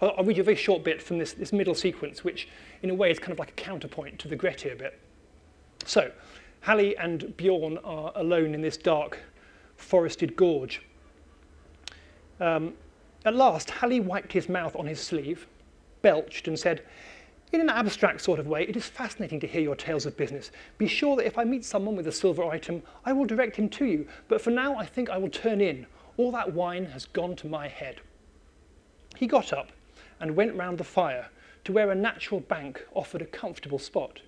I'll, 0.00 0.14
I'll 0.16 0.24
read 0.24 0.36
you 0.36 0.42
a 0.42 0.44
very 0.44 0.56
short 0.56 0.82
bit 0.82 1.02
from 1.02 1.18
this, 1.18 1.32
this 1.32 1.52
middle 1.52 1.74
sequence, 1.74 2.24
which 2.24 2.48
in 2.82 2.90
a 2.90 2.94
way 2.94 3.10
is 3.10 3.18
kind 3.18 3.32
of 3.32 3.38
like 3.38 3.50
a 3.50 3.54
counterpoint 3.54 4.18
to 4.20 4.28
the 4.28 4.36
Grettir 4.36 4.76
bit. 4.76 4.98
So, 5.84 6.10
Halli 6.64 6.94
and 6.98 7.36
Bjorn 7.36 7.78
are 7.78 8.12
alone 8.16 8.54
in 8.54 8.62
this 8.62 8.78
dark, 8.78 9.18
forested 9.76 10.34
gorge. 10.36 10.80
Um, 12.40 12.74
at 13.24 13.34
last, 13.34 13.68
Halli 13.68 14.02
wiped 14.02 14.32
his 14.32 14.48
mouth 14.48 14.76
on 14.76 14.86
his 14.86 15.00
sleeve 15.00 15.46
belched 16.02 16.46
and 16.46 16.58
said, 16.58 16.82
in 17.52 17.60
an 17.60 17.70
abstract 17.70 18.20
sort 18.20 18.38
of 18.38 18.46
way, 18.46 18.64
it 18.64 18.76
is 18.76 18.86
fascinating 18.86 19.40
to 19.40 19.46
hear 19.46 19.62
your 19.62 19.76
tales 19.76 20.06
of 20.06 20.16
business. 20.16 20.50
Be 20.76 20.88
sure 20.88 21.16
that 21.16 21.26
if 21.26 21.38
I 21.38 21.44
meet 21.44 21.64
someone 21.64 21.94
with 21.96 22.08
a 22.08 22.12
silver 22.12 22.44
item, 22.44 22.82
I 23.04 23.12
will 23.12 23.24
direct 23.24 23.56
him 23.56 23.68
to 23.70 23.84
you. 23.84 24.08
But 24.28 24.40
for 24.40 24.50
now, 24.50 24.76
I 24.76 24.84
think 24.84 25.08
I 25.08 25.16
will 25.16 25.30
turn 25.30 25.60
in. 25.60 25.86
All 26.16 26.32
that 26.32 26.52
wine 26.52 26.86
has 26.86 27.06
gone 27.06 27.36
to 27.36 27.46
my 27.46 27.68
head. 27.68 28.00
He 29.16 29.26
got 29.26 29.52
up 29.52 29.70
and 30.20 30.36
went 30.36 30.56
round 30.56 30.78
the 30.78 30.84
fire 30.84 31.28
to 31.64 31.72
where 31.72 31.90
a 31.90 31.94
natural 31.94 32.40
bank 32.40 32.84
offered 32.92 33.22
a 33.22 33.26
comfortable 33.26 33.78
spot. 33.78 34.20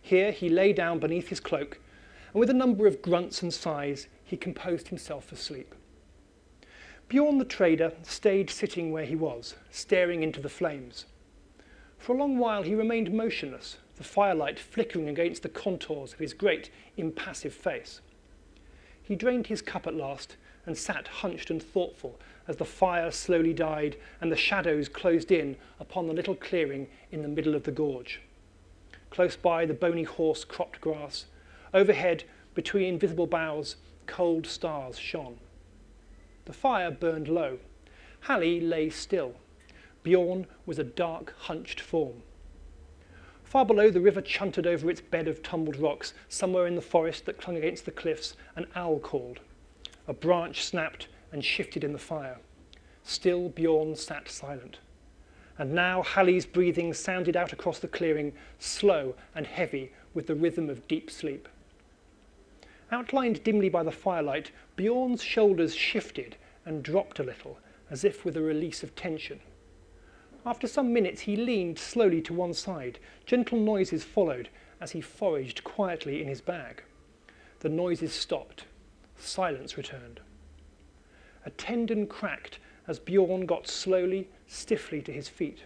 Here 0.00 0.30
he 0.30 0.48
lay 0.48 0.72
down 0.72 1.00
beneath 1.00 1.28
his 1.28 1.40
cloak, 1.40 1.80
and 2.32 2.40
with 2.40 2.48
a 2.48 2.54
number 2.54 2.86
of 2.86 3.02
grunts 3.02 3.42
and 3.42 3.52
sighs, 3.52 4.06
he 4.24 4.36
composed 4.36 4.88
himself 4.88 5.26
for 5.26 5.36
sleep. 5.36 5.74
Bjorn 7.08 7.38
the 7.38 7.44
trader 7.46 7.92
stayed 8.02 8.50
sitting 8.50 8.92
where 8.92 9.06
he 9.06 9.16
was, 9.16 9.54
staring 9.70 10.22
into 10.22 10.40
the 10.40 10.50
flames. 10.50 11.06
For 11.98 12.14
a 12.14 12.18
long 12.18 12.36
while 12.36 12.62
he 12.62 12.74
remained 12.74 13.10
motionless, 13.10 13.78
the 13.96 14.04
firelight 14.04 14.58
flickering 14.58 15.08
against 15.08 15.42
the 15.42 15.48
contours 15.48 16.12
of 16.12 16.18
his 16.18 16.34
great, 16.34 16.70
impassive 16.98 17.54
face. 17.54 18.02
He 19.02 19.16
drained 19.16 19.46
his 19.46 19.62
cup 19.62 19.86
at 19.86 19.94
last 19.94 20.36
and 20.66 20.76
sat 20.76 21.08
hunched 21.08 21.50
and 21.50 21.62
thoughtful 21.62 22.20
as 22.46 22.56
the 22.56 22.66
fire 22.66 23.10
slowly 23.10 23.54
died 23.54 23.96
and 24.20 24.30
the 24.30 24.36
shadows 24.36 24.86
closed 24.86 25.32
in 25.32 25.56
upon 25.80 26.06
the 26.06 26.12
little 26.12 26.34
clearing 26.34 26.88
in 27.10 27.22
the 27.22 27.28
middle 27.28 27.54
of 27.54 27.62
the 27.62 27.70
gorge. 27.70 28.20
Close 29.08 29.34
by 29.34 29.64
the 29.64 29.72
bony 29.72 30.02
horse 30.02 30.44
cropped 30.44 30.78
grass, 30.82 31.24
overhead, 31.72 32.24
between 32.54 32.84
invisible 32.84 33.26
boughs, 33.26 33.76
cold 34.06 34.46
stars 34.46 34.98
shone. 34.98 35.38
The 36.48 36.54
fire 36.54 36.90
burned 36.90 37.28
low. 37.28 37.58
Halli 38.24 38.66
lay 38.66 38.88
still, 38.88 39.34
Bjorn 40.02 40.46
was 40.64 40.78
a 40.78 40.84
dark, 40.84 41.34
hunched 41.40 41.78
form. 41.78 42.22
Far 43.44 43.66
below, 43.66 43.90
the 43.90 44.00
river 44.00 44.22
chuntered 44.22 44.66
over 44.66 44.88
its 44.88 45.02
bed 45.02 45.28
of 45.28 45.42
tumbled 45.42 45.76
rocks. 45.76 46.14
Somewhere 46.30 46.66
in 46.66 46.74
the 46.74 46.80
forest 46.80 47.26
that 47.26 47.38
clung 47.38 47.58
against 47.58 47.84
the 47.84 47.90
cliffs, 47.90 48.34
an 48.56 48.66
owl 48.74 48.98
called. 48.98 49.40
A 50.06 50.14
branch 50.14 50.64
snapped 50.64 51.08
and 51.32 51.44
shifted 51.44 51.84
in 51.84 51.92
the 51.92 51.98
fire. 51.98 52.38
Still, 53.02 53.50
Bjorn 53.50 53.94
sat 53.94 54.30
silent. 54.30 54.78
And 55.58 55.74
now 55.74 56.02
Halli's 56.02 56.46
breathing 56.46 56.94
sounded 56.94 57.36
out 57.36 57.52
across 57.52 57.78
the 57.78 57.88
clearing, 57.88 58.32
slow 58.58 59.14
and 59.34 59.46
heavy 59.46 59.92
with 60.14 60.26
the 60.26 60.34
rhythm 60.34 60.70
of 60.70 60.88
deep 60.88 61.10
sleep. 61.10 61.46
Outlined 62.90 63.44
dimly 63.44 63.68
by 63.68 63.82
the 63.82 63.90
firelight, 63.90 64.50
Bjorn's 64.76 65.22
shoulders 65.22 65.74
shifted 65.74 66.36
and 66.64 66.82
dropped 66.82 67.18
a 67.18 67.22
little, 67.22 67.58
as 67.90 68.04
if 68.04 68.24
with 68.24 68.36
a 68.36 68.42
release 68.42 68.82
of 68.82 68.94
tension. 68.94 69.40
After 70.46 70.66
some 70.66 70.92
minutes 70.92 71.22
he 71.22 71.36
leaned 71.36 71.78
slowly 71.78 72.22
to 72.22 72.32
one 72.32 72.54
side. 72.54 72.98
Gentle 73.26 73.58
noises 73.58 74.04
followed 74.04 74.48
as 74.80 74.92
he 74.92 75.00
foraged 75.00 75.64
quietly 75.64 76.22
in 76.22 76.28
his 76.28 76.40
bag. 76.40 76.82
The 77.60 77.68
noises 77.68 78.12
stopped. 78.12 78.64
Silence 79.16 79.76
returned. 79.76 80.20
A 81.44 81.50
tendon 81.50 82.06
cracked 82.06 82.58
as 82.86 82.98
Bjorn 82.98 83.44
got 83.46 83.68
slowly, 83.68 84.28
stiffly 84.46 85.02
to 85.02 85.12
his 85.12 85.28
feet. 85.28 85.64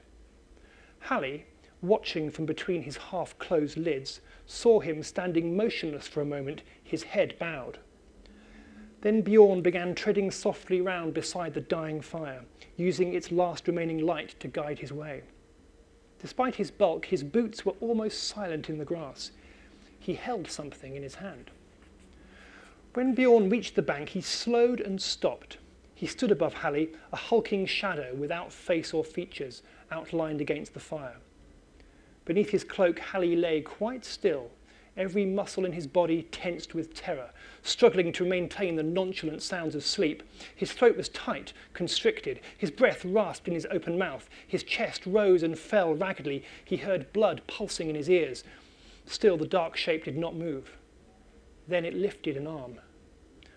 Halli, 1.07 1.45
watching 1.83 2.31
from 2.31 2.47
between 2.47 2.83
his 2.83 2.97
half-closed 2.97 3.77
lids, 3.77 4.21
saw 4.47 4.81
him 4.81 5.03
standing 5.03 5.57
motionless 5.57 6.09
for 6.09 6.21
a 6.21 6.25
moment, 6.25 6.63
his 6.83 7.03
head 7.03 7.35
bowed. 7.39 7.79
Then 9.03 9.21
Bjorn 9.21 9.63
began 9.63 9.95
treading 9.95 10.31
softly 10.31 10.81
round 10.81 11.13
beside 11.13 11.55
the 11.55 11.61
dying 11.61 12.01
fire, 12.01 12.45
using 12.77 13.15
its 13.15 13.33
last 13.33 13.67
remaining 13.67 13.99
light 13.99 14.37
to 14.39 14.49
guide 14.49 14.79
his 14.79 14.93
way. 14.93 15.23
Despite 16.21 16.55
his 16.55 16.71
bulk, 16.71 17.07
his 17.07 17.25
boots 17.25 17.67
were 17.67 17.75
almost 17.81 18.29
silent 18.29 18.71
in 18.71 18.79
the 18.79 18.85
grass. 18.85 19.33
He 19.99 20.15
held 20.15 20.49
something 20.49 20.95
in 20.95 21.03
his 21.03 21.17
hand. 21.17 21.51
When 22.95 23.15
Bjorn 23.15 23.49
reached 23.49 23.75
the 23.75 23.83
bank, 23.83 24.11
he 24.11 24.21
slowed 24.21 24.81
and 24.81 25.03
stopped. 25.03 25.59
He 25.97 26.07
stood 26.07 26.31
above 26.31 26.55
Halli, 26.55 26.95
a 27.13 27.17
hulking 27.17 27.67
shadow 27.67 28.15
without 28.15 28.53
face 28.53 28.95
or 28.95 29.03
features, 29.03 29.63
outlined 29.91 30.41
against 30.41 30.75
the 30.75 30.81
fire. 30.81 31.17
Beneath 32.25 32.51
his 32.51 32.65
cloak, 32.65 32.99
Halli 32.99 33.41
lay 33.41 33.61
quite 33.61 34.05
still, 34.05 34.51
every 34.97 35.25
muscle 35.25 35.65
in 35.65 35.73
his 35.73 35.87
body 35.87 36.23
tensed 36.31 36.75
with 36.75 36.95
terror, 36.95 37.31
struggling 37.63 38.13
to 38.13 38.25
maintain 38.25 38.77
the 38.77 38.83
nonchalant 38.83 39.43
sounds 39.43 39.75
of 39.75 39.85
sleep. 39.85 40.23
His 40.55 40.73
throat 40.73 40.97
was 40.97 41.09
tight, 41.09 41.53
constricted. 41.73 42.41
His 42.57 42.71
breath 42.71 43.05
rasped 43.05 43.49
in 43.49 43.55
his 43.55 43.67
open 43.71 43.99
mouth. 43.99 44.29
His 44.47 44.63
chest 44.63 45.05
rose 45.07 45.43
and 45.43 45.59
fell 45.59 45.95
raggedly. 45.95 46.45
He 46.65 46.77
heard 46.77 47.13
blood 47.13 47.43
pulsing 47.47 47.89
in 47.89 47.97
his 47.97 48.11
ears. 48.11 48.45
Still, 49.07 49.37
the 49.37 49.47
dark 49.47 49.77
shape 49.77 50.05
did 50.05 50.17
not 50.17 50.37
move. 50.37 50.73
Then 51.67 51.85
it 51.85 51.95
lifted 51.95 52.37
an 52.37 52.47
arm. 52.47 52.79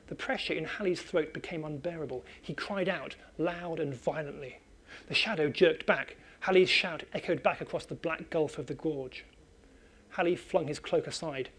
The 0.07 0.15
pressure 0.15 0.53
in 0.53 0.65
Halli's 0.65 1.01
throat 1.01 1.33
became 1.33 1.65
unbearable. 1.65 2.23
He 2.41 2.53
cried 2.53 2.89
out, 2.89 3.15
loud 3.37 3.79
and 3.79 3.93
violently. 3.93 4.59
The 5.07 5.15
shadow 5.15 5.49
jerked 5.49 5.85
back. 5.85 6.15
Halli's 6.45 6.69
shout 6.69 7.01
echoed 7.11 7.41
back 7.41 7.59
across 7.59 7.87
the 7.87 7.95
black 7.95 8.29
gulf 8.29 8.59
of 8.59 8.67
the 8.67 8.75
gorge. 8.75 9.25
Halli 10.15 10.37
flung 10.37 10.67
his 10.67 10.77
cloak 10.77 11.07
aside. 11.07 11.49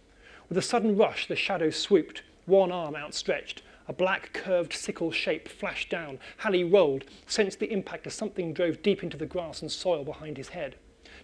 With 0.48 0.56
a 0.56 0.62
sudden 0.62 0.96
rush, 0.96 1.26
the 1.26 1.34
shadow 1.34 1.70
swooped, 1.70 2.22
one 2.44 2.70
arm 2.70 2.94
outstretched. 2.94 3.62
A 3.88 3.92
black 3.92 4.32
curved 4.32 4.72
sickle 4.72 5.10
shape 5.10 5.48
flashed 5.48 5.90
down. 5.90 6.20
Halli 6.42 6.62
rolled, 6.62 7.06
sensed 7.26 7.58
the 7.58 7.72
impact 7.72 8.06
as 8.06 8.14
something 8.14 8.52
drove 8.52 8.80
deep 8.80 9.02
into 9.02 9.16
the 9.16 9.26
grass 9.26 9.60
and 9.60 9.72
soil 9.72 10.04
behind 10.04 10.36
his 10.36 10.50
head. 10.50 10.76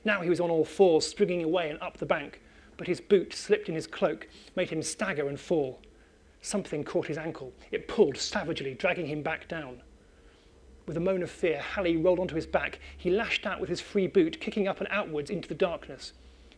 Now 0.04 0.22
he 0.22 0.28
was 0.28 0.40
on 0.40 0.50
all 0.50 0.64
fours, 0.64 1.06
springing 1.06 1.44
away 1.44 1.70
and 1.70 1.80
up 1.80 1.98
the 1.98 2.04
bank, 2.04 2.40
but 2.76 2.88
his 2.88 3.00
boot 3.00 3.32
slipped 3.32 3.68
in 3.68 3.76
his 3.76 3.86
cloak, 3.86 4.26
made 4.56 4.70
him 4.70 4.82
stagger 4.82 5.28
and 5.28 5.38
fall. 5.38 5.80
Something 6.40 6.82
caught 6.82 7.06
his 7.06 7.16
ankle. 7.16 7.52
It 7.70 7.86
pulled 7.86 8.16
savagely, 8.16 8.74
dragging 8.74 9.06
him 9.06 9.22
back 9.22 9.46
down. 9.46 9.82
With 10.92 10.98
a 10.98 11.00
moan 11.00 11.22
of 11.22 11.30
fear, 11.30 11.58
Halli 11.58 11.96
rolled 11.96 12.18
onto 12.18 12.34
his 12.34 12.44
back. 12.44 12.78
He 12.98 13.08
lashed 13.08 13.46
out 13.46 13.60
with 13.60 13.70
his 13.70 13.80
free 13.80 14.06
boot, 14.06 14.38
kicking 14.42 14.68
up 14.68 14.78
and 14.78 14.86
outwards 14.90 15.30
into 15.30 15.48
the 15.48 15.54
darkness. 15.54 16.12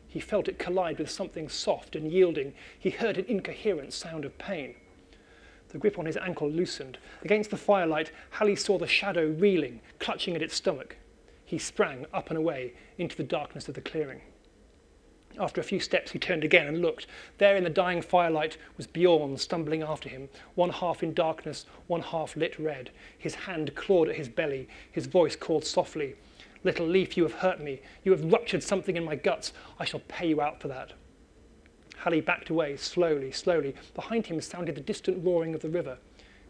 He 0.09 0.19
felt 0.19 0.49
it 0.49 0.59
collide 0.59 0.99
with 0.99 1.09
something 1.09 1.49
soft 1.49 1.95
and 1.95 2.11
yielding. 2.11 2.53
He 2.77 2.91
heard 2.91 3.17
an 3.17 3.27
incoherent 3.27 3.93
sound 3.93 4.25
of 4.25 4.37
pain. 4.37 4.75
The 5.69 5.79
grip 5.79 6.01
on 6.01 6.07
his 6.07 6.17
ankle 6.17 6.51
loosened. 6.51 6.99
Against 7.23 7.51
the 7.51 7.57
firelight, 7.57 8.11
Halli 8.33 8.59
saw 8.59 8.77
the 8.77 8.89
shadow 8.89 9.27
reeling, 9.27 9.81
clutching 10.01 10.35
at 10.35 10.43
its 10.43 10.57
stomach. 10.57 10.97
he 11.45 11.57
sprang 11.57 12.05
up 12.13 12.29
and 12.29 12.37
away 12.37 12.73
into 12.99 13.15
the 13.17 13.23
darkness 13.23 13.69
of 13.69 13.77
the 13.77 13.81
clearing. 13.81 14.21
After 15.39 15.61
a 15.61 15.65
few 15.65 15.81
steps, 15.81 16.13
he 16.13 16.19
turned 16.19 16.45
again 16.45 16.69
and 16.69 16.81
looked. 16.81 17.07
There 17.39 17.57
in 17.57 17.65
the 17.65 17.71
dying 17.71 18.03
firelight 18.03 18.57
was 18.77 18.87
Bjorn 18.87 19.37
stumbling 19.37 19.83
after 19.83 20.09
him, 20.09 20.29
one 20.55 20.71
half 20.71 21.03
in 21.03 21.13
darkness, 21.13 21.67
one 21.87 22.03
half 22.03 22.37
lit 22.37 22.59
red. 22.59 22.91
His 23.19 23.35
hand 23.35 23.75
clawed 23.75 24.09
at 24.09 24.17
his 24.17 24.29
belly, 24.29 24.69
his 24.93 25.07
voice 25.07 25.35
called 25.35 25.65
softly, 25.65 26.15
Little 26.65 26.87
leaf, 26.87 27.17
you 27.17 27.25
have 27.25 27.35
hurt 27.35 27.61
me. 27.61 27.81
You 28.05 28.13
have 28.13 28.33
ruptured 28.33 28.63
something 28.63 28.97
in 28.97 29.05
my 29.05 29.17
guts. 29.17 29.53
I 29.79 29.85
shall 29.85 30.01
pay 30.09 30.29
you 30.29 30.41
out 30.41 30.61
for 30.61 30.69
that. 30.69 30.95
Halli 32.03 32.25
backed 32.25 32.49
away, 32.49 32.77
slowly, 32.79 33.31
slowly. 33.31 33.75
Behind 33.95 34.27
him 34.27 34.41
sounded 34.41 34.75
the 34.75 34.81
distant 34.81 35.25
roaring 35.25 35.55
of 35.55 35.61
the 35.61 35.69
river. 35.69 35.99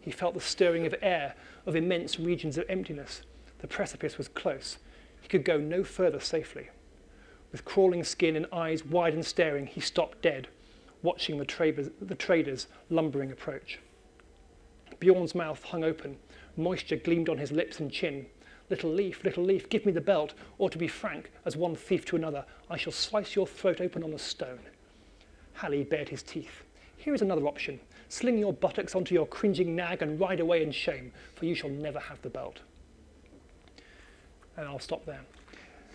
He 0.00 0.12
felt 0.12 0.34
the 0.34 0.40
stirring 0.40 0.86
of 0.86 0.94
air, 1.02 1.34
of 1.66 1.74
immense 1.74 2.20
regions 2.20 2.56
of 2.56 2.64
emptiness. 2.68 3.22
The 3.58 3.66
precipice 3.66 4.16
was 4.16 4.28
close. 4.28 4.78
He 5.20 5.28
could 5.28 5.44
go 5.44 5.58
no 5.58 5.82
further 5.82 6.20
safely. 6.20 6.68
With 7.54 7.64
crawling 7.64 8.02
skin 8.02 8.34
and 8.34 8.48
eyes 8.52 8.84
wide 8.84 9.14
and 9.14 9.24
staring, 9.24 9.68
he 9.68 9.80
stopped 9.80 10.20
dead, 10.22 10.48
watching 11.04 11.38
the 11.38 11.44
traders, 11.44 11.88
the 12.00 12.16
traders 12.16 12.66
lumbering 12.90 13.30
approach. 13.30 13.78
Bjorn's 14.98 15.36
mouth 15.36 15.62
hung 15.62 15.84
open. 15.84 16.16
Moisture 16.56 16.96
gleamed 16.96 17.28
on 17.28 17.38
his 17.38 17.52
lips 17.52 17.78
and 17.78 17.92
chin. 17.92 18.26
Little 18.70 18.90
leaf, 18.90 19.22
little 19.22 19.44
leaf, 19.44 19.68
give 19.68 19.86
me 19.86 19.92
the 19.92 20.00
belt, 20.00 20.34
or 20.58 20.68
to 20.68 20.76
be 20.76 20.88
frank, 20.88 21.30
as 21.44 21.56
one 21.56 21.76
thief 21.76 22.04
to 22.06 22.16
another, 22.16 22.44
I 22.68 22.76
shall 22.76 22.92
slice 22.92 23.36
your 23.36 23.46
throat 23.46 23.80
open 23.80 24.02
on 24.02 24.14
a 24.14 24.18
stone. 24.18 24.58
Halli 25.56 25.88
bared 25.88 26.08
his 26.08 26.24
teeth. 26.24 26.64
Here 26.96 27.14
is 27.14 27.22
another 27.22 27.46
option. 27.46 27.78
Sling 28.08 28.36
your 28.36 28.52
buttocks 28.52 28.96
onto 28.96 29.14
your 29.14 29.28
cringing 29.28 29.76
nag 29.76 30.02
and 30.02 30.18
ride 30.18 30.40
away 30.40 30.64
in 30.64 30.72
shame, 30.72 31.12
for 31.36 31.44
you 31.44 31.54
shall 31.54 31.70
never 31.70 32.00
have 32.00 32.20
the 32.22 32.30
belt. 32.30 32.62
And 34.56 34.66
I'll 34.66 34.80
stop 34.80 35.06
there. 35.06 35.22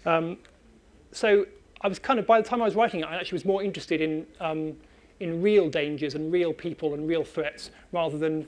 Um, 0.05 0.38
so 1.12 1.45
I 1.82 1.88
was 1.88 1.99
kind 1.99 2.20
of, 2.20 2.28
by 2.28 2.41
the 2.41 2.47
time 2.47 2.62
I 2.62 2.66
was 2.66 2.76
writing 2.76 3.01
it, 3.01 3.05
I 3.05 3.16
actually 3.16 3.38
was 3.38 3.45
more 3.45 3.64
interested 3.64 4.01
in, 4.01 4.28
um, 4.39 4.76
in 5.20 5.41
real 5.41 5.70
dangers 5.70 6.16
and 6.16 6.32
real 6.32 6.53
people 6.53 6.93
and 6.93 7.07
real 7.07 7.24
threats 7.24 7.72
rather 7.91 8.18
than 8.18 8.47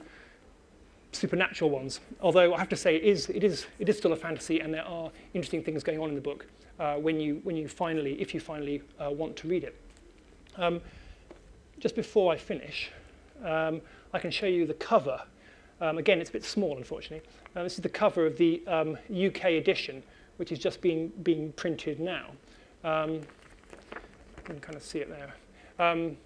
supernatural 1.14 1.70
ones. 1.70 2.00
Although 2.22 2.54
I 2.54 2.60
have 2.60 2.70
to 2.70 2.76
say, 2.76 2.96
it 2.96 3.04
is, 3.04 3.30
it 3.30 3.44
is, 3.44 3.68
it 3.80 3.90
is 3.90 3.98
still 3.98 4.14
a 4.14 4.18
fantasy 4.18 4.60
and 4.60 4.74
there 4.74 4.86
are 4.86 5.12
interesting 5.34 5.64
things 5.64 5.84
going 5.84 6.00
on 6.00 6.10
in 6.10 6.16
the 6.16 6.22
book 6.22 6.46
uh, 6.80 6.96
when, 6.96 7.20
you, 7.20 7.40
when 7.44 7.56
you 7.56 7.68
finally, 7.68 8.20
if 8.22 8.34
you 8.34 8.40
finally 8.40 8.82
uh, 9.00 9.10
want 9.10 9.36
to 9.38 9.48
read 9.48 9.64
it. 9.64 9.76
Um, 10.58 10.82
just 11.80 11.96
before 11.96 12.34
I 12.34 12.38
finish, 12.38 12.92
um, 13.44 13.82
I 14.14 14.20
can 14.20 14.32
show 14.32 14.46
you 14.46 14.66
the 14.66 14.74
cover. 14.74 15.22
Um, 15.80 15.98
again, 15.98 16.20
it's 16.20 16.30
a 16.30 16.34
bit 16.34 16.44
small, 16.44 16.78
unfortunately. 16.78 17.28
Uh, 17.56 17.64
this 17.64 17.74
is 17.74 17.82
the 17.82 17.90
cover 17.90 18.26
of 18.26 18.38
the 18.38 18.62
um, 18.68 18.98
UK 19.10 19.46
edition, 19.46 20.04
which 20.38 20.52
is 20.52 20.60
just 20.60 20.82
being, 20.82 21.12
being 21.24 21.52
printed 21.54 22.00
now. 22.00 22.28
Um, 22.84 23.14
you 23.14 24.44
can 24.44 24.60
kind 24.60 24.76
of 24.76 24.84
see 24.84 25.00
it 25.00 25.10
there. 25.10 25.34
Um, 25.80 26.18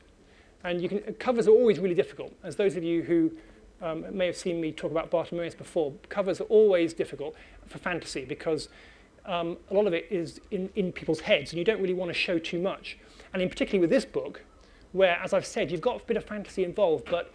and 0.64 0.82
you 0.82 0.90
can, 0.90 1.00
covers 1.16 1.48
are 1.48 1.52
always 1.52 1.80
really 1.80 1.96
difficult. 1.96 2.34
As 2.44 2.56
those 2.56 2.76
of 2.76 2.84
you 2.84 3.04
who 3.04 3.32
um, 3.82 4.06
may 4.16 4.26
have 4.26 4.38
seen 4.38 4.60
me 4.60 4.72
talk 4.72 4.92
about 4.92 5.12
Bartimaeus 5.12 5.56
before, 5.56 5.94
covers 6.10 6.42
are 6.42 6.46
always 6.46 6.94
difficult 6.94 7.36
for 7.68 7.78
fantasy 7.78 8.26
because 8.26 8.70
um, 9.26 9.58
a 9.70 9.74
lot 9.74 9.88
of 9.88 9.94
it 9.94 10.08
is 10.10 10.42
in, 10.52 10.70
in 10.76 10.92
people's 10.92 11.20
heads 11.20 11.52
and 11.52 11.60
you 11.60 11.66
don't 11.66 11.82
really 11.82 11.94
want 11.94 12.10
to 12.10 12.14
show 12.14 12.40
too 12.40 12.60
much. 12.60 12.98
And 13.34 13.42
in 13.42 13.50
particularly 13.50 13.82
with 13.82 13.90
this 13.90 14.06
book, 14.06 14.44
where, 14.92 15.20
as 15.22 15.34
I've 15.34 15.46
said, 15.46 15.72
you've 15.72 15.82
got 15.82 16.02
a 16.02 16.06
bit 16.06 16.18
of 16.18 16.24
fantasy 16.24 16.64
involved, 16.64 17.06
but 17.10 17.34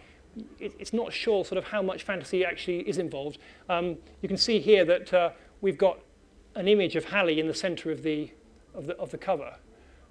it, 0.59 0.73
it's 0.79 0.93
not 0.93 1.13
sure 1.13 1.45
sort 1.45 1.57
of 1.57 1.65
how 1.65 1.81
much 1.81 2.03
fantasy 2.03 2.43
actually 2.43 2.79
is 2.89 2.97
involved. 2.97 3.37
Um, 3.69 3.97
you 4.21 4.27
can 4.27 4.37
see 4.37 4.59
here 4.59 4.83
that 4.85 5.13
uh, 5.13 5.29
we've 5.61 5.77
got 5.77 5.99
an 6.55 6.67
image 6.67 6.95
of 6.95 7.05
Halli 7.05 7.37
in 7.37 7.47
the 7.47 7.53
center 7.53 7.91
of 7.91 8.03
the, 8.03 8.31
of 8.73 8.87
the, 8.87 8.97
of 8.97 9.11
the 9.11 9.17
cover. 9.17 9.55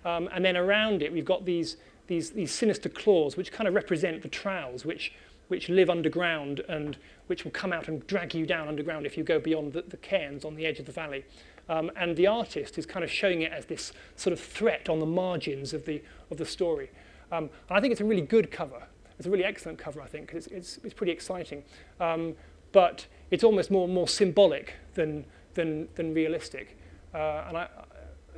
Um, 0.05 0.29
and 0.33 0.45
then 0.45 0.57
around 0.57 1.03
it, 1.03 1.13
we've 1.13 1.25
got 1.25 1.45
these, 1.45 1.77
these, 2.07 2.31
these 2.31 2.53
sinister 2.53 2.89
claws, 2.89 3.37
which 3.37 3.53
kind 3.53 3.69
of 3.69 3.75
represent 3.75 4.23
the 4.23 4.29
trows, 4.29 4.85
which, 4.85 5.13
which 5.49 5.69
live 5.69 5.91
underground 5.91 6.61
and 6.69 6.97
which 7.27 7.45
will 7.45 7.51
come 7.51 7.73
out 7.73 7.89
and 7.89 8.07
drag 8.07 8.35
you 8.35 8.47
down 8.47 8.69
underground 8.69 9.07
if 9.07 9.17
you 9.17 9.25
go 9.25 9.39
beyond 9.39 9.73
the, 9.73 9.83
the 9.83 9.97
cairns 9.97 10.45
on 10.45 10.55
the 10.57 10.67
edge 10.67 10.79
of 10.79 10.87
the 10.87 10.93
valley. 10.93 11.25
Um, 11.69 11.91
and 11.97 12.17
the 12.17 12.27
artist 12.27 12.79
is 12.79 12.87
kind 12.87 13.05
of 13.05 13.11
showing 13.11 13.43
it 13.43 13.53
as 13.53 13.67
this 13.67 13.93
sort 14.17 14.33
of 14.33 14.41
threat 14.41 14.89
on 14.89 14.99
the 14.99 15.07
margins 15.07 15.73
of 15.73 15.85
the, 15.85 16.03
of 16.31 16.39
the 16.39 16.47
story. 16.47 16.91
Um, 17.31 17.45
and 17.69 17.79
I 17.79 17.81
think 17.81 17.93
it's 17.93 18.01
a 18.01 18.05
really 18.05 18.23
good 18.23 18.51
cover. 18.51 18.83
It's 19.19 19.27
a 19.27 19.31
really 19.31 19.45
excellent 19.45 19.79
cover, 19.79 20.01
I 20.01 20.07
think, 20.07 20.33
it's, 20.35 20.47
it's, 20.49 20.79
it's 20.83 20.95
pretty 20.95 21.13
exciting. 21.13 21.63
Um, 22.01 22.35
but 22.73 23.07
it's 23.31 23.45
almost 23.45 23.71
more, 23.71 23.87
more 23.87 24.09
symbolic 24.09 24.75
than, 24.95 25.25
than, 25.55 25.89
than 25.95 26.15
realistic. 26.15 26.77
Uh, 27.15 27.45
and 27.49 27.57
I, 27.57 27.69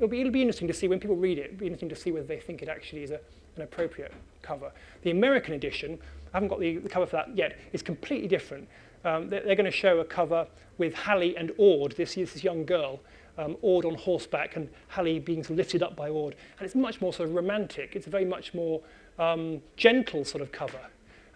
it'll, 0.02 0.10
be, 0.10 0.20
it'll 0.20 0.32
be 0.32 0.42
interesting 0.42 0.66
to 0.66 0.74
see, 0.74 0.88
when 0.88 0.98
people 0.98 1.14
read 1.14 1.38
it, 1.38 1.44
it'll 1.46 1.58
be 1.58 1.66
interesting 1.66 1.88
to 1.88 1.96
see 1.96 2.10
whether 2.10 2.26
they 2.26 2.40
think 2.40 2.60
it 2.60 2.68
actually 2.68 3.04
is 3.04 3.12
a, 3.12 3.20
an 3.54 3.62
appropriate 3.62 4.12
cover. 4.42 4.72
The 5.02 5.12
American 5.12 5.54
edition, 5.54 5.96
I 6.32 6.38
haven't 6.38 6.48
got 6.48 6.58
the, 6.58 6.78
the 6.78 6.88
cover 6.88 7.06
for 7.06 7.16
that 7.16 7.36
yet, 7.36 7.56
is 7.72 7.82
completely 7.82 8.26
different. 8.26 8.68
Um, 9.04 9.30
they're, 9.30 9.42
they're 9.42 9.54
going 9.54 9.70
to 9.70 9.70
show 9.70 10.00
a 10.00 10.04
cover 10.04 10.46
with 10.78 10.92
Halli 10.94 11.38
and 11.38 11.52
Aud, 11.56 11.92
this, 11.92 12.16
this 12.16 12.42
young 12.42 12.64
girl, 12.64 12.98
um, 13.38 13.56
Aud 13.62 13.84
on 13.84 13.94
horseback 13.94 14.56
and 14.56 14.68
Halli 14.92 15.24
being 15.24 15.44
sort 15.44 15.52
of 15.52 15.58
lifted 15.58 15.82
up 15.82 15.94
by 15.94 16.08
Aud. 16.08 16.34
And 16.58 16.66
it's 16.66 16.74
much 16.74 17.00
more 17.00 17.12
sort 17.12 17.28
of 17.28 17.34
romantic. 17.36 17.94
It's 17.94 18.08
a 18.08 18.10
very 18.10 18.24
much 18.24 18.54
more 18.54 18.80
um, 19.20 19.62
gentle 19.76 20.24
sort 20.24 20.42
of 20.42 20.50
cover. 20.50 20.80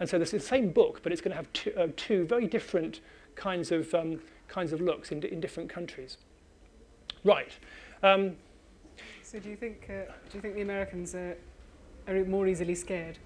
And 0.00 0.08
so 0.08 0.18
this 0.18 0.34
is 0.34 0.42
the 0.42 0.48
same 0.48 0.70
book, 0.70 1.00
but 1.02 1.12
it's 1.12 1.20
going 1.20 1.30
to 1.30 1.36
have 1.36 1.52
two, 1.52 1.72
uh, 1.76 1.88
two 1.96 2.26
very 2.26 2.46
different 2.46 3.00
kinds 3.36 3.70
of, 3.70 3.94
um, 3.94 4.20
kinds 4.48 4.72
of 4.72 4.80
looks 4.80 5.12
in, 5.12 5.22
in 5.22 5.40
different 5.40 5.70
countries. 5.70 6.18
Right. 7.24 7.52
Um, 8.02 8.36
so 9.30 9.38
do 9.38 9.50
you 9.50 9.56
think, 9.56 9.86
uh, 9.88 10.12
do 10.30 10.34
you 10.34 10.40
think 10.40 10.54
the 10.54 10.62
Americans 10.62 11.14
are, 11.14 11.36
are 12.08 12.24
more 12.24 12.46
easily 12.46 12.74
scared? 12.74 13.18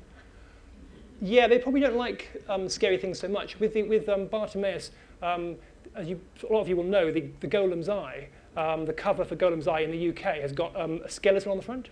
Yeah, 1.21 1.47
they 1.47 1.59
probably 1.59 1.81
don't 1.81 1.97
like 1.97 2.43
um, 2.49 2.69
scary 2.69 2.97
things 2.97 3.19
so 3.19 3.29
much. 3.29 3.61
With, 3.61 3.75
the, 3.75 3.83
with 3.83 4.09
um, 4.09 4.27
Bartimaeus, 4.27 4.91
um, 5.23 5.57
as 5.95 6.09
you, 6.09 6.21
a 6.49 6.53
lot 6.53 6.63
of 6.63 6.69
you 6.69 6.77
will 6.77 6.85
know, 6.85 7.13
the, 7.13 7.29
the 7.41 7.47
Golem's 7.47 7.89
Eye 7.89 8.29
um, 8.57 8.85
the 8.85 8.93
cover 8.93 9.25
for 9.25 9.37
Golem's 9.37 9.69
Eye 9.69 9.81
in 9.81 9.91
the 9.91 10.09
UK 10.11 10.41
has 10.41 10.53
got 10.53 10.79
um, 10.79 11.01
a 11.05 11.09
skeleton 11.09 11.51
on 11.51 11.57
the 11.57 11.63
front. 11.63 11.89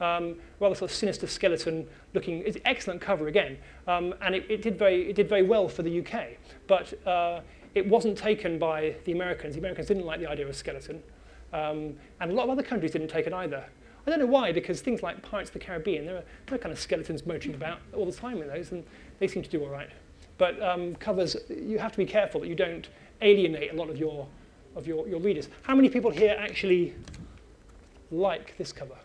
Um, 0.00 0.36
rather 0.60 0.74
sort 0.74 0.90
of 0.90 0.96
sinister 0.96 1.26
skeleton 1.26 1.86
looking, 2.12 2.42
it's 2.44 2.58
excellent 2.66 3.00
cover 3.00 3.28
again, 3.28 3.56
um, 3.88 4.14
and 4.20 4.34
it, 4.34 4.44
it, 4.50 4.60
did 4.60 4.78
very, 4.78 5.08
it 5.08 5.16
did 5.16 5.26
very 5.26 5.42
well 5.42 5.68
for 5.68 5.82
the 5.82 6.00
UK, 6.00 6.36
but 6.66 6.92
uh, 7.06 7.40
it 7.74 7.88
wasn't 7.88 8.18
taken 8.18 8.58
by 8.58 8.94
the 9.06 9.12
Americans. 9.12 9.54
The 9.54 9.60
Americans 9.60 9.88
didn't 9.88 10.04
like 10.04 10.20
the 10.20 10.26
idea 10.26 10.44
of 10.44 10.50
a 10.50 10.54
skeleton, 10.54 11.02
um, 11.52 11.94
and 12.20 12.30
a 12.30 12.34
lot 12.34 12.44
of 12.44 12.50
other 12.50 12.62
countries 12.62 12.92
didn't 12.92 13.08
take 13.08 13.26
it 13.26 13.32
either. 13.32 13.64
I 14.06 14.10
don't 14.10 14.20
know 14.20 14.26
why, 14.26 14.52
because 14.52 14.80
things 14.80 15.02
like 15.02 15.20
Pirates 15.22 15.50
of 15.50 15.54
the 15.54 15.58
Caribbean, 15.58 16.06
there 16.06 16.16
are, 16.16 16.24
there 16.46 16.54
are 16.54 16.58
kind 16.58 16.72
of 16.72 16.78
skeletons 16.78 17.26
motoring 17.26 17.54
about 17.54 17.78
all 17.92 18.06
the 18.06 18.12
time 18.12 18.40
in 18.40 18.48
those, 18.48 18.70
and 18.70 18.84
they 19.18 19.26
seem 19.26 19.42
to 19.42 19.50
do 19.50 19.62
all 19.64 19.70
right. 19.70 19.90
But 20.38 20.62
um, 20.62 20.94
covers, 20.96 21.36
you 21.48 21.78
have 21.78 21.92
to 21.92 21.98
be 21.98 22.06
careful 22.06 22.40
that 22.42 22.48
you 22.48 22.54
don't 22.54 22.88
alienate 23.20 23.72
a 23.72 23.76
lot 23.76 23.90
of 23.90 23.96
your 23.96 24.28
of 24.76 24.86
your, 24.86 25.08
your 25.08 25.18
readers. 25.18 25.48
How 25.62 25.74
many 25.74 25.88
people 25.88 26.10
here 26.10 26.36
actually 26.38 26.94
like 28.10 28.56
this 28.58 28.72
cover? 28.72 28.96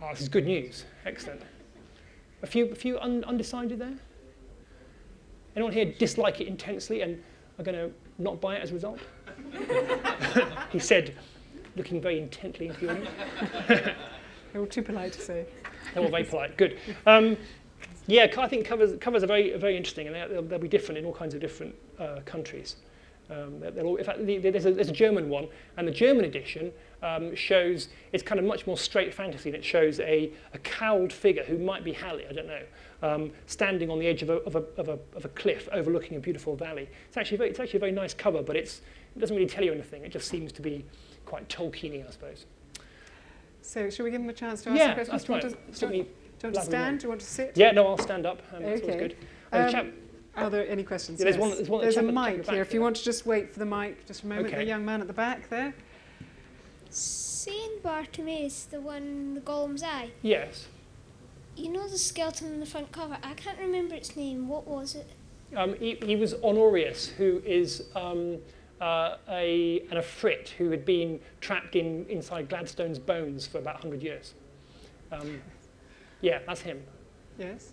Oh, 0.00 0.10
this 0.10 0.20
is 0.20 0.28
good 0.28 0.46
news. 0.46 0.84
Excellent. 1.04 1.42
A 2.42 2.46
few, 2.46 2.66
a 2.70 2.74
few 2.74 2.98
un 3.00 3.24
undecided 3.24 3.78
there? 3.78 3.94
Anyone 5.56 5.72
here 5.72 5.86
dislike 5.98 6.40
it 6.40 6.46
intensely 6.46 7.02
and 7.02 7.22
are 7.58 7.64
going 7.64 7.76
to 7.76 7.92
not 8.18 8.40
buy 8.40 8.56
it 8.56 8.62
as 8.62 8.70
a 8.70 8.74
result? 8.74 9.00
he 10.70 10.78
said, 10.78 11.14
looking 11.76 12.00
very 12.00 12.18
intently 12.18 12.68
into 12.68 12.86
your 12.86 12.98
They 14.52 14.60
were 14.60 14.66
too 14.66 14.82
polite 14.82 15.12
to 15.14 15.20
say. 15.20 15.46
They 15.94 16.00
were 16.00 16.08
very 16.08 16.24
polite. 16.24 16.56
Good. 16.56 16.78
Um, 17.06 17.36
yeah, 18.06 18.26
I 18.38 18.48
think 18.48 18.64
covers, 18.66 18.96
covers 19.00 19.24
are 19.24 19.26
very, 19.26 19.56
very 19.56 19.76
interesting, 19.76 20.06
and 20.06 20.14
they'll, 20.14 20.42
they'll 20.42 20.58
be 20.58 20.68
different 20.68 20.98
in 20.98 21.04
all 21.04 21.12
kinds 21.12 21.34
of 21.34 21.40
different 21.40 21.74
uh, 21.98 22.20
countries. 22.24 22.76
Um, 23.30 23.62
all, 23.82 23.96
in 23.96 24.04
fact, 24.04 24.18
there's 24.24 24.66
a, 24.66 24.72
there's 24.72 24.90
a 24.90 24.92
German 24.92 25.28
one, 25.28 25.48
and 25.76 25.88
the 25.88 25.92
German 25.92 26.26
edition 26.26 26.70
um, 27.02 27.34
shows, 27.34 27.88
it's 28.12 28.22
kind 28.22 28.38
of 28.38 28.44
much 28.44 28.66
more 28.66 28.76
straight 28.76 29.14
fantasy, 29.14 29.48
and 29.48 29.56
it 29.56 29.64
shows 29.64 29.98
a, 30.00 30.30
a 30.52 30.58
cowled 30.58 31.12
figure 31.12 31.42
who 31.44 31.58
might 31.58 31.82
be 31.82 31.92
Halli, 31.92 32.28
I 32.28 32.32
don't 32.32 32.46
know, 32.46 32.62
um, 33.02 33.30
standing 33.46 33.90
on 33.90 33.98
the 33.98 34.06
edge 34.06 34.22
of 34.22 34.30
a, 34.30 34.36
of, 34.42 34.56
a, 34.56 34.64
of, 34.76 34.88
a, 34.88 34.98
of 35.14 35.24
a 35.24 35.28
cliff 35.28 35.68
overlooking 35.72 36.16
a 36.16 36.20
beautiful 36.20 36.56
valley. 36.56 36.88
It's 37.08 37.16
actually, 37.16 37.38
very, 37.38 37.50
it's 37.50 37.60
actually 37.60 37.78
a 37.78 37.80
very 37.80 37.92
nice 37.92 38.14
cover, 38.14 38.42
but 38.42 38.56
it's, 38.56 38.80
it 39.14 39.18
doesn't 39.18 39.36
really 39.36 39.48
tell 39.48 39.64
you 39.64 39.72
anything. 39.72 40.04
It 40.04 40.10
just 40.10 40.28
seems 40.28 40.52
to 40.52 40.62
be 40.62 40.84
quite 41.26 41.48
Tolkien 41.48 42.06
I 42.06 42.10
suppose. 42.10 42.46
So, 43.62 43.88
should 43.88 44.02
we 44.04 44.10
give 44.10 44.20
him 44.20 44.28
a 44.28 44.34
chance 44.34 44.62
to 44.62 44.70
ask 44.70 44.78
yeah, 44.78 44.90
a 44.90 44.94
question? 44.94 45.12
That's 45.12 45.28
right. 45.28 45.42
Do 45.42 45.48
you 45.48 45.54
want 45.54 45.74
to, 45.74 45.80
do 45.80 45.96
you 45.96 46.06
want 46.42 46.54
to 46.54 46.62
stand? 46.62 47.00
Do 47.00 47.04
you 47.04 47.08
want 47.08 47.20
to 47.22 47.26
sit? 47.26 47.52
Yeah, 47.54 47.70
no, 47.70 47.86
I'll 47.86 47.98
stand 47.98 48.26
up. 48.26 48.42
Um, 48.52 48.62
okay. 48.62 48.74
That's 48.74 48.96
good. 48.96 49.16
Um, 49.52 49.70
chap, 49.70 49.86
are 50.36 50.50
there 50.50 50.68
any 50.68 50.82
questions? 50.82 51.18
Yeah, 51.18 51.24
there's 51.24 51.36
yes. 51.36 51.40
one, 51.40 51.50
there's 51.56 51.68
one 51.70 51.80
there's 51.80 51.96
a 51.96 52.02
mic 52.02 52.46
here. 52.48 52.60
If 52.60 52.74
you 52.74 52.80
want 52.80 52.96
to 52.96 53.04
just 53.04 53.24
wait 53.24 53.52
for 53.52 53.60
the 53.60 53.66
mic 53.66 54.06
just 54.06 54.24
a 54.24 54.26
moment. 54.26 54.48
Okay. 54.48 54.56
The 54.56 54.64
young 54.64 54.84
man 54.84 55.00
at 55.00 55.06
the 55.06 55.12
back 55.12 55.48
there. 55.48 55.74
Seeing 56.90 57.78
Bartimaeus, 57.82 58.64
the 58.64 58.80
one, 58.80 59.34
the 59.34 59.40
Golem's 59.40 59.82
eye. 59.82 60.10
Yes. 60.22 60.68
You 61.56 61.70
know 61.70 61.88
the 61.88 61.98
skeleton 61.98 62.52
in 62.52 62.60
the 62.60 62.66
front 62.66 62.90
cover? 62.90 63.16
I 63.22 63.34
can't 63.34 63.58
remember 63.58 63.94
its 63.94 64.16
name. 64.16 64.48
What 64.48 64.66
was 64.66 64.94
it? 64.94 65.06
Um, 65.56 65.76
he, 65.76 65.96
he 66.04 66.16
was 66.16 66.34
Honorius, 66.42 67.06
who 67.08 67.40
is 67.44 67.84
um, 67.94 68.38
uh, 68.80 69.16
a, 69.28 69.84
and 69.88 69.98
a 69.98 70.02
Frit 70.02 70.54
who 70.58 70.70
had 70.70 70.84
been 70.84 71.20
trapped 71.40 71.76
in, 71.76 72.06
inside 72.06 72.48
Gladstone's 72.48 72.98
bones 72.98 73.46
for 73.46 73.58
about 73.58 73.74
100 73.74 74.02
years. 74.02 74.34
Um, 75.12 75.40
yeah, 76.20 76.40
that's 76.46 76.60
him. 76.60 76.82
Yes. 77.38 77.72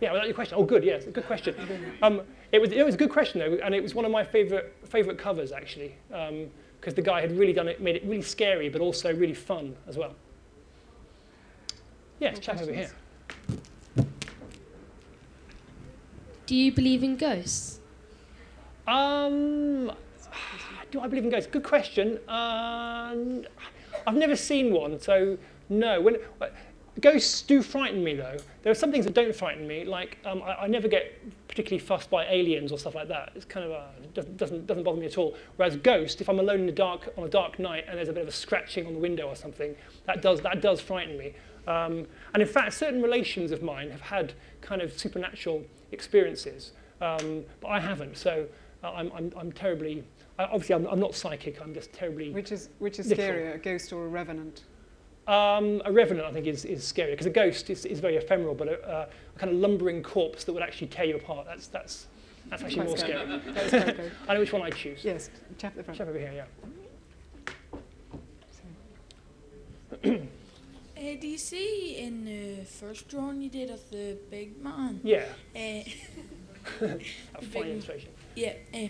Yeah, 0.00 0.12
was 0.12 0.20
that 0.20 0.26
your 0.26 0.34
question? 0.34 0.56
Oh, 0.58 0.64
good. 0.64 0.84
Yes, 0.84 1.04
good 1.04 1.26
question. 1.26 1.54
Um, 2.02 2.22
it 2.52 2.60
was 2.60 2.70
it 2.70 2.84
was 2.84 2.94
a 2.94 2.98
good 2.98 3.10
question 3.10 3.40
though, 3.40 3.58
and 3.64 3.74
it 3.74 3.82
was 3.82 3.94
one 3.94 4.04
of 4.04 4.10
my 4.10 4.22
favorite 4.22 4.76
favorite 4.84 5.18
covers 5.18 5.52
actually, 5.52 5.94
because 6.08 6.92
the 6.94 7.02
guy 7.02 7.22
had 7.22 7.36
really 7.38 7.54
done 7.54 7.66
it, 7.66 7.80
made 7.80 7.96
it 7.96 8.04
really 8.04 8.20
scary, 8.20 8.68
but 8.68 8.82
also 8.82 9.14
really 9.14 9.32
fun 9.32 9.74
as 9.88 9.96
well. 9.96 10.14
Yes, 12.20 12.34
More 12.34 12.42
chap 12.42 12.60
over 12.60 12.72
here. 12.72 12.90
Do 16.46 16.54
you 16.54 16.70
believe 16.72 17.02
in 17.02 17.16
ghosts? 17.16 17.80
Um, 18.86 19.90
do 20.90 21.00
I 21.00 21.08
believe 21.08 21.24
in 21.24 21.30
ghosts? 21.30 21.50
Good 21.50 21.64
question. 21.64 22.20
Um, 22.28 23.44
I've 24.06 24.14
never 24.14 24.36
seen 24.36 24.72
one, 24.72 25.00
so 25.00 25.36
no. 25.68 26.00
When 26.00 26.18
ghosts 27.00 27.42
do 27.42 27.62
frighten 27.62 28.02
me, 28.02 28.14
though. 28.14 28.36
There 28.62 28.70
are 28.70 28.74
some 28.74 28.90
things 28.90 29.04
that 29.04 29.14
don't 29.14 29.34
frighten 29.34 29.66
me. 29.66 29.84
Like 29.84 30.18
um, 30.24 30.42
I, 30.42 30.62
I 30.62 30.66
never 30.66 30.88
get 30.88 31.20
particularly 31.48 31.84
fussed 31.84 32.10
by 32.10 32.26
aliens 32.26 32.72
or 32.72 32.78
stuff 32.78 32.94
like 32.94 33.08
that. 33.08 33.32
It's 33.34 33.44
kind 33.44 33.66
of 33.66 33.72
uh, 33.72 33.86
doesn't, 34.14 34.36
doesn't 34.36 34.66
doesn't 34.66 34.84
bother 34.84 35.00
me 35.00 35.06
at 35.06 35.18
all. 35.18 35.36
Whereas 35.56 35.76
ghosts, 35.76 36.20
if 36.20 36.28
I'm 36.28 36.38
alone 36.38 36.60
in 36.60 36.66
the 36.66 36.72
dark 36.72 37.12
on 37.16 37.24
a 37.24 37.28
dark 37.28 37.58
night 37.58 37.84
and 37.88 37.98
there's 37.98 38.08
a 38.08 38.12
bit 38.12 38.22
of 38.22 38.28
a 38.28 38.32
scratching 38.32 38.86
on 38.86 38.94
the 38.94 39.00
window 39.00 39.26
or 39.26 39.36
something, 39.36 39.74
that 40.04 40.22
does 40.22 40.40
that 40.42 40.60
does 40.60 40.80
frighten 40.80 41.18
me. 41.18 41.34
Um, 41.66 42.06
and 42.32 42.42
in 42.42 42.48
fact, 42.48 42.74
certain 42.74 43.02
relations 43.02 43.50
of 43.50 43.62
mine 43.62 43.90
have 43.90 44.00
had 44.00 44.32
kind 44.60 44.80
of 44.82 44.96
supernatural 44.98 45.64
experiences, 45.92 46.72
um, 47.00 47.42
but 47.60 47.68
I 47.68 47.80
haven't. 47.80 48.16
So 48.16 48.46
uh, 48.84 48.92
I'm, 48.92 49.10
I'm, 49.12 49.32
I'm 49.36 49.52
terribly, 49.52 50.04
I- 50.38 50.44
obviously 50.44 50.74
I'm, 50.76 50.86
I'm 50.86 51.00
not 51.00 51.14
psychic, 51.14 51.60
I'm 51.60 51.74
just 51.74 51.92
terribly, 51.92 52.30
Which 52.30 52.52
is 52.52 52.68
which 52.78 52.98
is 52.98 53.08
Literal. 53.08 53.28
scarier, 53.28 53.54
a 53.54 53.58
ghost 53.58 53.92
or 53.92 54.04
a 54.04 54.08
revenant? 54.08 54.62
um, 55.26 55.82
a 55.84 55.90
revenant 55.90 56.24
I 56.24 56.32
think 56.32 56.46
is, 56.46 56.64
is 56.64 56.84
scary, 56.84 57.10
because 57.12 57.26
a 57.26 57.30
ghost 57.30 57.68
is, 57.68 57.84
is 57.84 57.98
very 57.98 58.16
ephemeral, 58.16 58.54
but 58.54 58.68
a, 58.68 58.80
uh, 58.88 59.06
a 59.34 59.38
kind 59.38 59.52
of 59.52 59.58
lumbering 59.58 60.02
corpse 60.04 60.44
that 60.44 60.52
would 60.52 60.62
actually 60.62 60.86
tear 60.86 61.06
you 61.06 61.16
apart, 61.16 61.46
that's, 61.46 61.66
that's, 61.66 62.06
that's 62.48 62.62
actually 62.62 62.86
more 62.86 62.96
scary. 62.96 63.40
scary. 63.66 64.10
I 64.28 64.34
know 64.34 64.40
which 64.40 64.52
one 64.52 64.62
I 64.62 64.70
choose. 64.70 65.00
Yes, 65.04 65.30
chap 65.58 65.72
at 65.72 65.78
the 65.78 65.82
front. 65.82 65.98
Chap 65.98 66.06
over 66.08 66.16
here, 66.18 66.46
yeah. 70.04 70.16
Uh, 70.96 71.14
do 71.20 71.26
you 71.28 71.38
see 71.38 71.96
in 71.98 72.24
the 72.24 72.64
first 72.64 73.08
drawing 73.08 73.42
you 73.42 73.50
did 73.50 73.70
of 73.70 73.80
the 73.90 74.16
big 74.30 74.62
man? 74.62 75.00
Yeah, 75.04 75.24
Uh, 75.54 75.58
a 76.80 76.88
fine 76.88 76.98
big- 77.52 77.66
illustration. 77.66 78.10
yeah. 78.34 78.54
Uh, 78.74 78.88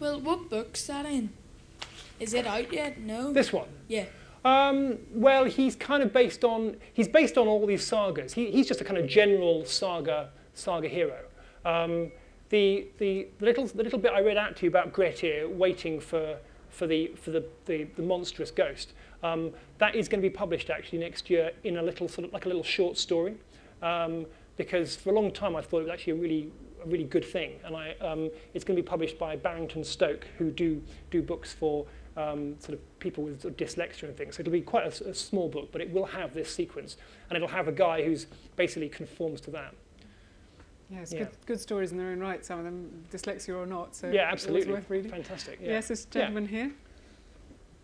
well, 0.00 0.20
what 0.20 0.48
book's 0.48 0.86
that 0.86 1.06
in? 1.06 1.30
Is 2.20 2.34
it 2.34 2.46
out 2.46 2.72
yet? 2.72 2.98
No. 3.00 3.32
This 3.32 3.52
one? 3.52 3.68
Yeah. 3.88 4.06
Um, 4.44 4.98
well, 5.12 5.44
he's 5.44 5.74
kind 5.74 6.02
of 6.02 6.12
based 6.12 6.44
on 6.44 6.76
he's 6.92 7.08
based 7.08 7.36
on 7.38 7.48
all 7.48 7.66
these 7.66 7.84
sagas. 7.84 8.34
He, 8.34 8.50
he's 8.50 8.68
just 8.68 8.80
a 8.80 8.84
kind 8.84 8.98
of 8.98 9.06
general 9.08 9.64
saga 9.64 10.30
saga 10.54 10.86
hero. 10.88 11.18
Um, 11.64 12.12
the, 12.50 12.86
the 12.98 13.28
the 13.38 13.46
little 13.46 13.66
the 13.66 13.82
little 13.82 13.98
bit 13.98 14.12
I 14.12 14.20
read 14.20 14.36
out 14.36 14.56
to 14.56 14.66
you 14.66 14.68
about 14.68 14.92
Grettir 14.92 15.48
waiting 15.48 15.98
for 15.98 16.36
for 16.70 16.86
the 16.86 17.08
for 17.16 17.30
the 17.30 17.44
the, 17.64 17.84
the 17.96 18.02
monstrous 18.02 18.50
ghost. 18.50 18.92
Um, 19.24 19.52
that 19.78 19.94
is 19.96 20.06
going 20.08 20.22
to 20.22 20.28
be 20.28 20.32
published 20.32 20.68
actually 20.70 20.98
next 20.98 21.30
year 21.30 21.50
in 21.64 21.78
a 21.78 21.82
little 21.82 22.06
sort 22.08 22.26
of 22.26 22.32
like 22.32 22.44
a 22.44 22.48
little 22.48 22.62
short 22.62 22.98
story. 22.98 23.34
Um, 23.82 24.26
because 24.56 24.94
for 24.94 25.10
a 25.10 25.12
long 25.12 25.32
time 25.32 25.56
I 25.56 25.62
thought 25.62 25.78
it 25.78 25.84
was 25.84 25.90
actually 25.92 26.12
a 26.12 26.16
really 26.16 26.52
a 26.84 26.86
really 26.86 27.04
good 27.04 27.24
thing, 27.24 27.52
and 27.64 27.74
I, 27.74 27.94
um, 28.00 28.30
it's 28.52 28.62
going 28.62 28.76
to 28.76 28.82
be 28.82 28.86
published 28.86 29.18
by 29.18 29.36
Barrington 29.36 29.82
Stoke, 29.82 30.26
who 30.38 30.50
do 30.50 30.82
do 31.10 31.22
books 31.22 31.52
for 31.52 31.86
um, 32.16 32.54
sort 32.60 32.74
of 32.74 32.98
people 32.98 33.24
with 33.24 33.40
sort 33.42 33.52
of 33.54 33.56
dyslexia 33.56 34.04
and 34.04 34.16
things. 34.16 34.36
So 34.36 34.42
it'll 34.42 34.52
be 34.52 34.60
quite 34.60 34.86
a 34.86 35.14
small 35.14 35.48
book, 35.48 35.72
but 35.72 35.80
it 35.80 35.90
will 35.90 36.04
have 36.04 36.34
this 36.34 36.54
sequence, 36.54 36.98
and 37.30 37.36
it'll 37.36 37.48
have 37.48 37.68
a 37.68 37.72
guy 37.72 38.04
who's 38.04 38.26
basically 38.56 38.90
conforms 38.90 39.40
to 39.42 39.50
that. 39.52 39.74
Yes, 40.90 41.12
Yeah. 41.12 41.20
good, 41.20 41.28
good 41.46 41.60
stories 41.60 41.90
in 41.92 41.98
their 41.98 42.08
own 42.08 42.20
right, 42.20 42.44
some 42.44 42.58
of 42.58 42.64
them, 42.66 43.04
dyslexia 43.10 43.56
or 43.56 43.66
not. 43.66 43.96
So 43.96 44.10
yeah, 44.10 44.28
absolutely, 44.30 44.72
worth 44.74 44.90
reading. 44.90 45.10
fantastic. 45.10 45.58
Yeah. 45.60 45.70
Yes, 45.70 45.88
this 45.88 46.04
gentleman 46.04 46.46
here. 46.46 46.70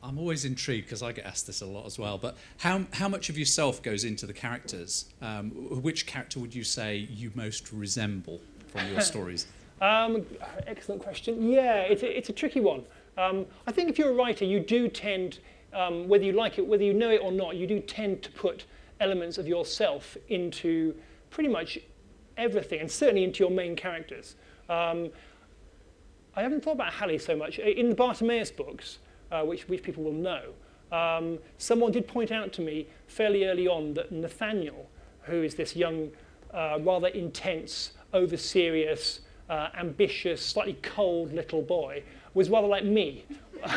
I'm 0.03 0.19
always 0.19 0.45
intrigued 0.45 0.87
because 0.87 1.03
I 1.03 1.13
get 1.13 1.27
asked 1.27 1.47
this 1.47 1.61
a 1.61 1.67
lot 1.67 1.87
as 1.87 1.99
well. 1.99 2.19
But 2.19 2.37
how 2.59 2.87
how 2.93 3.09
much 3.09 3.29
of 3.29 3.39
yourself 3.39 3.83
goes 3.83 4.05
into 4.05 4.27
the 4.27 4.33
characters? 4.33 5.07
Um, 5.21 5.51
which 5.83 6.07
character 6.07 6.41
would 6.41 6.55
you 6.55 6.65
say 6.65 6.97
you 6.97 7.31
most 7.35 7.73
resemble 7.73 8.41
from 8.69 8.91
your 8.91 9.01
stories? 9.13 9.47
Um, 9.81 10.27
excellent 10.67 11.03
question. 11.03 11.51
Yeah, 11.51 11.77
it's 11.81 12.03
a, 12.03 12.17
it's 12.17 12.29
a 12.29 12.33
tricky 12.33 12.61
one. 12.61 12.85
Um, 13.17 13.47
I 13.67 13.73
think 13.73 13.89
if 13.89 13.99
you're 13.99 14.11
a 14.11 14.15
writer, 14.15 14.45
you 14.45 14.61
do 14.61 14.89
tend, 14.89 15.39
um, 15.73 16.07
whether 16.07 16.25
you 16.25 16.33
like 16.33 16.59
it, 16.59 16.67
whether 16.67 16.85
you 16.85 16.93
know 16.95 17.11
it 17.11 17.21
or 17.23 17.33
not, 17.33 17.57
you 17.57 17.67
do 17.67 17.81
tend 17.81 18.23
to 18.23 18.31
put 18.33 18.67
elements 19.01 19.39
of 19.39 19.49
yourself 19.49 20.17
into 20.29 20.95
pretty 21.31 21.49
much 21.49 21.79
everything, 22.37 22.81
and 22.81 22.91
certainly 22.91 23.25
into 23.25 23.43
your 23.43 23.51
main 23.51 23.75
characters. 23.75 24.37
Um, 24.69 25.11
I 26.37 26.43
haven't 26.43 26.63
thought 26.63 26.75
about 26.75 26.93
Halli 26.93 27.21
so 27.21 27.35
much. 27.35 27.59
In 27.59 27.89
the 27.89 27.95
Bartimaeus 27.95 28.51
books, 28.51 28.99
uh, 29.31 29.43
which, 29.43 29.69
which 29.69 29.83
people 29.83 30.03
will 30.03 30.13
know, 30.13 30.53
um, 30.93 31.39
someone 31.59 31.93
did 31.93 32.09
point 32.09 32.33
out 32.33 32.53
to 32.55 32.63
me 32.63 32.87
fairly 33.07 33.45
early 33.47 33.69
on 33.69 33.95
that 33.95 34.11
Nathaniel, 34.11 34.89
who 35.23 35.43
is 35.43 35.55
this 35.55 35.77
young, 35.77 36.11
uh, 36.53 36.79
rather 36.81 37.09
intense, 37.09 37.93
over 38.13 38.37
serious, 38.37 39.21
uh, 39.49 39.69
ambitious, 39.79 40.45
slightly 40.45 40.77
cold 40.83 41.33
little 41.33 41.63
boy, 41.63 42.03
was 42.35 42.51
rather 42.51 42.67
like 42.67 42.85
me 42.85 43.25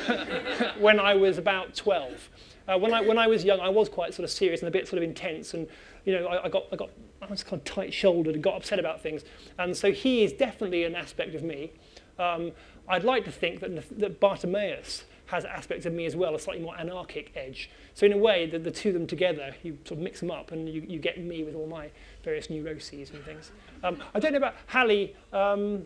when 0.80 1.00
I 1.00 1.14
was 1.14 1.38
about 1.38 1.76
12. 1.76 2.30
Uh, 2.68 2.78
when, 2.78 2.94
I, 2.94 3.02
when 3.02 3.18
I 3.18 3.28
was 3.28 3.44
young, 3.44 3.60
I 3.60 3.70
was 3.70 3.90
quite 3.90 4.14
sort 4.14 4.24
of 4.24 4.32
serious 4.32 4.62
and 4.62 4.70
a 4.70 4.72
bit 4.72 4.88
sort 4.88 4.98
of 4.98 5.04
intense, 5.04 5.54
and 5.54 5.68
you 6.06 6.14
know, 6.14 6.28
I, 6.28 6.46
I 6.46 6.50
got, 6.50 6.66
I 6.72 6.76
got, 6.76 6.90
I 7.22 7.28
was 7.28 7.44
kind 7.44 7.60
of 7.60 7.64
tight-shouldered 7.66 8.34
and 8.34 8.44
got 8.44 8.56
upset 8.56 8.80
about 8.80 9.02
things. 9.02 9.24
And 9.60 9.76
so 9.76 9.92
he 9.92 10.24
is 10.24 10.34
definitely 10.34 10.84
an 10.84 10.96
aspect 10.96 11.36
of 11.36 11.44
me. 11.44 11.72
Um, 12.20 12.52
I'd 12.88 13.04
like 13.04 13.26
to 13.26 13.32
think 13.32 13.60
that, 13.62 14.00
that 14.00 14.20
Bartimaeus 14.20 15.04
has 15.34 15.46
aspects 15.46 15.86
of 15.86 15.94
me 15.94 16.06
as 16.06 16.16
well, 16.16 16.36
a 16.36 16.40
slightly 16.40 16.62
more 16.64 16.78
anarchic 16.80 17.32
edge. 17.36 17.70
So 17.96 18.06
in 18.06 18.14
a 18.14 18.18
way, 18.18 18.46
the, 18.46 18.60
the 18.60 18.72
two 18.72 18.90
of 18.90 18.94
them 18.94 19.08
together, 19.08 19.54
you 19.64 19.78
sort 19.86 19.98
of 19.98 20.04
mix 20.04 20.20
them 20.20 20.30
up, 20.32 20.52
and 20.52 20.70
you, 20.70 20.86
you 20.88 21.00
get 21.00 21.18
me 21.20 21.44
with 21.44 21.56
all 21.56 21.68
my 21.68 21.90
various 22.24 22.50
neuroses 22.50 23.10
and 23.12 23.24
things. 23.26 23.52
Um, 23.84 23.98
I 24.14 24.20
don't 24.20 24.32
know 24.32 24.38
about 24.38 24.56
Halli. 24.68 25.14
Um, 25.34 25.86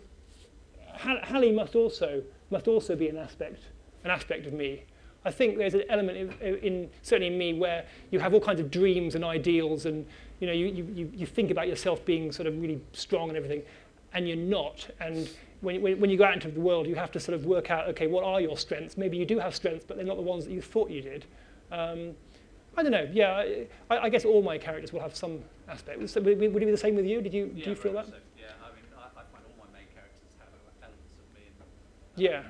Halli 0.97 1.53
must 1.53 1.75
also 1.75 2.23
must 2.49 2.67
also 2.67 2.95
be 2.95 3.07
an 3.09 3.17
aspect 3.17 3.59
an 4.03 4.11
aspect 4.11 4.45
of 4.47 4.53
me. 4.53 4.83
I 5.25 5.31
think 5.31 5.57
there's 5.57 5.73
an 5.73 5.83
element 5.89 6.17
in, 6.41 6.55
in 6.57 6.89
certainly 7.01 7.27
in 7.33 7.37
me 7.37 7.53
where 7.53 7.85
you 8.11 8.19
have 8.19 8.33
all 8.33 8.39
kinds 8.39 8.59
of 8.59 8.71
dreams 8.71 9.15
and 9.15 9.23
ideals, 9.23 9.85
and 9.85 10.05
you 10.39 10.47
know 10.47 10.53
you, 10.53 10.67
you, 10.67 11.11
you- 11.13 11.25
think 11.25 11.51
about 11.51 11.67
yourself 11.67 12.03
being 12.05 12.31
sort 12.31 12.47
of 12.47 12.61
really 12.61 12.79
strong 12.93 13.29
and 13.29 13.37
everything, 13.37 13.63
and 14.13 14.27
you're 14.27 14.37
not. 14.37 14.87
And 14.99 15.29
when, 15.61 15.81
when, 15.81 15.99
when 15.99 16.09
you 16.09 16.17
go 16.17 16.23
out 16.25 16.33
into 16.35 16.49
the 16.49 16.59
world, 16.59 16.87
you 16.87 16.95
have 16.95 17.11
to 17.13 17.19
sort 17.19 17.35
of 17.35 17.45
work 17.45 17.71
out, 17.71 17.87
okay, 17.89 18.07
what 18.07 18.23
are 18.23 18.39
your 18.41 18.57
strengths? 18.57 18.97
Maybe 18.97 19.17
you 19.17 19.25
do 19.25 19.39
have 19.39 19.55
strengths, 19.55 19.85
but 19.87 19.97
they're 19.97 20.05
not 20.05 20.17
the 20.17 20.21
ones 20.23 20.45
that 20.45 20.51
you 20.53 20.61
thought 20.61 20.89
you 20.89 21.01
did. 21.01 21.25
Um, 21.71 22.11
I 22.77 22.83
don't 22.83 22.91
know. 22.91 23.09
Yeah, 23.11 23.43
I, 23.89 23.97
I 23.97 24.09
guess 24.09 24.23
all 24.23 24.41
my 24.43 24.57
characters 24.59 24.93
will 24.93 25.01
have 25.01 25.15
some 25.15 25.39
aspect. 25.67 25.97
So 26.09 26.21
would, 26.21 26.37
it- 26.41 26.53
would 26.53 26.61
it 26.61 26.65
be 26.65 26.71
the 26.71 26.77
same 26.77 26.95
with 26.95 27.05
you? 27.05 27.21
Did 27.21 27.33
you 27.33 27.47
do 27.47 27.69
you 27.71 27.75
feel 27.75 27.93
that? 27.93 28.05
So, 28.05 28.13
yeah, 28.37 28.53
I 28.61 28.69
mean, 28.77 28.85
I, 28.93 29.09
I 29.17 29.23
find 29.33 29.41
all 29.49 29.57
my 29.57 29.69
main 29.73 29.89
characters 29.97 30.29
have 30.37 30.53
elements 30.85 31.17
of 31.17 31.25
me 31.33 31.41
in 31.49 31.55
them. 31.57 31.69
Yeah. 32.21 32.45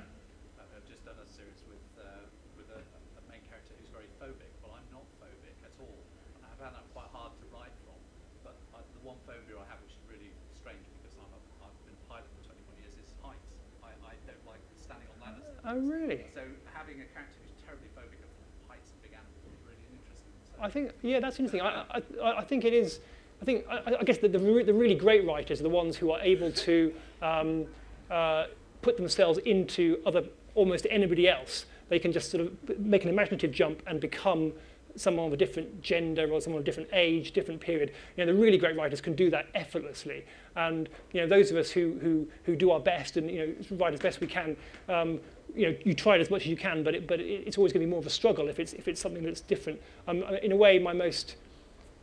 I- 0.60 0.68
I've 0.76 0.84
just 0.84 1.00
done 1.08 1.16
a 1.16 1.24
series 1.24 1.64
with 1.64 1.80
uh, 1.96 2.28
with 2.60 2.68
a, 2.76 2.80
a 2.84 3.22
main 3.32 3.40
character 3.48 3.72
who's 3.80 3.88
very 3.88 4.12
phobic. 4.20 4.52
Well, 4.60 4.76
I'm 4.76 4.84
not 4.92 5.08
phobic 5.16 5.56
at 5.64 5.72
all. 5.80 5.96
And 6.36 6.44
I 6.44 6.52
found 6.60 6.76
that 6.76 6.84
quite 6.92 7.08
hard 7.16 7.32
to 7.40 7.44
write 7.48 7.72
from. 7.88 7.96
But 8.44 8.52
I, 8.76 8.84
the 8.84 9.00
one 9.08 9.16
phobia 9.24 9.56
I 9.56 9.64
have, 9.72 9.80
which 9.80 9.96
is 9.96 10.04
really 10.12 10.28
strange 10.52 10.84
because 11.00 11.16
I'm 11.16 11.32
a, 11.32 11.40
I've 11.64 11.72
been 11.88 11.96
a 11.96 12.04
pilot 12.04 12.28
for 12.36 12.52
21 12.52 12.84
years, 12.84 12.92
is 13.00 13.08
heights. 13.24 13.48
I, 13.80 13.96
I 14.04 14.12
don't 14.28 14.44
like 14.44 14.60
standing 14.76 15.08
on 15.16 15.24
ladders. 15.24 15.56
Oh, 15.68 15.76
really? 15.76 16.24
So 16.34 16.40
having 16.72 16.94
a 16.94 17.04
character 17.12 17.36
who's 17.44 17.62
terribly 17.62 17.88
phobic 17.94 18.16
of 18.24 18.70
heights 18.70 18.90
and 18.90 19.02
big 19.02 19.12
animals 19.12 19.44
is 19.52 19.60
really 19.66 19.84
interesting. 19.92 20.32
So 20.56 20.62
I 20.62 20.70
think, 20.70 20.92
yeah, 21.02 21.20
that's 21.20 21.38
interesting. 21.38 21.60
I, 21.60 21.84
I, 22.22 22.38
I- 22.40 22.44
think 22.44 22.64
it 22.64 22.72
is. 22.72 23.00
I 23.42 23.44
think, 23.44 23.66
I, 23.70 23.96
I 24.00 24.02
guess 24.02 24.16
the, 24.18 24.28
the, 24.28 24.38
re- 24.38 24.64
the 24.64 24.72
really 24.72 24.94
great 24.94 25.26
writers 25.26 25.60
are 25.60 25.64
the 25.64 25.68
ones 25.68 25.94
who 25.96 26.10
are 26.10 26.20
able 26.22 26.50
to 26.50 26.94
um, 27.20 27.66
uh, 28.10 28.46
put 28.80 28.96
themselves 28.96 29.38
into 29.44 30.00
other, 30.06 30.24
almost 30.54 30.86
anybody 30.90 31.28
else. 31.28 31.66
They 31.90 31.98
can 31.98 32.12
just 32.12 32.30
sort 32.30 32.46
of 32.46 32.78
make 32.78 33.04
an 33.04 33.10
imaginative 33.10 33.52
jump 33.52 33.82
and 33.86 34.00
become 34.00 34.54
someone 34.96 35.26
of 35.26 35.32
a 35.34 35.36
different 35.36 35.82
gender 35.82 36.28
or 36.32 36.40
someone 36.40 36.60
of 36.60 36.64
a 36.64 36.66
different 36.66 36.88
age, 36.92 37.32
different 37.32 37.60
period. 37.60 37.92
You 38.16 38.24
know, 38.24 38.32
the 38.32 38.38
really 38.38 38.58
great 38.58 38.76
writers 38.76 39.00
can 39.02 39.14
do 39.14 39.30
that 39.30 39.46
effortlessly. 39.54 40.24
And 40.56 40.88
you 41.12 41.20
know, 41.20 41.26
those 41.28 41.50
of 41.50 41.58
us 41.58 41.70
who, 41.70 41.98
who, 42.00 42.26
who 42.44 42.56
do 42.56 42.70
our 42.70 42.80
best 42.80 43.16
and 43.18 43.30
you 43.30 43.46
know, 43.46 43.76
write 43.76 43.92
as 43.94 44.00
best 44.00 44.20
we 44.20 44.26
can, 44.26 44.56
um, 44.88 45.20
you 45.54 45.66
know, 45.66 45.76
you 45.84 45.94
try 45.94 46.16
it 46.16 46.20
as 46.20 46.30
much 46.30 46.42
as 46.42 46.48
you 46.48 46.56
can, 46.56 46.82
but, 46.82 46.94
it, 46.94 47.06
but 47.06 47.20
it, 47.20 47.44
it's 47.46 47.58
always 47.58 47.72
going 47.72 47.80
to 47.80 47.86
be 47.86 47.90
more 47.90 48.00
of 48.00 48.06
a 48.06 48.10
struggle 48.10 48.48
if 48.48 48.58
it's, 48.58 48.72
if 48.72 48.88
it's 48.88 49.00
something 49.00 49.22
that's 49.22 49.40
different. 49.40 49.80
Um, 50.06 50.22
in 50.42 50.52
a 50.52 50.56
way, 50.56 50.78
my 50.78 50.92
most, 50.92 51.36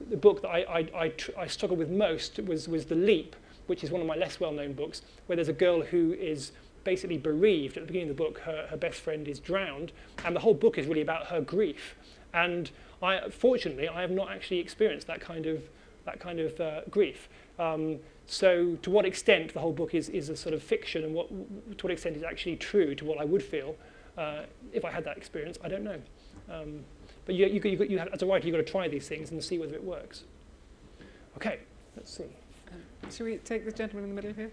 the 0.10 0.18
book 0.18 0.42
that 0.42 0.50
I, 0.50 0.60
I, 0.60 1.06
I, 1.06 1.14
I 1.38 1.48
struggled 1.48 1.80
with 1.80 1.90
most 1.90 2.40
was, 2.40 2.68
was 2.68 2.86
The 2.86 2.96
Leap, 2.96 3.36
which 3.68 3.84
is 3.84 3.92
one 3.92 4.02
of 4.02 4.08
my 4.08 4.16
less 4.16 4.40
well-known 4.40 4.74
books, 4.74 5.02
where 5.26 5.36
there's 5.36 5.48
a 5.48 5.54
girl 5.54 5.82
who 5.82 6.14
is 6.14 6.52
basically 6.84 7.18
bereaved. 7.18 7.78
At 7.78 7.84
the 7.84 7.88
beginning 7.88 8.10
of 8.10 8.18
the 8.18 8.24
book, 8.24 8.40
her, 8.40 8.68
her 8.70 8.78
best 8.78 9.00
friend 9.00 9.28
is 9.28 9.40
drowned, 9.40 9.92
and 10.24 10.36
the 10.36 10.40
whole 10.40 10.54
book 10.54 10.78
is 10.78 10.86
really 10.86 11.02
about 11.02 11.28
her 11.28 11.42
grief. 11.42 11.96
And 12.34 12.70
I, 13.02 13.30
fortunately, 13.30 13.88
I 13.88 14.02
have 14.02 14.12
not 14.12 14.30
actually 14.30 14.60
experienced 14.60 15.08
that 15.08 15.22
kind 15.22 15.46
of 15.46 15.64
that 16.06 16.20
kind 16.20 16.40
of 16.40 16.60
uh, 16.60 16.82
grief. 16.90 17.28
Um, 17.60 17.98
so, 18.28 18.76
to 18.82 18.90
what 18.90 19.06
extent 19.06 19.54
the 19.54 19.60
whole 19.60 19.74
book 19.74 19.94
is, 19.94 20.10
is 20.10 20.30
a 20.30 20.36
sort 20.36 20.56
of 20.56 20.64
fiction, 20.64 21.04
and 21.04 21.14
what, 21.14 21.30
to 21.78 21.86
what 21.86 21.92
extent 21.92 22.16
is 22.18 22.24
actually 22.24 22.56
true 22.56 22.96
to 22.96 23.06
what 23.06 23.20
I 23.20 23.26
would 23.26 23.44
feel 23.44 23.76
uh, 24.18 24.44
if 24.74 24.84
I 24.84 24.90
had 24.92 25.04
that 25.06 25.18
experience, 25.18 25.58
I 25.64 25.68
don't 25.68 25.84
know. 25.84 26.02
Um, 26.50 26.84
but 27.26 27.36
you, 27.36 27.46
you, 27.48 27.62
you, 27.64 27.84
you 27.86 28.00
have, 28.00 28.08
as 28.10 28.22
a 28.22 28.26
writer, 28.26 28.48
you've 28.48 28.56
got 28.56 28.66
to 28.66 28.72
try 28.72 28.88
these 28.88 29.08
things 29.08 29.32
and 29.32 29.44
see 29.44 29.60
whether 29.60 29.76
it 29.76 29.84
works. 29.84 30.24
Okay, 31.38 31.60
let's 31.96 32.16
see. 32.16 32.24
Should 33.12 33.26
we 33.26 33.38
take 33.38 33.66
this 33.66 33.74
gentleman 33.76 34.10
in 34.10 34.16
the 34.16 34.22
middle 34.22 34.34
here? 34.36 34.52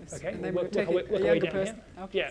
Yes. 0.00 0.14
Okay, 0.14 0.28
And 0.32 0.42
then 0.44 0.54
we'll 0.54 0.64
we'll 0.64 0.64
work- 0.64 0.72
take 0.72 0.88
work 0.88 0.88
it- 0.88 0.90
our 0.90 0.94
way- 0.94 1.02
a 1.02 1.12
work 1.12 1.20
our 1.20 1.20
way 1.20 1.26
younger 1.26 1.46
down 1.46 1.52
person. 1.52 2.08
Yeah. 2.12 2.30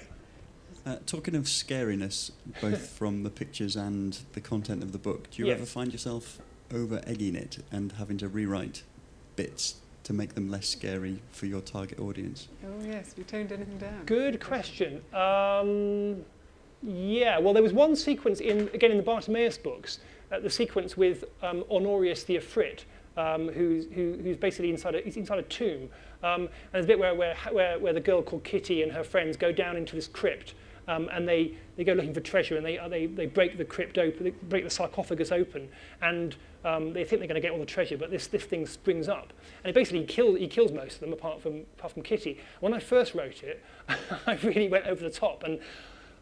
Uh, 0.86 0.98
talking 1.06 1.36
of 1.36 1.44
scariness, 1.46 2.32
both 2.62 2.90
from 2.98 3.24
the 3.24 3.30
pictures 3.30 3.76
and 3.78 4.20
the 4.34 4.42
content 4.42 4.84
of 4.84 4.92
the 4.92 4.98
book, 4.98 5.30
do 5.32 5.42
you 5.42 5.48
Yeah. 5.48 5.54
ever 5.56 5.66
find 5.66 5.92
yourself 5.94 6.40
over 6.74 7.02
egging 7.06 7.36
it 7.36 7.64
and 7.72 7.94
having 7.94 8.18
to 8.18 8.28
rewrite 8.28 8.84
bits 9.36 9.76
to 10.04 10.14
make 10.14 10.36
them 10.36 10.50
less 10.50 10.68
scary 10.68 11.22
for 11.32 11.46
your 11.46 11.62
target 11.62 12.00
audience? 12.00 12.48
Oh 12.66 12.86
yes, 12.86 13.10
have 13.10 13.18
you 13.18 13.24
toned 13.24 13.52
anything 13.52 13.78
down? 13.78 14.06
Good 14.06 14.40
question. 14.40 15.02
Um, 15.14 16.24
yeah, 16.84 17.40
well, 17.40 17.54
there 17.54 17.64
was 17.64 17.74
one 17.74 17.96
sequence 17.96 18.40
in 18.40 18.70
again 18.74 18.92
in 18.92 18.98
the 18.98 19.04
Bartimaeus 19.04 19.58
books, 19.58 20.00
uh, 20.32 20.40
the 20.40 20.50
sequence 20.50 20.96
with 20.96 21.24
um, 21.42 21.64
Honorius 21.72 22.24
the 22.24 22.38
Ifrit, 22.38 22.84
um, 23.18 23.48
who's, 23.50 23.86
who, 23.94 24.20
who's 24.22 24.38
basically 24.38 24.70
inside 24.70 24.96
a, 24.96 25.02
he's 25.02 25.18
inside 25.18 25.40
a 25.40 25.44
tomb. 25.44 25.90
Um, 26.24 26.42
and 26.42 26.50
there's 26.72 26.86
a 26.86 26.88
bit 26.88 27.00
where, 27.00 27.16
where, 27.16 27.36
where, 27.52 27.80
where 27.80 27.94
the 27.94 28.00
girl 28.00 28.22
called 28.22 28.44
Kitty 28.44 28.84
and 28.84 28.92
her 28.92 29.04
friends 29.04 29.38
go 29.38 29.52
down 29.52 29.78
into 29.78 29.96
this 29.96 30.08
crypt 30.08 30.54
um, 30.88 31.10
and 31.12 31.28
they, 31.28 31.54
they 31.78 31.84
go 31.84 31.94
looking 31.94 32.14
for 32.14 32.20
treasure 32.20 32.58
and 32.58 32.66
they, 32.66 32.78
uh, 32.78 32.88
they, 32.88 33.06
they 33.06 33.26
break 33.26 33.58
the 33.58 33.66
crypt 33.66 33.98
open, 33.98 34.24
they 34.24 34.30
break 34.32 34.64
the 34.64 34.70
sarcophagus 34.70 35.32
open 35.32 35.68
and 36.02 36.36
um, 36.64 36.94
they 36.94 37.04
think 37.04 37.20
they're 37.20 37.28
going 37.28 37.36
to 37.36 37.42
get 37.42 37.52
all 37.52 37.60
the 37.60 37.66
treasure, 37.66 37.98
but 37.98 38.10
this, 38.10 38.28
this 38.28 38.44
thing 38.44 38.66
springs 38.66 39.08
up. 39.08 39.34
And 39.64 39.70
it 39.70 39.74
basically 39.74 40.04
kill, 40.06 40.36
he 40.36 40.48
kills 40.48 40.72
most 40.72 40.96
of 40.96 41.00
them 41.02 41.14
apart 41.14 41.42
from, 41.42 41.62
apart 41.78 41.94
from 41.94 42.02
Kitty. 42.02 42.40
When 42.60 42.74
I 42.74 42.80
first 42.80 43.14
wrote 43.14 43.44
it, 43.44 43.64
I 44.28 44.36
really 44.44 44.68
went 44.68 44.88
over 44.88 45.04
the 45.04 45.10
top 45.10 45.44
and 45.44 45.60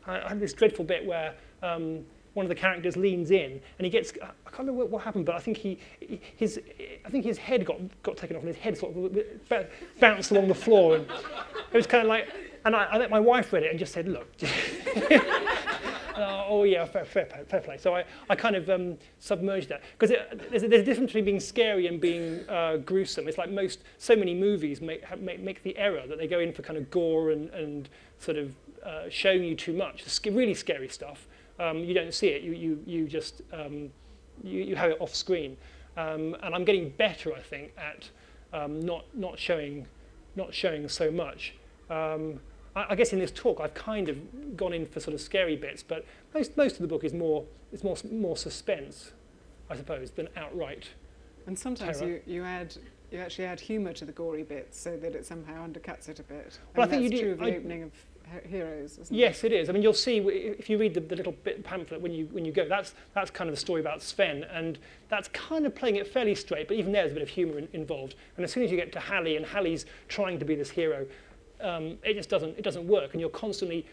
I 0.06 0.22
I 0.22 0.30
had 0.30 0.40
this 0.40 0.54
dreadful 0.54 0.86
bit 0.86 1.06
where 1.06 1.34
um, 1.62 2.06
one 2.34 2.46
of 2.46 2.50
the 2.50 2.56
characters 2.56 2.98
leans 2.98 3.32
in 3.32 3.62
and 3.78 3.86
he 3.86 3.90
gets 3.90 4.12
I 4.22 4.50
can't 4.50 4.60
remember 4.60 4.82
what, 4.82 4.90
what 4.90 5.04
happened 5.04 5.26
but 5.26 5.36
I 5.36 5.40
think 5.40 5.58
he 5.58 5.80
his 6.36 6.60
I 7.06 7.10
think 7.10 7.26
his 7.26 7.38
head 7.38 7.66
got 7.66 7.80
got 8.02 8.18
taken 8.18 8.36
off 8.36 8.44
and 8.44 8.54
his 8.54 8.58
head 8.58 8.78
sort 8.78 8.96
of 8.96 9.68
bounced 10.00 10.32
along 10.32 10.48
the 10.48 10.56
floor 10.56 10.96
and 10.96 11.06
it 11.72 11.78
was 11.78 11.88
kind 11.88 12.04
of 12.04 12.10
like 12.10 12.28
and 12.66 12.76
I, 12.76 12.84
I 12.86 12.98
let 12.98 13.10
my 13.10 13.20
wife 13.20 13.52
read 13.54 13.64
it 13.64 13.70
and 13.72 13.80
just 13.80 13.94
said 13.94 14.08
look 14.08 14.28
Uh, 16.16 16.46
oh 16.48 16.64
yeah, 16.64 16.86
fair, 16.86 17.06
fair, 17.06 17.26
fair 17.26 17.60
play. 17.60 17.76
So 17.76 17.96
I, 17.96 18.06
I 18.30 18.36
kind 18.36 18.56
of 18.56 18.70
um, 18.70 19.00
submerged 19.18 19.70
that 19.70 19.82
because 19.98 20.16
there's, 20.52 20.62
a- 20.62 20.68
there's 20.68 20.84
a 20.84 20.86
difference 20.86 21.10
between 21.10 21.26
being 21.26 21.40
scary 21.40 21.88
and 21.88 22.00
being 22.00 22.48
uh, 22.48 22.78
gruesome. 22.78 23.28
It's 23.28 23.40
like 23.40 23.50
most, 23.50 23.80
so 23.98 24.16
many 24.16 24.36
movies 24.36 24.80
make, 24.80 25.02
make 25.20 25.40
make 25.40 25.64
the 25.64 25.76
error 25.76 26.04
that 26.08 26.20
they 26.20 26.28
go 26.28 26.40
in 26.40 26.54
for 26.54 26.62
kind 26.62 26.78
of 26.78 26.92
gore 26.92 27.32
and, 27.32 27.50
and 27.50 27.90
sort 28.20 28.38
of 28.38 28.54
uh, 28.86 29.10
showing 29.10 29.44
you 29.44 29.56
too 29.56 29.74
much. 29.74 30.04
Sc- 30.04 30.28
really 30.28 30.54
scary 30.54 30.88
stuff, 30.88 31.26
um, 31.60 31.80
you 31.80 31.96
don't 31.96 32.14
see 32.14 32.28
it. 32.28 32.44
You 32.44 32.52
you 32.52 32.80
you 32.86 33.08
just 33.08 33.42
um, 33.52 33.90
you, 34.44 34.62
you 34.62 34.76
have 34.76 34.92
it 34.92 34.98
off 35.02 35.16
screen. 35.16 35.58
Um, 35.98 36.36
and 36.44 36.54
I'm 36.54 36.64
getting 36.64 36.90
better, 36.92 37.34
I 37.34 37.40
think, 37.40 37.72
at 37.76 38.08
um, 38.54 38.80
not 38.82 39.06
not 39.16 39.40
showing 39.40 39.88
not 40.36 40.54
showing 40.54 40.88
so 40.90 41.10
much. 41.10 41.56
Um, 41.90 42.40
I, 42.76 42.88
I 42.90 42.96
guess 42.96 43.14
in 43.14 43.20
this 43.20 43.32
talk 43.32 43.60
I've 43.60 43.74
kind 43.74 44.10
of 44.10 44.56
gone 44.58 44.74
in 44.74 44.86
for 44.86 45.00
sort 45.00 45.14
of 45.14 45.22
scary 45.22 45.56
bits, 45.56 45.84
but 45.84 46.06
most 46.34 46.56
most 46.58 46.74
of 46.76 46.82
the 46.82 46.88
book 46.88 47.04
is 47.04 47.14
more 47.14 47.44
it's 47.72 47.84
more 47.84 47.96
more 48.12 48.38
suspense, 48.38 49.12
I 49.70 49.76
suppose, 49.78 50.12
than 50.12 50.28
outright. 50.36 50.90
And 51.48 51.58
sometimes 51.58 52.00
Terror. 52.00 52.12
you, 52.12 52.22
you 52.26 52.44
add 52.44 52.76
you 53.12 53.20
actually 53.20 53.46
add 53.46 53.60
humour 53.60 53.94
to 53.94 54.06
the 54.06 54.12
gory 54.12 54.44
bits 54.44 54.80
so 54.80 54.98
that 54.98 55.14
it 55.14 55.26
somehow 55.26 55.68
undercuts 55.68 56.10
it 56.10 56.20
a 56.20 56.24
bit. 56.24 56.58
Well, 56.76 56.82
I 56.82 56.84
And 56.84 56.92
think 56.92 57.04
you 57.04 57.10
that's 57.10 57.20
do- 57.22 57.26
true 57.26 57.32
of 57.34 57.40
the 57.40 57.46
I- 57.46 57.58
opening 57.58 57.84
of 57.84 57.92
Heroes, 58.50 58.98
isn't 58.98 59.16
Yes, 59.16 59.44
it 59.44 59.52
is. 59.52 59.70
I 59.70 59.74
mean, 59.74 59.84
you'll 59.84 59.94
see 59.94 60.18
if 60.20 60.70
you 60.70 60.78
read 60.78 60.94
the, 60.94 61.02
the 61.02 61.16
little 61.16 61.34
bit 61.44 61.62
pamphlet 61.64 62.00
when 62.02 62.14
you 62.14 62.26
when 62.32 62.46
you 62.46 62.54
go. 62.54 62.68
That's 62.68 62.96
that's 63.14 63.30
kind 63.30 63.50
of 63.50 63.56
the 63.56 63.60
story 63.60 63.82
about 63.82 64.02
Sven, 64.02 64.46
and 64.46 64.80
that's 65.10 65.28
kind 65.30 65.66
of 65.66 65.76
playing 65.76 65.98
it 65.98 66.08
fairly 66.08 66.34
straight. 66.34 66.70
But 66.70 66.78
even 66.78 66.94
there's 66.94 67.12
a 67.12 67.14
bit 67.16 67.22
of 67.22 67.28
humour 67.30 67.60
in, 67.60 67.68
involved. 67.74 68.16
And 68.38 68.44
as 68.46 68.52
soon 68.52 68.64
as 68.64 68.72
you 68.72 68.78
get 68.78 68.92
to 68.94 69.00
Halli, 69.00 69.36
and 69.36 69.46
Halli's 69.46 69.86
trying 70.08 70.40
to 70.40 70.46
be 70.46 70.56
this 70.56 70.70
hero, 70.70 71.06
um, 71.64 71.98
it 72.04 72.14
just 72.16 72.30
doesn't 72.30 72.58
it 72.58 72.64
doesn't 72.64 72.88
work. 72.88 73.14
And 73.14 73.22
you're 73.22 73.30
constantly 73.30 73.86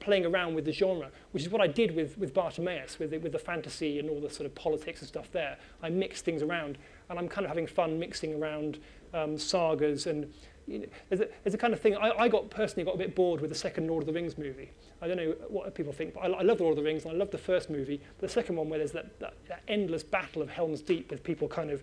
playing 0.00 0.26
around 0.26 0.54
with 0.54 0.64
the 0.64 0.72
genre, 0.72 1.10
which 1.32 1.42
is 1.42 1.48
what 1.48 1.60
I 1.60 1.66
did 1.66 1.94
with 1.94 2.18
with 2.18 2.34
Bartimaeus, 2.34 2.98
with 2.98 3.10
the, 3.10 3.18
with 3.18 3.32
the 3.32 3.38
fantasy 3.38 3.98
and 3.98 4.10
all 4.10 4.20
the 4.20 4.30
sort 4.30 4.46
of 4.46 4.54
politics 4.54 5.00
and 5.00 5.08
stuff 5.08 5.30
there. 5.32 5.58
I 5.82 5.90
mixed 5.90 6.24
things 6.24 6.42
around, 6.42 6.78
and 7.08 7.18
I'm 7.18 7.28
kind 7.28 7.44
of 7.44 7.50
having 7.50 7.66
fun 7.66 7.98
mixing 7.98 8.34
around 8.34 8.78
um, 9.14 9.36
sagas 9.36 10.06
and 10.06 10.32
you 10.66 10.80
know, 10.80 10.86
there's, 11.08 11.20
a, 11.20 11.28
there's 11.42 11.54
a 11.54 11.58
kind 11.58 11.72
of 11.72 11.80
thing, 11.80 11.96
I, 11.96 12.10
I 12.10 12.28
got 12.28 12.50
personally 12.50 12.84
got 12.84 12.94
a 12.94 12.98
bit 12.98 13.14
bored 13.14 13.40
with 13.40 13.50
the 13.50 13.56
second 13.56 13.88
Lord 13.88 14.02
of 14.02 14.06
the 14.06 14.12
Rings 14.12 14.38
movie. 14.38 14.70
I 15.00 15.08
don't 15.08 15.16
know 15.16 15.34
what 15.48 15.74
people 15.74 15.92
think, 15.92 16.14
but 16.14 16.20
I, 16.20 16.28
I 16.28 16.42
love 16.42 16.60
Lord 16.60 16.72
of 16.72 16.76
the 16.76 16.88
Rings 16.88 17.04
and 17.04 17.12
I 17.12 17.16
love 17.16 17.30
the 17.30 17.38
first 17.38 17.68
movie. 17.68 18.00
But 18.18 18.28
the 18.28 18.32
second 18.32 18.56
one 18.56 18.68
where 18.68 18.78
there's 18.78 18.92
that, 18.92 19.18
that, 19.20 19.34
that 19.48 19.62
endless 19.68 20.02
battle 20.02 20.42
of 20.42 20.50
Helm's 20.50 20.80
Deep 20.80 21.10
with 21.10 21.22
people 21.22 21.48
kind 21.48 21.70
of 21.70 21.82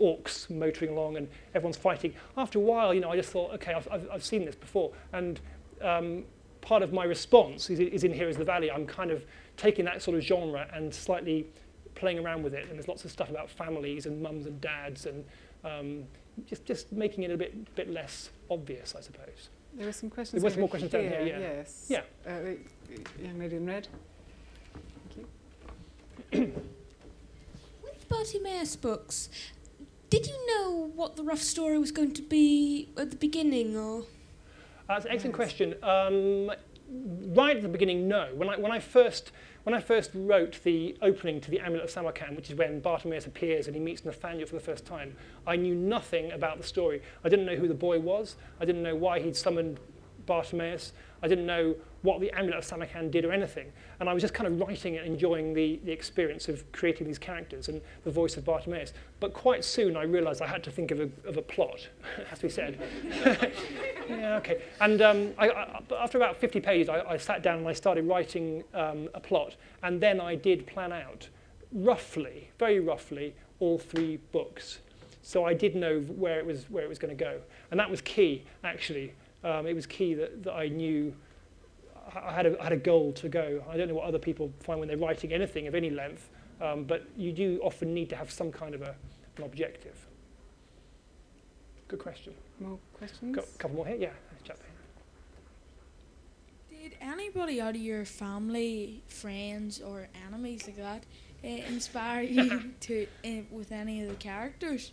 orcs 0.00 0.48
motoring 0.50 0.90
along 0.90 1.16
and 1.16 1.28
everyone's 1.54 1.76
fighting. 1.76 2.14
After 2.36 2.58
a 2.58 2.62
while, 2.62 2.92
you 2.94 3.00
know, 3.00 3.10
I 3.10 3.16
just 3.16 3.30
thought, 3.30 3.52
okay, 3.54 3.72
I've, 3.72 3.88
I've, 3.90 4.08
I've 4.12 4.24
seen 4.24 4.44
this 4.44 4.54
before. 4.54 4.92
And 5.12 5.40
um, 5.82 6.24
part 6.60 6.82
of 6.82 6.92
my 6.92 7.04
response 7.04 7.70
is, 7.70 7.80
is 7.80 8.04
in 8.04 8.12
Heroes 8.12 8.34
of 8.34 8.40
the 8.40 8.44
Valley. 8.44 8.70
I'm 8.70 8.86
kind 8.86 9.10
of 9.10 9.24
taking 9.56 9.84
that 9.86 10.02
sort 10.02 10.16
of 10.16 10.22
genre 10.22 10.68
and 10.72 10.94
slightly 10.94 11.46
playing 11.94 12.18
around 12.18 12.42
with 12.42 12.54
it. 12.54 12.66
And 12.68 12.74
there's 12.74 12.88
lots 12.88 13.04
of 13.04 13.10
stuff 13.10 13.30
about 13.30 13.48
families 13.48 14.06
and 14.06 14.20
mums 14.20 14.46
and 14.46 14.60
dads 14.60 15.06
and 15.06 15.24
um, 15.64 16.04
just, 16.46 16.64
just 16.64 16.92
making 16.92 17.24
it 17.24 17.30
a 17.30 17.36
bit, 17.36 17.74
bit 17.74 17.90
less 17.90 18.30
obvious, 18.50 18.94
I 18.96 19.00
suppose. 19.00 19.48
There 19.74 19.86
were 19.86 19.92
some 19.92 20.10
questions. 20.10 20.42
There 20.42 20.46
were 20.46 20.52
some 20.52 20.60
more 20.60 20.68
questions 20.68 20.92
down 20.92 21.02
here, 21.02 21.22
yeah. 21.22 21.38
Yes. 21.38 21.86
Yeah. 21.88 22.00
Uh, 22.26 22.54
the 22.88 23.24
young 23.24 23.38
lady 23.38 23.56
in 23.56 23.66
red. 23.66 23.88
Thank 25.10 25.28
you. 26.32 26.52
With 27.82 28.08
Bartimaeus 28.08 28.76
books, 28.76 29.28
did 30.10 30.26
you 30.26 30.46
know 30.46 30.90
what 30.94 31.16
the 31.16 31.22
rough 31.22 31.42
story 31.42 31.78
was 31.78 31.92
going 31.92 32.12
to 32.14 32.22
be 32.22 32.88
at 32.96 33.10
the 33.10 33.16
beginning, 33.16 33.76
or 33.76 34.04
That's 34.88 35.04
an 35.04 35.12
excellent 35.12 35.34
Yes. 35.34 35.36
question. 35.36 35.74
Um, 35.82 36.52
right 37.34 37.56
at 37.56 37.62
the 37.62 37.68
beginning, 37.68 38.06
no. 38.08 38.28
When 38.34 38.48
I, 38.48 38.56
when, 38.56 38.70
I 38.70 38.78
first, 38.78 39.32
when 39.64 39.74
I 39.74 39.80
first 39.80 40.10
wrote 40.14 40.60
the 40.62 40.96
opening 41.02 41.40
to 41.40 41.50
the 41.50 41.58
Amulet 41.58 41.84
of 41.84 41.90
Samarkand, 41.90 42.36
which 42.36 42.50
is 42.50 42.56
when 42.56 42.80
Bartimaeus 42.80 43.26
appears 43.26 43.66
and 43.66 43.74
he 43.74 43.82
meets 43.82 44.04
Nathaniel 44.04 44.46
for 44.46 44.54
the 44.54 44.60
first 44.60 44.86
time, 44.86 45.16
I 45.46 45.56
knew 45.56 45.74
nothing 45.74 46.30
about 46.30 46.58
the 46.58 46.64
story. 46.64 47.02
I 47.24 47.28
didn't 47.28 47.46
know 47.46 47.56
who 47.56 47.66
the 47.66 47.74
boy 47.74 47.98
was. 47.98 48.36
I 48.60 48.64
didn't 48.64 48.82
know 48.84 48.94
why 48.94 49.18
he'd 49.20 49.36
summoned 49.36 49.80
Bartimaeus. 50.24 50.92
I 51.22 51.28
didn't 51.28 51.46
know 51.46 51.74
what 52.06 52.20
the 52.20 52.30
Amulet 52.30 52.58
of 52.58 52.64
Samarkand 52.64 53.10
did 53.10 53.24
or 53.24 53.32
anything. 53.32 53.72
And 53.98 54.08
I 54.08 54.14
was 54.14 54.22
just 54.22 54.32
kind 54.32 54.46
of 54.46 54.60
writing 54.60 54.96
and 54.96 55.04
enjoying 55.04 55.52
the, 55.52 55.80
the 55.84 55.90
experience 55.90 56.48
of 56.48 56.70
creating 56.70 57.08
these 57.08 57.18
characters 57.18 57.68
and 57.68 57.82
the 58.04 58.12
voice 58.12 58.36
of 58.36 58.44
Bartimaeus. 58.44 58.92
But 59.18 59.34
quite 59.34 59.64
soon 59.64 59.96
I 59.96 60.04
realized 60.04 60.40
I 60.40 60.46
had 60.46 60.62
to 60.64 60.70
think 60.70 60.92
of 60.92 61.00
a, 61.00 61.10
of 61.28 61.36
a 61.36 61.42
plot, 61.42 61.88
to 62.34 62.42
be 62.42 62.48
said. 62.48 62.78
yeah, 64.08 64.36
okay. 64.36 64.62
And 64.80 65.02
um, 65.02 65.32
I, 65.36 65.48
I, 65.48 65.80
after 65.98 66.16
about 66.16 66.36
50 66.36 66.60
pages, 66.60 66.88
I, 66.88 67.00
I 67.00 67.16
sat 67.16 67.42
down 67.42 67.58
and 67.58 67.68
I 67.68 67.72
started 67.72 68.06
writing 68.06 68.62
um, 68.72 69.08
a 69.12 69.20
plot. 69.20 69.56
And 69.82 70.00
then 70.00 70.20
I 70.20 70.36
did 70.36 70.64
plan 70.64 70.92
out, 70.92 71.28
roughly, 71.72 72.50
very 72.58 72.78
roughly, 72.78 73.34
all 73.58 73.78
three 73.78 74.18
books. 74.30 74.78
So 75.22 75.44
I 75.44 75.54
did 75.54 75.74
know 75.74 75.98
where 76.02 76.38
it 76.38 76.46
was, 76.46 76.70
where 76.70 76.84
it 76.84 76.88
was 76.88 77.00
going 77.00 77.16
to 77.16 77.24
go. 77.24 77.40
And 77.72 77.80
that 77.80 77.90
was 77.90 78.00
key, 78.00 78.44
actually. 78.62 79.12
Um, 79.42 79.66
it 79.66 79.74
was 79.74 79.86
key 79.86 80.14
that, 80.14 80.44
that 80.44 80.52
I 80.52 80.68
knew 80.68 81.12
I 82.16 82.30
I 82.30 82.32
had, 82.32 82.46
a, 82.46 82.60
I 82.60 82.64
had 82.64 82.72
a 82.72 82.76
goal 82.76 83.12
to 83.14 83.28
go. 83.28 83.62
I 83.70 83.76
don't 83.76 83.88
know 83.88 83.94
what 83.94 84.06
other 84.06 84.18
people 84.18 84.52
find 84.60 84.80
when 84.80 84.88
they're 84.88 84.96
writing 84.96 85.32
anything 85.32 85.66
of 85.66 85.74
any 85.74 85.90
length, 85.90 86.28
um, 86.60 86.84
but 86.84 87.06
you 87.16 87.32
do 87.32 87.60
often 87.62 87.92
need 87.94 88.08
to 88.10 88.16
have 88.16 88.30
some 88.30 88.50
kind 88.50 88.74
of 88.74 88.82
a, 88.82 88.94
an 89.36 89.44
objective. 89.44 90.06
Good 91.88 92.00
question. 92.00 92.34
More 92.60 92.78
questions? 92.94 93.36
Got 93.36 93.44
a 93.44 93.58
couple 93.58 93.76
more 93.76 93.86
here? 93.86 93.96
Yeah, 93.96 94.08
chap 94.44 94.58
here. 96.70 96.80
Did 96.82 96.96
anybody 97.00 97.60
out 97.60 97.74
of 97.74 97.80
your 97.80 98.04
family, 98.04 99.02
friends, 99.08 99.80
or 99.80 100.08
enemies 100.26 100.66
like 100.66 100.76
that 100.76 101.04
uh, 101.44 101.46
inspire 101.46 102.22
you 102.22 102.72
to 102.80 103.06
uh, 103.24 103.28
with 103.50 103.72
any 103.72 104.02
of 104.02 104.08
the 104.08 104.14
characters? 104.16 104.92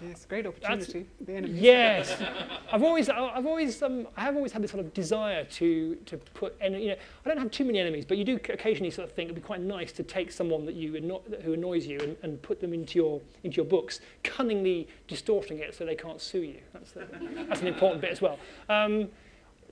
Yes, 0.00 0.24
great 0.26 0.46
opportunity. 0.46 1.06
The 1.20 1.34
enemy. 1.34 1.58
Yes, 1.58 2.22
I've 2.72 2.82
always, 2.82 3.08
I've 3.08 3.46
always, 3.46 3.82
um, 3.82 4.06
I 4.16 4.20
have 4.22 4.36
always 4.36 4.52
had 4.52 4.62
this 4.62 4.70
sort 4.70 4.84
of 4.84 4.94
desire 4.94 5.44
to 5.44 5.94
to 5.96 6.16
put, 6.34 6.54
any, 6.60 6.82
you 6.82 6.88
know, 6.90 6.96
I 7.24 7.28
don't 7.28 7.38
have 7.38 7.50
too 7.50 7.64
many 7.64 7.78
enemies, 7.80 8.04
but 8.04 8.16
you 8.16 8.24
do 8.24 8.36
occasionally 8.36 8.90
sort 8.90 9.08
of 9.08 9.14
think 9.14 9.26
it'd 9.30 9.34
be 9.42 9.46
quite 9.46 9.60
nice 9.60 9.90
to 9.92 10.02
take 10.02 10.30
someone 10.30 10.64
that 10.66 10.74
you 10.74 10.96
anno- 10.96 11.22
who 11.42 11.52
annoys 11.52 11.86
you 11.86 11.98
and, 12.00 12.16
and 12.22 12.40
put 12.42 12.60
them 12.60 12.72
into 12.72 12.98
your 12.98 13.20
into 13.44 13.56
your 13.56 13.64
books, 13.66 14.00
cunningly 14.22 14.86
distorting 15.08 15.58
it 15.58 15.74
so 15.74 15.84
they 15.84 15.96
can't 15.96 16.20
sue 16.20 16.42
you. 16.42 16.60
That's 16.72 16.92
the, 16.92 17.06
that's 17.48 17.60
an 17.60 17.66
important 17.66 18.00
bit 18.00 18.10
as 18.10 18.20
well. 18.22 18.38
Um, 18.68 19.08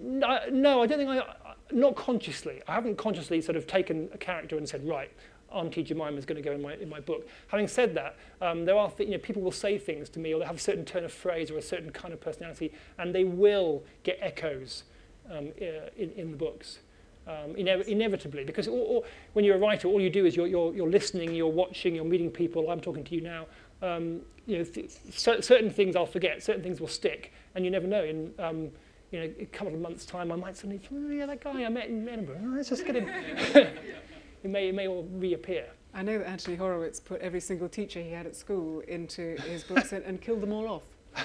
No, 0.01 0.41
no, 0.51 0.83
I 0.83 0.87
don't 0.87 0.99
think 0.99 1.11
I- 1.11 1.35
not 1.73 1.97
consciously. 1.97 2.63
I 2.69 2.75
haven't 2.75 2.97
consciously 2.97 3.41
sort 3.41 3.57
of 3.57 3.67
taken 3.67 4.09
a 4.13 4.19
character 4.19 4.57
and 4.57 4.69
said, 4.69 4.87
right, 4.87 5.11
Auntie 5.53 5.83
Jemima 5.83 6.17
is 6.17 6.27
going 6.27 6.37
to 6.37 6.43
go 6.43 6.53
in 6.53 6.63
my, 6.63 6.75
in 6.75 6.89
my 6.89 7.01
book. 7.01 7.29
Having 7.49 7.69
said 7.69 7.95
that, 7.95 8.17
um, 8.41 8.65
there 8.65 8.77
are, 8.77 8.93
you 8.99 9.11
know, 9.11 9.19
people 9.19 9.43
will 9.43 9.53
say 9.53 9.79
things 9.79 10.09
to 10.11 10.19
me 10.19 10.35
or 10.35 10.39
they 10.39 10.47
have 10.47 10.57
a 10.57 10.61
certain 10.61 10.85
turn 10.85 11.05
of 11.05 11.13
phrase 11.13 11.51
or 11.51 11.59
a 11.59 11.63
certain 11.63 11.91
kind 11.91 12.13
of 12.13 12.21
personality 12.21 12.73
and 12.99 13.15
they 13.15 13.25
will 13.25 13.83
get 14.03 14.19
echoes 14.21 14.85
um, 15.31 15.53
in, 15.59 16.11
in 16.17 16.31
the 16.31 16.37
books. 16.37 16.79
Um, 17.27 17.55
inev- 17.55 17.89
inevitably, 17.89 18.45
because 18.45 18.69
all, 18.69 18.83
all, 18.83 19.05
when 19.33 19.45
you're 19.45 19.57
a 19.57 19.59
writer, 19.59 19.89
all 19.89 20.01
you 20.01 20.11
do 20.11 20.27
is 20.27 20.37
you're, 20.37 20.47
you're, 20.47 20.73
you're 20.73 20.89
listening, 20.89 21.35
you're 21.35 21.49
watching, 21.49 21.97
you're 21.97 22.05
meeting 22.05 22.31
people. 22.31 22.71
I'm 22.71 22.81
talking 22.81 23.03
to 23.03 23.15
you 23.17 23.21
now. 23.21 23.47
Um, 23.83 24.21
you 24.47 24.59
know, 24.59 24.65
th- 24.65 24.93
certain 25.11 25.71
things 25.71 25.97
I'll 25.97 26.07
forget, 26.07 26.41
certain 26.41 26.63
things 26.63 26.81
will 26.81 26.87
stick, 26.87 27.33
and 27.57 27.65
you 27.65 27.71
never 27.73 27.89
know. 27.89 28.05
In 28.05 28.33
um, 28.39 28.71
you 29.11 29.21
know, 29.21 29.33
a 29.41 29.47
couple 29.47 29.75
of 29.75 29.81
months' 29.81 30.05
time, 30.05 30.31
I 30.31 30.37
might 30.37 30.57
suddenly, 30.57 30.81
oh, 30.93 31.11
yeah, 31.11 31.27
that 31.27 31.41
guy 31.43 31.65
I 31.65 31.69
met 31.69 31.89
in 31.89 32.09
Edinburgh. 32.09 32.41
Oh, 32.45 32.55
let's 32.57 32.69
just 32.69 32.85
get 32.87 32.97
him. 32.97 33.09
it 34.43 34.51
may, 34.51 34.69
it 34.69 34.75
may 34.75 34.89
all 34.89 35.09
reappear. 35.13 35.67
I 35.95 36.03
know 36.03 36.19
that 36.19 36.29
Anthony 36.29 36.57
Horowitz 36.57 37.01
put 37.01 37.21
every 37.23 37.41
single 37.41 37.69
teacher 37.69 38.01
he 38.01 38.11
had 38.11 38.27
at 38.27 38.37
school 38.37 38.81
into 38.81 39.37
his 39.43 39.65
books 39.65 39.93
and, 39.93 40.05
and 40.05 40.21
killed 40.21 40.41
them 40.43 40.53
all 40.53 40.69
off. 40.69 40.83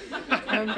Um, 0.47 0.76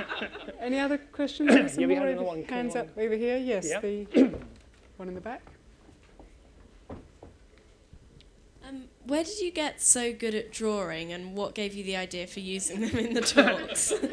any 0.59 0.79
other 0.79 0.99
questions? 0.99 1.51
Have 1.51 1.71
some 1.71 1.81
Yeah, 1.81 1.87
we 1.87 1.95
more 1.95 2.03
had 2.05 2.11
another 2.13 2.27
one 2.27 2.43
come 2.43 2.57
Hands 2.57 2.75
on. 2.75 2.81
up 2.83 2.97
over 2.97 3.15
here. 3.15 3.37
Yes, 3.37 3.67
Yeah. 3.67 3.79
the 3.79 4.05
one 4.97 5.07
in 5.07 5.15
the 5.15 5.21
back. 5.21 5.41
Um, 8.67 8.83
where 9.05 9.23
did 9.23 9.39
you 9.39 9.51
get 9.51 9.81
so 9.81 10.13
good 10.13 10.33
at 10.35 10.51
drawing, 10.51 11.11
and 11.11 11.35
what 11.35 11.53
gave 11.55 11.73
you 11.73 11.83
the 11.83 11.95
idea 11.97 12.27
for 12.27 12.39
using 12.39 12.81
them 12.81 12.95
in 12.97 13.13
the 13.13 13.21
talks? 13.21 13.93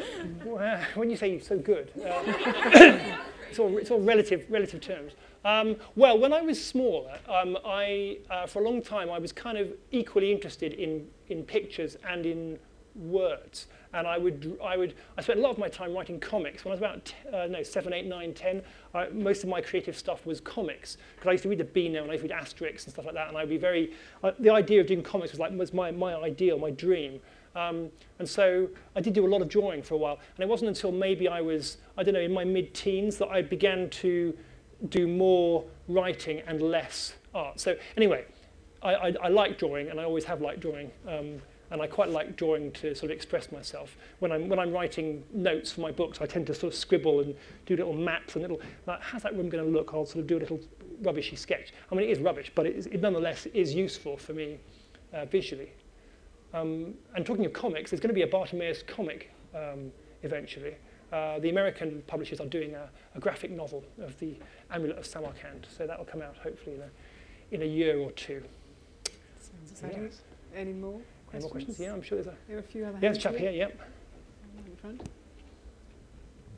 When 0.95 1.09
you 1.09 1.15
say 1.15 1.39
so 1.39 1.57
good, 1.57 1.91
uh, 2.03 2.21
it's, 3.49 3.59
all, 3.59 3.77
it's 3.77 3.91
all 3.91 4.01
relative, 4.01 4.45
relative 4.49 4.81
terms. 4.81 5.13
Um, 5.43 5.75
well, 5.95 6.19
when 6.19 6.33
I 6.33 6.41
was 6.41 6.63
smaller, 6.63 7.17
um, 7.27 7.57
I, 7.65 8.19
uh, 8.29 8.45
for 8.45 8.61
a 8.61 8.65
long 8.65 8.81
time, 8.81 9.09
I 9.09 9.17
was 9.17 9.31
kind 9.31 9.57
of 9.57 9.73
equally 9.91 10.31
interested 10.31 10.73
in, 10.73 11.07
in 11.29 11.43
pictures 11.43 11.97
and 12.07 12.25
in 12.25 12.59
words. 12.95 13.67
And 13.93 14.07
I 14.07 14.17
would, 14.17 14.57
I 14.63 14.77
would, 14.77 14.93
I 15.17 15.21
spent 15.21 15.39
a 15.39 15.41
lot 15.41 15.51
of 15.51 15.57
my 15.57 15.67
time 15.67 15.93
writing 15.93 16.19
comics. 16.19 16.63
When 16.63 16.71
I 16.71 16.75
was 16.75 16.79
about, 16.79 17.13
uh, 17.33 17.47
no, 17.47 17.63
seven, 17.63 17.91
eight, 17.91 18.05
nine, 18.05 18.33
ten, 18.33 18.61
I, 18.93 19.09
most 19.09 19.43
of 19.43 19.49
my 19.49 19.61
creative 19.61 19.97
stuff 19.97 20.25
was 20.25 20.39
comics. 20.39 20.97
Because 21.15 21.27
I 21.27 21.31
used 21.31 21.43
to 21.43 21.49
read 21.49 21.59
the 21.59 21.65
Beano 21.65 22.03
and 22.03 22.11
I 22.11 22.13
used 22.13 22.25
to 22.25 22.33
read 22.33 22.41
Asterix 22.41 22.83
and 22.85 22.93
stuff 22.93 23.05
like 23.05 23.15
that. 23.15 23.27
And 23.27 23.37
I'd 23.37 23.49
be 23.49 23.57
very, 23.57 23.93
uh, 24.23 24.31
the 24.39 24.51
idea 24.51 24.79
of 24.79 24.87
doing 24.87 25.03
comics 25.03 25.31
was 25.31 25.39
like, 25.39 25.51
was 25.57 25.73
my, 25.73 25.91
my 25.91 26.13
ideal, 26.15 26.57
my 26.57 26.71
dream. 26.71 27.19
Um, 27.53 27.89
and 28.19 28.29
so 28.29 28.69
I 28.95 29.01
did 29.01 29.13
do 29.13 29.25
a 29.25 29.27
lot 29.27 29.41
of 29.41 29.49
drawing 29.49 29.81
for 29.81 29.95
a 29.95 29.97
while. 29.97 30.19
And 30.37 30.43
it 30.43 30.47
wasn't 30.47 30.69
until 30.69 30.91
maybe 30.91 31.27
I 31.27 31.41
was, 31.41 31.77
I 31.97 32.03
don't 32.03 32.13
know, 32.13 32.21
in 32.21 32.31
my 32.31 32.45
mid-teens 32.45 33.17
that 33.17 33.27
I 33.27 33.41
began 33.41 33.89
to 33.89 34.37
do 34.89 35.07
more 35.07 35.63
writing 35.87 36.41
and 36.47 36.61
less 36.61 37.13
art. 37.33 37.59
So 37.59 37.75
anyway, 37.97 38.25
I, 38.81 38.93
I, 38.93 39.15
I 39.23 39.27
like 39.27 39.57
drawing 39.57 39.89
and 39.89 39.99
I 39.99 40.03
always 40.03 40.25
have 40.25 40.41
liked 40.41 40.59
drawing. 40.59 40.91
Um, 41.07 41.41
and 41.71 41.81
I 41.81 41.87
quite 41.87 42.09
like 42.09 42.35
drawing 42.35 42.71
to 42.73 42.93
sort 42.93 43.11
of 43.11 43.15
express 43.15 43.49
myself. 43.51 43.95
When 44.19 44.31
I'm, 44.31 44.49
when 44.49 44.59
I'm 44.59 44.73
writing 44.73 45.23
notes 45.33 45.71
for 45.71 45.79
my 45.79 45.91
books, 45.91 46.19
I 46.19 46.25
tend 46.25 46.45
to 46.47 46.53
sort 46.53 46.73
of 46.73 46.77
scribble 46.77 47.21
and 47.21 47.33
do 47.65 47.77
little 47.77 47.93
maps 47.93 48.35
and 48.35 48.41
little, 48.41 48.59
like, 48.87 49.01
how's 49.01 49.23
that 49.23 49.35
room 49.37 49.47
going 49.47 49.63
to 49.63 49.69
look? 49.69 49.91
I'll 49.93 50.05
sort 50.05 50.19
of 50.19 50.27
do 50.27 50.37
a 50.37 50.39
little 50.39 50.59
rubbishy 51.01 51.37
sketch. 51.37 51.73
I 51.89 51.95
mean, 51.95 52.09
it 52.09 52.11
is 52.11 52.19
rubbish, 52.19 52.51
but 52.53 52.65
it, 52.65 52.75
is, 52.75 52.87
it 52.87 52.99
nonetheless 52.99 53.45
is 53.47 53.73
useful 53.73 54.17
for 54.17 54.33
me 54.33 54.59
uh, 55.13 55.23
visually. 55.25 55.71
Um, 56.53 56.93
and 57.15 57.25
talking 57.25 57.45
of 57.45 57.53
comics, 57.53 57.91
there's 57.91 58.01
going 58.01 58.09
to 58.09 58.15
be 58.15 58.23
a 58.23 58.27
Bartimaeus 58.27 58.83
comic 58.83 59.31
um, 59.55 59.93
eventually. 60.23 60.75
Uh, 61.11 61.39
the 61.39 61.49
American 61.49 62.01
publishers 62.07 62.39
are 62.39 62.45
doing 62.47 62.73
a, 62.73 62.89
a 63.15 63.19
graphic 63.19 63.51
novel 63.51 63.83
of 64.01 64.17
the 64.19 64.33
Amulet 64.71 64.97
of 64.97 65.05
Samarkand, 65.05 65.67
so 65.75 65.85
that 65.85 65.97
will 65.97 66.05
come 66.05 66.21
out 66.21 66.37
hopefully 66.37 66.75
in 66.75 66.81
a, 66.81 66.89
in 67.55 67.61
a 67.61 67.65
year 67.65 67.97
or 67.99 68.11
two. 68.11 68.41
Sounds 69.39 69.71
exciting. 69.71 70.03
Yes. 70.05 70.21
Any 70.55 70.71
more 70.73 70.93
Any 70.93 71.01
questions? 71.01 71.43
more 71.43 71.51
questions? 71.51 71.79
Yeah, 71.79 71.93
I'm 71.93 72.01
sure 72.01 72.15
there's 72.21 72.33
a, 72.33 72.37
There 72.47 72.57
are 72.57 72.59
a 72.61 72.63
few 72.63 72.83
other 72.85 72.93
yeah, 72.93 72.99
there's 73.01 73.17
a 73.17 73.19
chap 73.21 73.35
here, 73.35 73.51
yep. 73.51 73.77
in 74.65 74.75
front. 74.77 75.09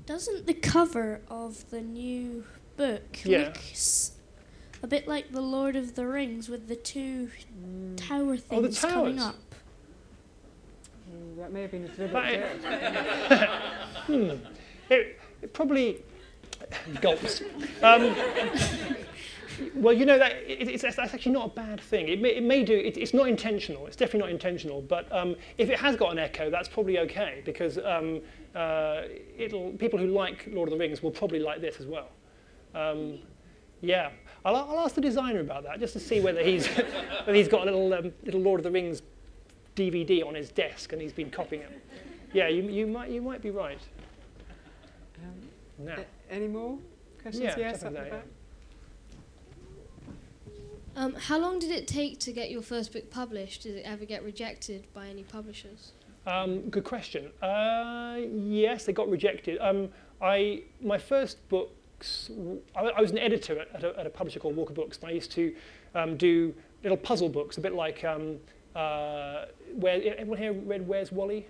Doesn't 0.06 0.45
the 0.45 0.54
cover 0.54 1.22
of 1.30 1.68
the 1.72 1.82
new 1.82 2.43
book 2.78 3.20
Yeah. 3.24 3.39
look 3.47 3.58
a 4.84 4.88
bit 4.88 5.08
like 5.08 5.32
the 5.32 5.41
Lord 5.41 5.76
of 5.76 5.95
the 5.95 6.06
Rings 6.06 6.49
with 6.49 6.68
the 6.68 6.76
two 6.76 7.30
Mm, 7.66 7.95
tower 7.95 8.34
Oh, 8.51 8.62
the 8.62 8.68
things 8.68 8.80
coming 8.82 9.18
up? 9.20 9.36
mm, 11.10 11.38
that 11.38 11.51
may 11.54 11.62
have 11.64 11.72
been 11.72 11.86
a 11.86 11.88
deliberate 11.88 12.62
That- 12.62 13.30
joke. 13.30 13.49
hmm. 14.06 14.32
It, 14.89 15.20
it 15.41 15.54
probably 15.54 16.04
gulps. 17.01 17.41
Um, 17.82 18.16
well, 19.76 19.93
you 19.93 20.06
know 20.06 20.18
that 20.18 20.34
it, 20.47 20.68
it's 20.68 20.84
that's 20.84 20.97
actually 20.97 21.32
not 21.32 21.47
a 21.47 21.54
bad 21.54 21.80
thing. 21.80 22.08
It 22.08 22.22
may, 22.22 22.36
it 22.36 22.43
may 22.43 22.64
do. 22.64 22.74
It, 22.74 22.97
it's 22.97 23.14
not 23.14 23.28
intentional. 23.28 23.86
It's 23.88 23.95
definitely 23.95 24.22
not 24.22 24.30
intentional. 24.30 24.82
But 24.82 25.12
um, 25.12 25.36
if 25.58 25.70
it 25.70 25.80
has 25.80 25.95
got 25.95 26.12
an 26.12 26.20
echo, 26.20 26.49
that's 26.49 26.68
probably 26.68 26.99
okay 26.99 27.41
because 27.45 27.78
um, 27.78 28.22
uh, 28.56 29.04
it'll 29.38 29.72
people 29.72 29.99
who 29.99 30.08
like 30.08 30.47
Lord 30.51 30.70
of 30.70 30.74
the 30.74 30.80
Rings 30.80 31.04
will 31.04 31.12
probably 31.12 31.39
like 31.39 31.62
this 31.62 31.80
as 31.80 31.86
well. 31.86 32.10
Um, 32.74 33.20
yeah, 33.82 34.12
I'll, 34.45 34.56
I'll 34.56 34.80
ask 34.80 34.95
the 34.95 35.01
designer 35.01 35.41
about 35.41 35.64
that 35.64 35.80
just 35.80 35.93
to 35.93 35.99
see 35.99 36.20
whether 36.20 36.41
he's 36.41 36.68
whether 37.26 37.34
he's 37.34 37.47
got 37.47 37.62
a 37.62 37.66
little 37.66 37.93
um, 37.93 38.14
little 38.24 38.41
Lord 38.41 38.60
of 38.60 38.64
the 38.64 38.72
Rings 38.72 39.01
DVD 39.76 40.26
on 40.26 40.36
his 40.36 40.49
desk 40.49 40.93
and 40.93 41.01
he's 41.01 41.14
been 41.14 41.30
copying 41.30 41.64
it. 41.64 41.82
Yeah, 42.34 42.47
you, 42.47 42.64
you 42.64 42.88
might 42.88 43.12
you 43.12 43.22
might 43.22 43.41
be 43.41 43.51
right. 43.51 43.80
Now, 45.78 45.95
a- 45.97 46.34
any 46.34 46.47
more 46.47 46.78
questions? 47.21 47.43
Yeah, 47.43 47.55
yes, 47.57 47.82
chap 47.82 47.91
up 47.93 47.97
over 47.97 48.03
the 48.05 48.09
back. 48.11 48.26
Um, 50.95 51.15
how 51.15 51.39
long 51.39 51.57
did 51.57 51.71
it 51.71 51.88
take 51.88 52.19
to 52.19 52.32
get 52.32 52.51
your 52.51 52.61
first 52.61 52.93
book 52.93 53.09
published? 53.09 53.63
Did 53.63 53.78
it 53.78 53.84
ever 53.86 54.05
get 54.05 54.24
rejected 54.24 54.86
by 54.93 55.07
any 55.07 55.24
publishers? 55.24 55.93
um, 56.28 56.61
good 56.69 56.84
question. 56.84 57.32
Uh, 57.41 58.17
yes, 58.32 58.86
they 58.86 58.93
got 58.93 59.09
rejected. 59.09 59.57
Um, 59.59 59.89
I 60.21 60.63
my 60.82 60.97
first 60.97 61.47
books. 61.49 62.30
I, 62.76 62.82
I 62.82 63.01
was 63.01 63.11
an 63.11 63.17
editor 63.17 63.59
at, 63.59 63.76
at, 63.76 63.84
a, 63.84 63.99
at 63.99 64.05
a 64.05 64.09
publisher 64.09 64.39
called 64.39 64.55
Walker 64.55 64.74
Books, 64.74 64.99
and 64.99 65.09
I 65.09 65.13
used 65.13 65.32
to 65.32 65.53
um, 65.95 66.15
do 66.15 66.53
little 66.84 66.97
puzzle 66.97 67.30
books, 67.30 67.57
a 67.57 67.61
bit 67.61 67.74
like 67.74 68.03
um, 68.03 68.38
uh, 68.76 69.45
where 69.76 70.01
everyone 70.17 70.38
here 70.38 70.53
read 70.53 70.88
Where's 70.88 71.11
Wally? 71.11 71.47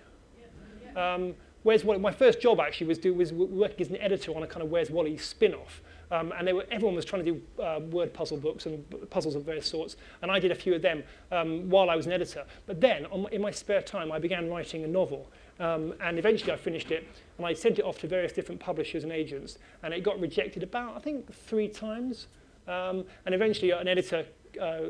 Um, 0.96 1.34
Where's 1.64 1.82
Wally? 1.82 1.98
My 1.98 2.12
first 2.12 2.40
job 2.40 2.60
actually 2.60 2.86
was, 2.86 2.98
do, 2.98 3.12
was 3.12 3.32
working 3.32 3.80
as 3.80 3.90
an 3.90 3.96
editor 3.96 4.36
on 4.36 4.42
a 4.42 4.46
kind 4.46 4.62
of 4.62 4.70
Where's 4.70 4.90
Wally 4.90 5.16
spin-off. 5.16 5.80
Um, 6.10 6.32
and 6.38 6.54
were, 6.54 6.66
everyone 6.70 6.94
was 6.94 7.06
trying 7.06 7.24
to 7.24 7.32
do 7.32 7.62
uh, 7.62 7.80
word 7.90 8.12
puzzle 8.12 8.36
books 8.36 8.66
and 8.66 8.84
puzzles 9.08 9.34
of 9.34 9.44
various 9.44 9.66
sorts. 9.66 9.96
And 10.20 10.30
I 10.30 10.38
did 10.38 10.52
a 10.52 10.54
few 10.54 10.74
of 10.74 10.82
them 10.82 11.02
um, 11.32 11.70
while 11.70 11.88
I 11.88 11.96
was 11.96 12.04
an 12.04 12.12
editor. 12.12 12.44
But 12.66 12.82
then, 12.82 13.06
on 13.06 13.26
in 13.32 13.40
my 13.40 13.50
spare 13.50 13.80
time, 13.80 14.12
I 14.12 14.18
began 14.18 14.50
writing 14.50 14.84
a 14.84 14.86
novel. 14.86 15.30
Um, 15.58 15.94
and 16.00 16.18
eventually 16.18 16.52
I 16.52 16.56
finished 16.56 16.90
it. 16.90 17.08
And 17.38 17.46
I 17.46 17.54
sent 17.54 17.78
it 17.78 17.84
off 17.84 17.98
to 18.00 18.08
various 18.08 18.32
different 18.32 18.60
publishers 18.60 19.02
and 19.02 19.10
agents. 19.10 19.58
And 19.82 19.94
it 19.94 20.02
got 20.02 20.20
rejected 20.20 20.62
about, 20.62 20.96
I 20.96 21.00
think, 21.00 21.32
three 21.32 21.68
times. 21.68 22.26
Um, 22.68 23.04
and 23.24 23.34
eventually 23.34 23.70
an 23.70 23.88
editor 23.88 24.26
uh, 24.60 24.80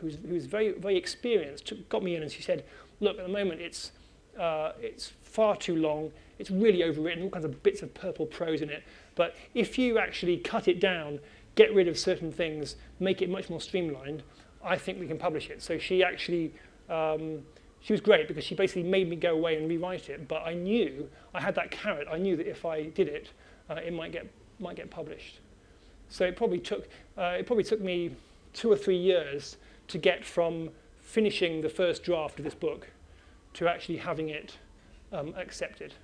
who's, 0.00 0.18
who's 0.28 0.46
very, 0.46 0.72
very 0.72 0.96
experienced 0.96 1.72
got 1.88 2.02
me 2.02 2.16
in 2.16 2.22
and 2.22 2.30
she 2.30 2.42
said, 2.42 2.64
look, 3.00 3.18
at 3.18 3.26
the 3.26 3.32
moment 3.32 3.60
it's, 3.60 3.92
uh, 4.38 4.72
it's 4.80 5.12
far 5.30 5.56
too 5.56 5.76
long. 5.76 6.12
It's 6.38 6.50
really 6.50 6.80
overwritten, 6.80 7.22
all 7.22 7.30
kinds 7.30 7.44
of 7.44 7.62
bits 7.62 7.82
of 7.82 7.94
purple 7.94 8.26
prose 8.26 8.62
in 8.62 8.70
it. 8.70 8.82
But 9.14 9.36
if 9.54 9.78
you 9.78 9.98
actually 9.98 10.38
cut 10.38 10.68
it 10.68 10.80
down, 10.80 11.20
get 11.54 11.74
rid 11.74 11.88
of 11.88 11.98
certain 11.98 12.32
things, 12.32 12.76
make 12.98 13.22
it 13.22 13.30
much 13.30 13.50
more 13.50 13.60
streamlined, 13.60 14.22
I 14.64 14.76
think 14.76 14.98
we 14.98 15.06
can 15.06 15.18
publish 15.18 15.50
it. 15.50 15.62
So 15.62 15.78
she 15.78 16.02
actually, 16.02 16.52
um, 16.88 17.42
she 17.80 17.92
was 17.92 18.00
great 18.00 18.28
because 18.28 18.44
she 18.44 18.54
basically 18.54 18.82
made 18.82 19.08
me 19.08 19.16
go 19.16 19.32
away 19.32 19.56
and 19.56 19.68
rewrite 19.68 20.08
it. 20.08 20.28
But 20.28 20.42
I 20.46 20.54
knew, 20.54 21.08
I 21.34 21.40
had 21.40 21.54
that 21.54 21.70
carrot. 21.70 22.08
I 22.10 22.18
knew 22.18 22.36
that 22.36 22.48
if 22.48 22.64
I 22.64 22.84
did 22.84 23.08
it, 23.08 23.30
uh, 23.68 23.74
it 23.74 23.92
might 23.92 24.12
get, 24.12 24.26
might 24.58 24.76
get 24.76 24.90
published. 24.90 25.40
So 26.08 26.24
it 26.24 26.36
probably 26.36 26.58
took, 26.58 26.88
uh, 27.16 27.36
it 27.38 27.46
probably 27.46 27.64
took 27.64 27.80
me 27.80 28.16
two 28.52 28.70
or 28.70 28.76
three 28.76 28.96
years 28.96 29.56
to 29.88 29.98
get 29.98 30.24
from 30.24 30.70
finishing 31.00 31.60
the 31.60 31.68
first 31.68 32.02
draft 32.02 32.38
of 32.38 32.44
this 32.44 32.54
book 32.54 32.88
to 33.54 33.68
actually 33.68 33.96
having 33.96 34.28
it 34.28 34.56
um, 35.12 35.34
accepted. 35.36 35.94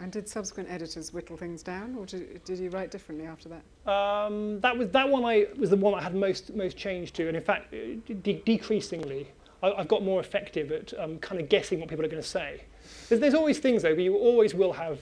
And 0.00 0.12
did 0.12 0.28
subsequent 0.28 0.70
editors 0.70 1.12
whittle 1.12 1.36
things 1.36 1.62
down, 1.62 1.96
or 1.96 2.06
did, 2.06 2.44
did 2.44 2.58
you 2.60 2.70
write 2.70 2.92
differently 2.92 3.26
after 3.26 3.48
that? 3.48 3.90
Um, 3.92 4.60
that 4.60 4.76
was 4.78 4.90
that 4.90 5.08
one. 5.08 5.24
I 5.24 5.48
was 5.58 5.70
the 5.70 5.76
one 5.76 5.92
I 5.94 6.00
had 6.00 6.14
most 6.14 6.54
most 6.54 6.76
change 6.76 7.12
to, 7.14 7.26
and 7.26 7.36
in 7.36 7.42
fact, 7.42 7.74
uh, 7.74 7.98
de- 8.22 8.42
decreasingly, 8.44 9.26
I, 9.60 9.72
I've 9.72 9.88
got 9.88 10.04
more 10.04 10.20
effective 10.20 10.70
at 10.70 10.94
um, 11.00 11.18
kind 11.18 11.40
of 11.40 11.48
guessing 11.48 11.80
what 11.80 11.88
people 11.88 12.04
are 12.04 12.08
going 12.08 12.22
to 12.22 12.28
say. 12.28 12.62
There's, 13.08 13.20
there's 13.20 13.34
always 13.34 13.58
things 13.58 13.82
though, 13.82 13.94
but 13.94 14.04
you 14.04 14.16
always 14.16 14.54
will 14.54 14.72
have. 14.72 15.00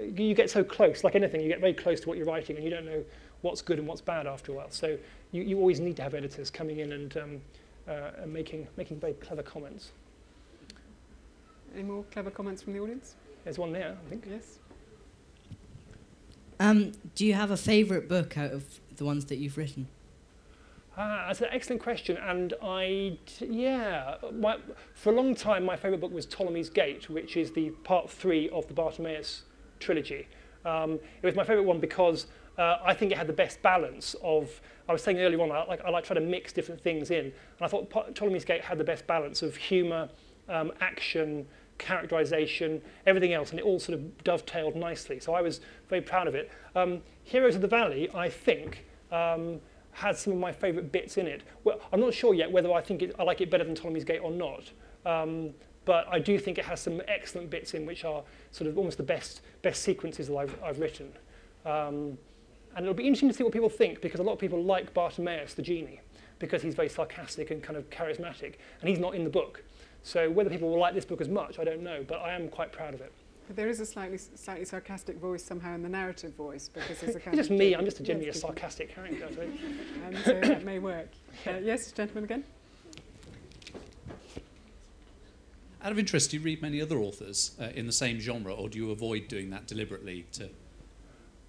You 0.00 0.34
get 0.34 0.50
so 0.50 0.64
close, 0.64 1.04
like 1.04 1.14
anything, 1.14 1.40
you 1.40 1.48
get 1.48 1.60
very 1.60 1.74
close 1.74 2.00
to 2.00 2.08
what 2.08 2.18
you're 2.18 2.26
writing, 2.26 2.56
and 2.56 2.64
you 2.64 2.70
don't 2.70 2.86
know 2.86 3.04
what's 3.42 3.62
good 3.62 3.78
and 3.78 3.86
what's 3.86 4.00
bad 4.00 4.26
after 4.26 4.50
a 4.50 4.54
while. 4.56 4.70
So 4.70 4.98
you, 5.30 5.42
you 5.42 5.58
always 5.58 5.78
need 5.78 5.96
to 5.96 6.02
have 6.02 6.14
editors 6.14 6.50
coming 6.50 6.78
in 6.80 6.92
and, 6.92 7.16
um, 7.16 7.40
uh, 7.86 8.22
and 8.22 8.32
making 8.32 8.66
making 8.76 8.98
very 8.98 9.12
clever 9.14 9.42
comments. 9.42 9.92
Any 11.74 11.84
more 11.84 12.04
clever 12.10 12.30
comments 12.30 12.62
from 12.62 12.72
the 12.74 12.80
audience? 12.80 13.14
There's 13.44 13.58
one 13.58 13.72
there, 13.72 13.96
I 14.06 14.08
think. 14.10 14.24
Yes. 14.28 14.58
Um, 16.60 16.92
do 17.14 17.26
you 17.26 17.34
have 17.34 17.50
a 17.50 17.56
favourite 17.56 18.08
book 18.08 18.38
out 18.38 18.52
of 18.52 18.80
the 18.96 19.04
ones 19.04 19.24
that 19.26 19.36
you've 19.36 19.56
written? 19.56 19.88
Ah, 20.96 21.24
that's 21.26 21.40
an 21.40 21.48
excellent 21.50 21.82
question, 21.82 22.18
and 22.18 22.52
I, 22.62 23.16
yeah, 23.40 24.16
my, 24.30 24.58
for 24.94 25.10
a 25.10 25.16
long 25.16 25.34
time 25.34 25.64
my 25.64 25.74
favourite 25.74 26.02
book 26.02 26.12
was 26.12 26.26
Ptolemy's 26.26 26.68
Gate, 26.68 27.08
which 27.08 27.38
is 27.38 27.50
the 27.52 27.70
part 27.82 28.10
three 28.10 28.50
of 28.50 28.68
the 28.68 28.74
Bartimaeus 28.74 29.44
trilogy. 29.80 30.28
Um, 30.66 31.00
it 31.22 31.26
was 31.26 31.34
my 31.34 31.44
favourite 31.44 31.66
one 31.66 31.80
because 31.80 32.26
uh, 32.58 32.76
I 32.84 32.92
think 32.92 33.10
it 33.10 33.16
had 33.16 33.26
the 33.26 33.32
best 33.32 33.62
balance 33.62 34.14
of, 34.22 34.60
I 34.86 34.92
was 34.92 35.02
saying 35.02 35.18
earlier 35.18 35.40
on, 35.40 35.50
I 35.50 35.64
like, 35.64 35.82
I 35.82 35.88
like 35.88 36.04
trying 36.04 36.20
to 36.20 36.26
mix 36.26 36.52
different 36.52 36.80
things 36.80 37.10
in, 37.10 37.24
and 37.24 37.32
I 37.62 37.68
thought 37.68 37.88
Ptolemy's 38.14 38.44
Gate 38.44 38.60
had 38.60 38.76
the 38.76 38.84
best 38.84 39.06
balance 39.06 39.40
of 39.40 39.56
humour, 39.56 40.10
um, 40.50 40.72
action, 40.82 41.46
characterization, 41.82 42.80
everything 43.06 43.32
else, 43.32 43.50
and 43.50 43.58
it 43.58 43.64
all 43.64 43.78
sort 43.78 43.98
of 43.98 44.24
dovetailed 44.24 44.76
nicely. 44.76 45.20
So 45.20 45.34
I 45.34 45.42
was 45.42 45.60
very 45.88 46.00
proud 46.00 46.28
of 46.28 46.34
it. 46.34 46.50
Um, 46.74 47.02
Heroes 47.24 47.54
of 47.54 47.60
the 47.60 47.68
Valley, 47.68 48.08
I 48.14 48.28
think, 48.28 48.84
um, 49.10 49.60
some 50.14 50.32
of 50.32 50.38
my 50.38 50.52
favourite 50.52 50.90
bits 50.90 51.18
in 51.18 51.26
it. 51.26 51.42
Well, 51.64 51.80
I'm 51.92 52.00
not 52.00 52.14
sure 52.14 52.34
yet 52.34 52.50
whether 52.50 52.72
I 52.72 52.80
think 52.80 53.02
it, 53.02 53.14
I 53.18 53.24
like 53.24 53.40
it 53.40 53.50
better 53.50 53.64
than 53.64 53.74
Ptolemy's 53.74 54.04
Gate 54.04 54.20
or 54.22 54.30
not. 54.30 54.70
Um, 55.04 55.50
but 55.84 56.06
I 56.10 56.18
do 56.18 56.38
think 56.38 56.58
it 56.58 56.64
has 56.64 56.80
some 56.80 57.02
excellent 57.08 57.50
bits 57.50 57.74
in 57.74 57.84
which 57.84 58.04
are 58.04 58.22
sort 58.52 58.70
of 58.70 58.78
almost 58.78 58.96
the 58.96 59.02
best 59.02 59.42
best 59.62 59.82
sequences 59.82 60.28
that 60.28 60.36
I've, 60.36 60.56
I've 60.62 60.78
written. 60.78 61.12
Um, 61.66 62.16
and 62.74 62.84
it'll 62.84 62.94
be 62.94 63.06
interesting 63.06 63.28
to 63.28 63.34
see 63.34 63.42
what 63.42 63.52
people 63.52 63.68
think 63.68 64.00
because 64.00 64.20
a 64.20 64.22
lot 64.22 64.32
of 64.32 64.38
people 64.38 64.62
like 64.62 64.94
Bartimaeus, 64.94 65.54
the 65.54 65.62
genie, 65.62 66.00
because 66.38 66.62
he's 66.62 66.74
very 66.74 66.88
sarcastic 66.88 67.50
and 67.50 67.62
kind 67.62 67.76
of 67.76 67.90
charismatic, 67.90 68.54
and 68.80 68.88
he's 68.88 68.98
not 68.98 69.14
in 69.14 69.24
the 69.24 69.30
book. 69.30 69.62
So 70.02 70.30
whether 70.30 70.50
people 70.50 70.68
will 70.70 70.78
like 70.80 70.94
this 70.94 71.04
book 71.04 71.20
as 71.20 71.28
much, 71.28 71.58
I 71.58 71.64
don't 71.64 71.82
know, 71.82 72.04
but 72.06 72.16
I 72.20 72.32
am 72.34 72.48
quite 72.48 72.72
proud 72.72 72.94
of 72.94 73.00
it. 73.00 73.12
But 73.46 73.56
there 73.56 73.68
is 73.68 73.80
a 73.80 73.86
slightly 73.86 74.18
slightly 74.18 74.64
sarcastic 74.64 75.18
voice 75.18 75.44
somehow 75.44 75.74
in 75.74 75.82
the 75.82 75.88
narrative 75.88 76.34
voice 76.34 76.68
because 76.72 77.00
there's 77.00 77.16
a 77.16 77.20
kind 77.20 77.34
It's 77.38 77.48
just 77.48 77.50
of 77.50 77.58
me, 77.58 77.74
I'm 77.74 77.84
just 77.84 77.98
a 77.98 78.02
yes, 78.02 78.06
generally 78.06 78.28
a 78.28 78.34
sarcastic 78.34 78.94
character. 78.94 79.26
I 79.26 79.32
think. 79.34 79.60
Um, 80.06 80.16
so 80.24 80.40
that 80.40 80.64
may 80.64 80.78
work. 80.80 81.08
Uh, 81.46 81.52
yes, 81.62 81.92
gentleman 81.92 82.24
again. 82.24 82.44
Out 85.84 85.90
of 85.92 85.98
interest, 85.98 86.30
do 86.30 86.36
you 86.36 86.42
read 86.42 86.62
many 86.62 86.80
other 86.80 86.98
authors 86.98 87.52
uh, 87.60 87.64
in 87.74 87.86
the 87.86 87.92
same 87.92 88.20
genre, 88.20 88.54
or 88.54 88.68
do 88.68 88.78
you 88.78 88.90
avoid 88.92 89.26
doing 89.28 89.50
that 89.50 89.66
deliberately? 89.66 90.26
To 90.32 90.48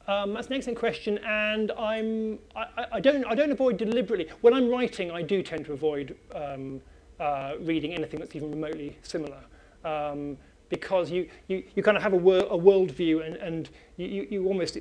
Um, 0.08 0.34
that's 0.34 0.48
an 0.48 0.54
excellent 0.54 0.80
question, 0.80 1.20
and 1.20 1.72
I'm 1.72 2.40
I, 2.56 2.66
I- 2.78 2.88
I 2.94 3.00
don't 3.00 3.24
I 3.26 3.36
don't 3.36 3.52
avoid 3.52 3.78
deliberately. 3.78 4.28
When 4.42 4.54
I'm 4.54 4.70
writing, 4.70 5.12
I 5.12 5.22
do 5.22 5.42
tend 5.44 5.66
to 5.66 5.74
avoid 5.74 6.16
um, 6.34 6.82
uh, 7.24 7.54
reading 7.62 7.94
anything 7.94 8.20
that's 8.20 8.36
even 8.36 8.52
remotely 8.52 8.98
similar, 9.02 9.40
um, 9.86 10.38
because 10.70 11.10
you, 11.10 11.30
you, 11.48 11.64
you 11.76 11.82
kind 11.82 11.96
of 11.96 12.04
have 12.04 12.14
a, 12.14 12.18
wor- 12.18 12.50
a 12.58 12.58
worldview, 12.58 13.26
and, 13.26 13.36
and 13.38 13.70
you, 13.98 14.08
you, 14.08 14.28
you 14.30 14.48
almost 14.48 14.78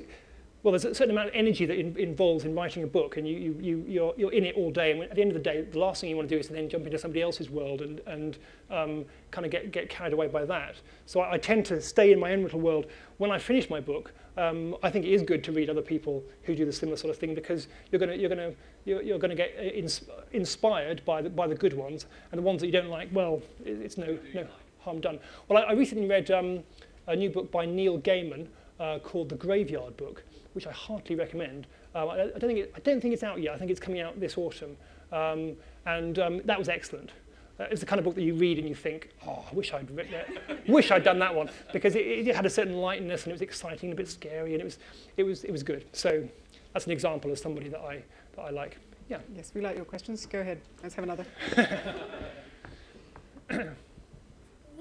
well, 0.63 0.71
there's 0.71 0.85
a 0.85 0.95
certain 0.95 1.11
amount 1.11 1.27
of 1.27 1.35
energy 1.35 1.65
that 1.65 1.77
in, 1.77 1.97
involves 1.97 2.45
in 2.45 2.55
writing 2.55 2.83
a 2.83 2.87
book, 2.87 3.17
and 3.17 3.27
you, 3.27 3.37
you, 3.37 3.57
you, 3.61 3.85
you're, 3.85 4.13
you're 4.17 4.31
in 4.31 4.45
it 4.45 4.55
all 4.55 4.71
day. 4.71 4.91
And 4.91 5.03
at 5.03 5.15
the 5.15 5.21
end 5.21 5.31
of 5.31 5.35
the 5.35 5.43
day, 5.43 5.61
the 5.61 5.77
last 5.77 5.99
thing 5.99 6.09
you 6.09 6.15
want 6.15 6.29
to 6.29 6.35
do 6.35 6.39
is 6.39 6.47
to 6.47 6.53
then 6.53 6.69
jump 6.69 6.85
into 6.85 6.97
somebody 6.97 7.21
else's 7.21 7.49
world 7.49 7.81
and, 7.81 7.99
and 8.07 8.37
um, 8.71 9.05
kind 9.29 9.45
of 9.45 9.51
get, 9.51 9.71
get 9.71 9.89
carried 9.89 10.13
away 10.13 10.27
by 10.27 10.45
that. 10.45 10.75
So 11.05 11.19
I, 11.19 11.33
I 11.33 11.37
tend 11.37 11.65
to 11.65 11.81
stay 11.81 12.13
in 12.13 12.19
my 12.19 12.31
own 12.31 12.43
little 12.43 12.61
world. 12.61 12.85
When 13.17 13.29
I 13.29 13.39
finish 13.39 13.69
my 13.69 13.81
book, 13.81 14.13
um, 14.37 14.75
I 14.81 14.89
think 14.89 15.05
it 15.05 15.13
is 15.13 15.21
good 15.21 15.43
to 15.45 15.51
read 15.51 15.69
other 15.69 15.81
people 15.81 16.23
who 16.43 16.55
do 16.55 16.65
the 16.65 16.73
similar 16.73 16.97
sort 16.97 17.11
of 17.11 17.17
thing 17.17 17.35
because 17.35 17.67
you're 17.91 17.99
going 17.99 18.09
to 18.09 18.17
you're 18.17 18.29
going 18.29 18.51
to 18.51 18.57
you're, 18.85 19.01
you're 19.01 19.19
going 19.19 19.29
to 19.29 19.35
get 19.35 19.53
uh, 19.57 19.61
ins- 19.61 20.01
inspired 20.31 21.03
by 21.05 21.21
the, 21.21 21.29
by 21.29 21.47
the 21.47 21.55
good 21.55 21.73
ones, 21.73 22.05
and 22.31 22.39
the 22.39 22.43
ones 22.43 22.61
that 22.61 22.67
you 22.67 22.73
don't 22.73 22.89
like, 22.89 23.09
well, 23.11 23.41
it, 23.63 23.79
it's 23.81 23.97
no 23.97 24.17
no 24.33 24.47
harm 24.79 24.99
done. 24.99 25.19
Well, 25.47 25.63
I, 25.63 25.69
I 25.69 25.73
recently 25.73 26.07
read 26.07 26.31
um, 26.31 26.63
a 27.07 27.15
new 27.15 27.29
book 27.29 27.51
by 27.51 27.65
Neil 27.65 27.99
Gaiman 27.99 28.47
uh, 28.79 28.99
called 28.99 29.29
The 29.29 29.35
Graveyard 29.35 29.95
Book, 29.97 30.23
which 30.53 30.67
I 30.67 30.71
heartily 30.71 31.15
recommend. 31.15 31.67
Um, 31.95 32.09
I, 32.09 32.23
I 32.23 32.39
don't 32.39 32.47
think 32.47 32.59
it, 32.59 32.73
I 32.75 32.79
don't 32.79 33.01
think 33.01 33.13
it's 33.13 33.23
out 33.23 33.39
yet. 33.41 33.53
I 33.53 33.57
think 33.57 33.71
it's 33.71 33.79
coming 33.79 34.01
out 34.01 34.19
this 34.19 34.37
autumn, 34.37 34.75
um, 35.11 35.53
and 35.85 36.17
um, 36.19 36.41
that 36.45 36.57
was 36.57 36.69
excellent. 36.69 37.11
Uh, 37.59 37.65
it's 37.69 37.81
the 37.81 37.85
kind 37.85 37.99
of 37.99 38.05
book 38.05 38.15
that 38.15 38.23
you 38.23 38.33
read 38.33 38.57
and 38.57 38.67
you 38.67 38.73
think, 38.73 39.09
oh, 39.27 39.45
I 39.49 39.53
wish 39.53 39.73
I'd 39.73 39.89
written 39.91 40.15
it. 40.15 40.63
wish 40.67 40.89
I'd 40.89 41.03
done 41.03 41.19
that 41.19 41.33
one 41.33 41.49
because 41.71 41.95
it, 41.95 41.99
it 41.99 42.35
had 42.35 42.45
a 42.45 42.49
certain 42.49 42.77
lightness 42.77 43.23
and 43.23 43.31
it 43.31 43.35
was 43.35 43.41
exciting 43.41 43.89
and 43.89 43.93
a 43.93 44.01
bit 44.01 44.09
scary 44.09 44.53
and 44.53 44.61
it 44.61 44.65
was 44.65 44.79
it 45.17 45.23
was 45.23 45.43
it 45.43 45.51
was 45.51 45.61
good. 45.61 45.85
So 45.93 46.27
that's 46.73 46.85
an 46.85 46.91
example 46.91 47.31
of 47.31 47.37
somebody 47.37 47.69
that 47.69 47.81
I 47.81 48.03
that 48.35 48.41
I 48.41 48.49
like. 48.49 48.77
Yeah. 49.09 49.19
Yes, 49.35 49.51
we 49.53 49.61
like 49.61 49.75
your 49.75 49.85
questions. 49.85 50.25
Go 50.25 50.39
ahead. 50.39 50.61
Let's 50.81 50.95
have 50.95 51.03
another. 51.03 51.25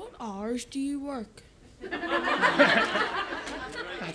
What 0.03 0.15
hours 0.19 0.65
do 0.65 0.81
you 0.81 0.99
work? 0.99 1.45
That's, 1.83 1.95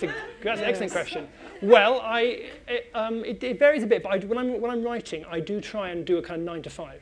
a, 0.02 0.14
that's 0.42 0.60
an 0.60 0.66
excellent 0.66 0.92
question. 0.92 1.26
Well, 1.62 2.02
I, 2.02 2.50
it, 2.68 2.90
um, 2.94 3.24
it, 3.24 3.42
it 3.42 3.58
varies 3.58 3.82
a 3.82 3.86
bit, 3.86 4.02
but 4.02 4.12
I, 4.12 4.18
when, 4.26 4.36
I'm, 4.36 4.60
when 4.60 4.70
I'm 4.70 4.82
writing, 4.82 5.24
I 5.24 5.40
do 5.40 5.62
try 5.62 5.88
and 5.88 6.04
do 6.04 6.18
a 6.18 6.22
kind 6.22 6.42
of 6.42 6.44
nine 6.44 6.60
to 6.62 6.70
five. 6.70 7.00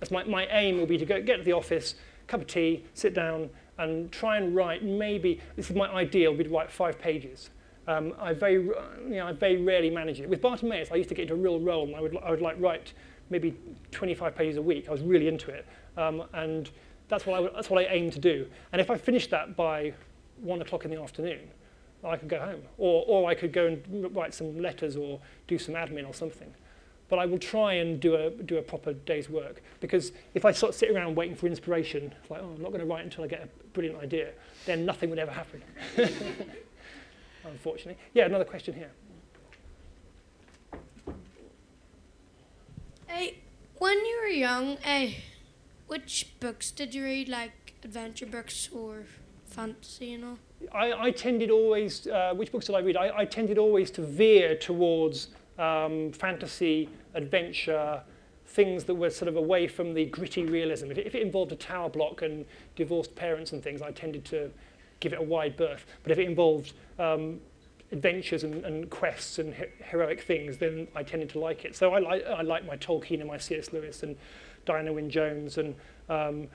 That's 0.00 0.10
my, 0.10 0.24
my 0.24 0.46
aim 0.46 0.78
will 0.78 0.86
be 0.86 0.98
to 0.98 1.06
go, 1.06 1.20
get 1.22 1.38
to 1.38 1.42
the 1.42 1.52
office, 1.52 1.94
cup 2.26 2.42
of 2.42 2.46
tea, 2.46 2.84
sit 2.94 3.14
down, 3.14 3.50
and 3.78 4.10
try 4.10 4.38
and 4.38 4.54
write 4.54 4.82
maybe, 4.82 5.40
this 5.54 5.70
is 5.70 5.76
my 5.76 5.88
ideal, 5.88 6.32
would 6.32 6.38
be 6.38 6.44
to 6.44 6.50
write 6.50 6.70
five 6.70 6.98
pages. 6.98 7.50
Um, 7.88 8.14
I, 8.18 8.32
very, 8.32 8.54
you 8.54 8.74
know, 9.08 9.26
I 9.26 9.32
very 9.32 9.62
rarely 9.62 9.90
manage 9.90 10.20
it. 10.20 10.28
With 10.28 10.40
Bartimaeus, 10.40 10.90
I 10.90 10.96
used 10.96 11.08
to 11.10 11.14
get 11.14 11.22
into 11.22 11.34
a 11.34 11.36
real 11.36 11.60
role, 11.60 11.86
and 11.86 11.94
I 11.94 12.00
would, 12.00 12.16
I 12.16 12.30
would 12.30 12.40
like 12.40 12.56
write 12.58 12.92
maybe 13.30 13.54
25 13.92 14.34
pages 14.34 14.56
a 14.56 14.62
week. 14.62 14.88
I 14.88 14.92
was 14.92 15.02
really 15.02 15.28
into 15.28 15.50
it. 15.50 15.66
Um, 15.96 16.24
and 16.32 16.70
that's 17.08 17.26
what, 17.26 17.42
I, 17.42 17.54
that's 17.54 17.70
what 17.70 17.84
I 17.84 17.92
aim 17.92 18.10
to 18.10 18.18
do. 18.18 18.46
And 18.72 18.80
if 18.80 18.90
I 18.90 18.96
finished 18.96 19.30
that 19.30 19.56
by 19.56 19.92
one 20.40 20.60
o'clock 20.62 20.84
in 20.84 20.90
the 20.90 21.00
afternoon, 21.00 21.40
I 22.04 22.16
could 22.16 22.28
go 22.28 22.40
home. 22.40 22.62
Or, 22.78 23.04
or 23.06 23.30
I 23.30 23.34
could 23.34 23.52
go 23.52 23.66
and 23.66 24.14
write 24.14 24.34
some 24.34 24.60
letters 24.60 24.96
or 24.96 25.20
do 25.46 25.58
some 25.58 25.74
admin 25.74 26.06
or 26.06 26.14
something. 26.14 26.52
But 27.08 27.18
I 27.18 27.26
will 27.26 27.38
try 27.38 27.74
and 27.74 28.00
do 28.00 28.16
a, 28.16 28.30
do 28.30 28.58
a 28.58 28.62
proper 28.62 28.92
day's 28.92 29.28
work. 29.28 29.62
Because 29.80 30.12
if 30.34 30.44
I 30.44 30.52
sort 30.52 30.70
of 30.70 30.76
sit 30.76 30.90
around 30.90 31.14
waiting 31.14 31.36
for 31.36 31.46
inspiration, 31.46 32.12
it's 32.20 32.30
like, 32.30 32.42
oh, 32.42 32.52
I'm 32.56 32.62
not 32.62 32.72
going 32.72 32.80
to 32.80 32.86
write 32.86 33.04
until 33.04 33.24
I 33.24 33.28
get 33.28 33.42
a 33.42 33.48
brilliant 33.72 34.00
idea, 34.02 34.32
then 34.64 34.84
nothing 34.84 35.10
would 35.10 35.18
ever 35.18 35.30
happen. 35.30 35.62
Unfortunately. 37.44 37.96
Yeah, 38.12 38.26
another 38.26 38.44
question 38.44 38.74
here. 38.74 38.90
Hey, 43.06 43.38
when 43.78 43.98
you 44.04 44.20
were 44.20 44.28
young, 44.28 44.78
eh, 44.84 45.12
which 45.86 46.34
books 46.40 46.72
did 46.72 46.94
you 46.94 47.04
read, 47.04 47.28
like 47.28 47.74
adventure 47.84 48.26
books 48.26 48.68
or 48.72 49.04
fantasy 49.44 50.14
and 50.14 50.24
all? 50.24 50.38
I, 50.72 50.92
I 50.92 51.10
tended 51.12 51.50
always, 51.50 52.06
uh, 52.08 52.32
which 52.34 52.50
books 52.50 52.66
did 52.66 52.74
I 52.74 52.80
read? 52.80 52.96
I, 52.96 53.18
I 53.18 53.24
tended 53.24 53.58
always 53.58 53.90
to 53.92 54.02
veer 54.02 54.56
towards 54.56 55.28
um, 55.58 56.12
fantasy, 56.12 56.88
adventure, 57.14 58.02
things 58.46 58.84
that 58.84 58.94
were 58.94 59.10
sort 59.10 59.28
of 59.28 59.36
away 59.36 59.66
from 59.66 59.94
the 59.94 60.06
gritty 60.06 60.44
realism. 60.44 60.90
If 60.90 60.98
it, 60.98 61.06
if 61.06 61.14
it 61.14 61.22
involved 61.22 61.52
a 61.52 61.56
tower 61.56 61.88
block 61.88 62.22
and 62.22 62.44
divorced 62.74 63.14
parents 63.14 63.52
and 63.52 63.62
things, 63.62 63.82
I 63.82 63.90
tended 63.90 64.24
to 64.26 64.50
give 65.00 65.12
it 65.12 65.18
a 65.18 65.22
wide 65.22 65.56
berth. 65.56 65.84
But 66.02 66.12
if 66.12 66.18
it 66.18 66.26
involved 66.26 66.72
um, 66.98 67.40
adventures 67.92 68.44
and, 68.44 68.64
and 68.64 68.88
quests 68.90 69.38
and 69.38 69.54
he- 69.54 69.64
heroic 69.84 70.20
things, 70.22 70.58
then 70.58 70.88
I 70.94 71.02
tended 71.02 71.30
to 71.30 71.38
like 71.38 71.64
it. 71.64 71.76
So 71.76 71.92
I, 71.92 71.98
like 71.98 72.24
I 72.24 72.42
like 72.42 72.64
my 72.64 72.76
Tolkien 72.76 73.20
and 73.20 73.26
my 73.26 73.38
C.S. 73.38 73.72
Lewis 73.72 74.02
and 74.02 74.16
Diana 74.64 74.92
Wynne 74.92 75.10
Jones. 75.10 75.58
And 75.58 75.74
um, 76.08 76.48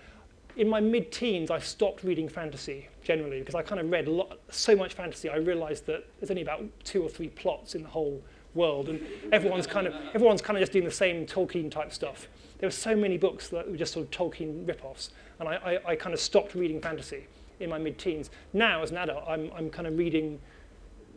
in 0.55 0.67
my 0.67 0.79
mid-teens, 0.79 1.51
I 1.51 1.59
stopped 1.59 2.03
reading 2.03 2.27
fantasy 2.27 2.87
generally 3.03 3.39
because 3.39 3.55
I 3.55 3.61
kind 3.61 3.79
of 3.79 3.89
read 3.89 4.07
a 4.07 4.11
lot, 4.11 4.39
so 4.49 4.75
much 4.75 4.93
fantasy. 4.93 5.29
I 5.29 5.37
realised 5.37 5.85
that 5.87 6.05
there's 6.19 6.31
only 6.31 6.41
about 6.41 6.63
two 6.83 7.03
or 7.03 7.09
three 7.09 7.29
plots 7.29 7.75
in 7.75 7.83
the 7.83 7.89
whole 7.89 8.21
world, 8.53 8.89
and 8.89 9.05
everyone's 9.31 9.67
kind 9.67 9.87
of 9.87 9.93
everyone's 10.13 10.41
kind 10.41 10.57
of 10.57 10.61
just 10.61 10.71
doing 10.71 10.85
the 10.85 10.91
same 10.91 11.25
Tolkien 11.25 11.69
type 11.71 11.91
stuff. 11.93 12.27
There 12.59 12.67
were 12.67 12.71
so 12.71 12.95
many 12.95 13.17
books 13.17 13.47
that 13.49 13.69
were 13.69 13.77
just 13.77 13.93
sort 13.93 14.05
of 14.05 14.11
Tolkien 14.11 14.67
rip-offs, 14.67 15.11
and 15.39 15.49
I, 15.49 15.55
I, 15.85 15.91
I 15.91 15.95
kind 15.95 16.13
of 16.13 16.19
stopped 16.19 16.53
reading 16.53 16.79
fantasy 16.81 17.25
in 17.59 17.69
my 17.69 17.77
mid-teens. 17.79 18.29
Now, 18.53 18.83
as 18.83 18.91
an 18.91 18.97
adult, 18.97 19.23
I'm, 19.27 19.51
I'm 19.55 19.69
kind 19.69 19.87
of 19.87 19.97
reading 19.97 20.39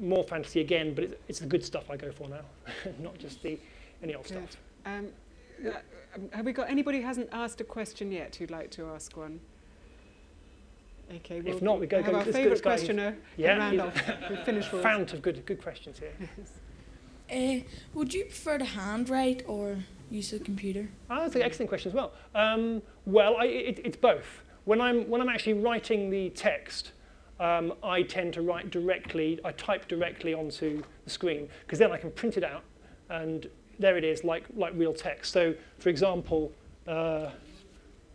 more 0.01 0.25
fantasy 0.25 0.61
again, 0.61 0.95
but 0.95 1.05
it's, 1.05 1.15
it's 1.29 1.39
the 1.41 1.47
good 1.47 1.65
stuff 1.65 1.91
I 1.91 1.97
go 1.97 2.11
for 2.13 2.29
now, 2.29 2.41
not 3.01 3.19
just 3.19 3.43
the 3.43 3.59
any 4.03 4.15
old 4.15 4.27
Good. 4.27 4.51
stuff. 4.51 4.57
Um, 4.87 5.09
um, 6.15 6.29
have 6.33 6.45
we 6.47 6.53
got 6.53 6.69
anybody 6.71 7.01
who 7.01 7.07
hasn't 7.07 7.29
asked 7.33 7.61
a 7.61 7.65
question 7.65 8.11
yet 8.13 8.37
who'd 8.37 8.51
like 8.51 8.71
to 8.73 8.87
ask 8.87 9.17
one? 9.17 9.41
Okay, 11.17 11.43
If 11.45 11.61
not, 11.61 11.79
we 11.81 11.87
go- 11.87 12.03
have 12.03 12.11
go- 12.13 12.19
our 12.19 12.25
favourite 12.25 12.63
questioner. 12.63 13.17
Yeah, 13.37 13.59
round 13.59 13.73
he's- 13.81 13.87
off. 13.87 14.31
We've 14.31 14.39
finished 14.45 14.73
with 14.73 14.83
Fount 14.83 15.13
of 15.13 15.21
good 15.23 15.45
good 15.45 15.61
questions 15.63 15.99
here. 15.99 16.13
Uh, 17.33 17.61
would 17.95 18.13
you 18.13 18.25
prefer 18.25 18.59
to 18.59 18.65
handwrite 18.65 19.43
or 19.47 19.79
use 20.11 20.33
a 20.33 20.39
computer? 20.39 20.89
Ah, 21.09 21.21
that's 21.21 21.35
an 21.35 21.43
excellent 21.43 21.69
question 21.69 21.91
as 21.91 21.95
well. 21.95 22.13
Um, 22.35 22.83
well, 23.07 23.37
I, 23.37 23.47
it, 23.47 23.81
it's 23.85 23.97
both. 23.97 24.43
When 24.65 24.81
I'm, 24.81 25.09
when 25.09 25.21
I'm 25.21 25.29
actually 25.29 25.55
writing 25.55 26.11
the 26.11 26.31
text, 26.31 26.93
um, 27.41 27.73
I 27.83 28.03
tend 28.03 28.35
to 28.35 28.43
write 28.43 28.71
directly, 28.71 29.41
I 29.45 29.53
type 29.53 29.89
directly 29.89 30.35
onto 30.35 30.83
the 31.05 31.11
screen, 31.11 31.49
because 31.61 31.79
then 31.79 31.93
I 31.93 31.97
can 31.97 32.11
print 32.11 32.37
it 32.37 32.45
out, 32.45 32.63
and 33.09 33.49
there 33.79 33.97
it 33.97 34.05
is, 34.05 34.23
like, 34.23 34.45
like 34.55 34.73
real 34.77 34.95
text. 34.95 35.33
So, 35.33 35.55
for 35.79 35.89
example, 35.89 36.53
uh, 36.87 37.31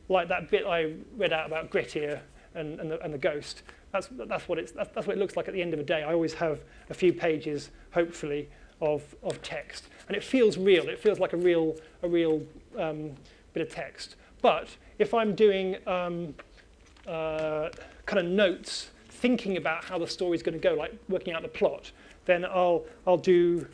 like 0.07 0.27
that 0.29 0.49
bit 0.49 0.65
I 0.65 0.93
read 1.17 1.33
out 1.33 1.47
about 1.47 1.69
Grettir 1.69 2.21
and, 2.55 2.79
and, 2.79 2.91
the, 2.91 3.03
and 3.03 3.13
the 3.13 3.17
ghost. 3.17 3.63
That's, 3.91 4.07
that's, 4.11 4.47
what 4.47 4.57
it's, 4.57 4.71
that's, 4.71 4.89
that's 4.93 5.07
what 5.07 5.15
it 5.15 5.19
looks 5.19 5.35
like 5.35 5.47
at 5.47 5.53
the 5.53 5.61
end 5.61 5.73
of 5.73 5.79
a 5.79 5.83
day. 5.83 6.03
I 6.03 6.13
always 6.13 6.33
have 6.35 6.61
a 6.89 6.93
few 6.93 7.11
pages, 7.11 7.71
hopefully, 7.91 8.49
of, 8.81 9.03
of 9.23 9.41
text. 9.41 9.85
And 10.07 10.15
it 10.15 10.23
feels 10.23 10.57
real. 10.57 10.89
It 10.89 10.99
feels 10.99 11.19
like 11.19 11.33
a 11.33 11.37
real, 11.37 11.75
a 12.03 12.07
real 12.07 12.41
um, 12.77 13.11
bit 13.53 13.61
of 13.61 13.69
text. 13.69 14.15
But 14.41 14.69
if 14.97 15.13
I'm 15.13 15.35
doing 15.35 15.75
um, 15.87 16.33
uh, 17.07 17.69
kind 18.05 18.19
of 18.19 18.25
notes, 18.25 18.89
thinking 19.09 19.57
about 19.57 19.83
how 19.83 19.99
the 19.99 20.07
story's 20.07 20.41
going 20.41 20.59
to 20.59 20.59
go, 20.59 20.73
like 20.75 20.93
working 21.09 21.33
out 21.33 21.41
the 21.41 21.47
plot, 21.47 21.91
then 22.25 22.45
I'll, 22.45 22.85
I'll 23.05 23.17
do, 23.17 23.67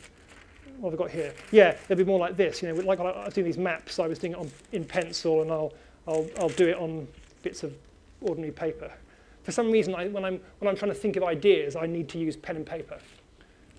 what 0.78 0.90
have 0.90 1.00
I 1.00 1.02
got 1.04 1.10
here? 1.10 1.34
Yeah, 1.52 1.76
it'll 1.88 1.96
be 1.96 2.04
more 2.04 2.18
like 2.18 2.36
this. 2.36 2.62
You 2.62 2.72
know, 2.72 2.80
like 2.80 3.00
I 3.00 3.24
was 3.24 3.34
doing 3.34 3.46
these 3.46 3.58
maps, 3.58 3.98
I 3.98 4.06
was 4.06 4.18
doing 4.18 4.32
it 4.32 4.38
on, 4.38 4.50
in 4.72 4.84
pencil, 4.84 5.42
and 5.42 5.50
I'll, 5.50 5.72
I'll, 6.08 6.26
I'll 6.38 6.48
do 6.48 6.68
it 6.68 6.76
on 6.76 7.06
bits 7.42 7.62
of 7.62 7.74
ordinary 8.20 8.52
paper. 8.52 8.92
For 9.44 9.52
some 9.52 9.70
reason, 9.70 9.94
I, 9.94 10.08
when, 10.08 10.24
I'm, 10.24 10.40
when 10.58 10.68
I'm 10.68 10.76
trying 10.76 10.90
to 10.90 10.96
think 10.96 11.16
of 11.16 11.22
ideas, 11.22 11.76
I 11.76 11.86
need 11.86 12.08
to 12.10 12.18
use 12.18 12.36
pen 12.36 12.56
and 12.56 12.66
paper. 12.66 12.98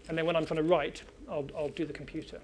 And 0.07 0.17
then 0.17 0.25
when 0.25 0.35
I'm 0.37 0.45
trying 0.45 0.63
to 0.63 0.63
write, 0.63 1.01
I'll, 1.29 1.47
I'll 1.57 1.69
do 1.69 1.85
the 1.85 1.93
computer. 1.93 2.39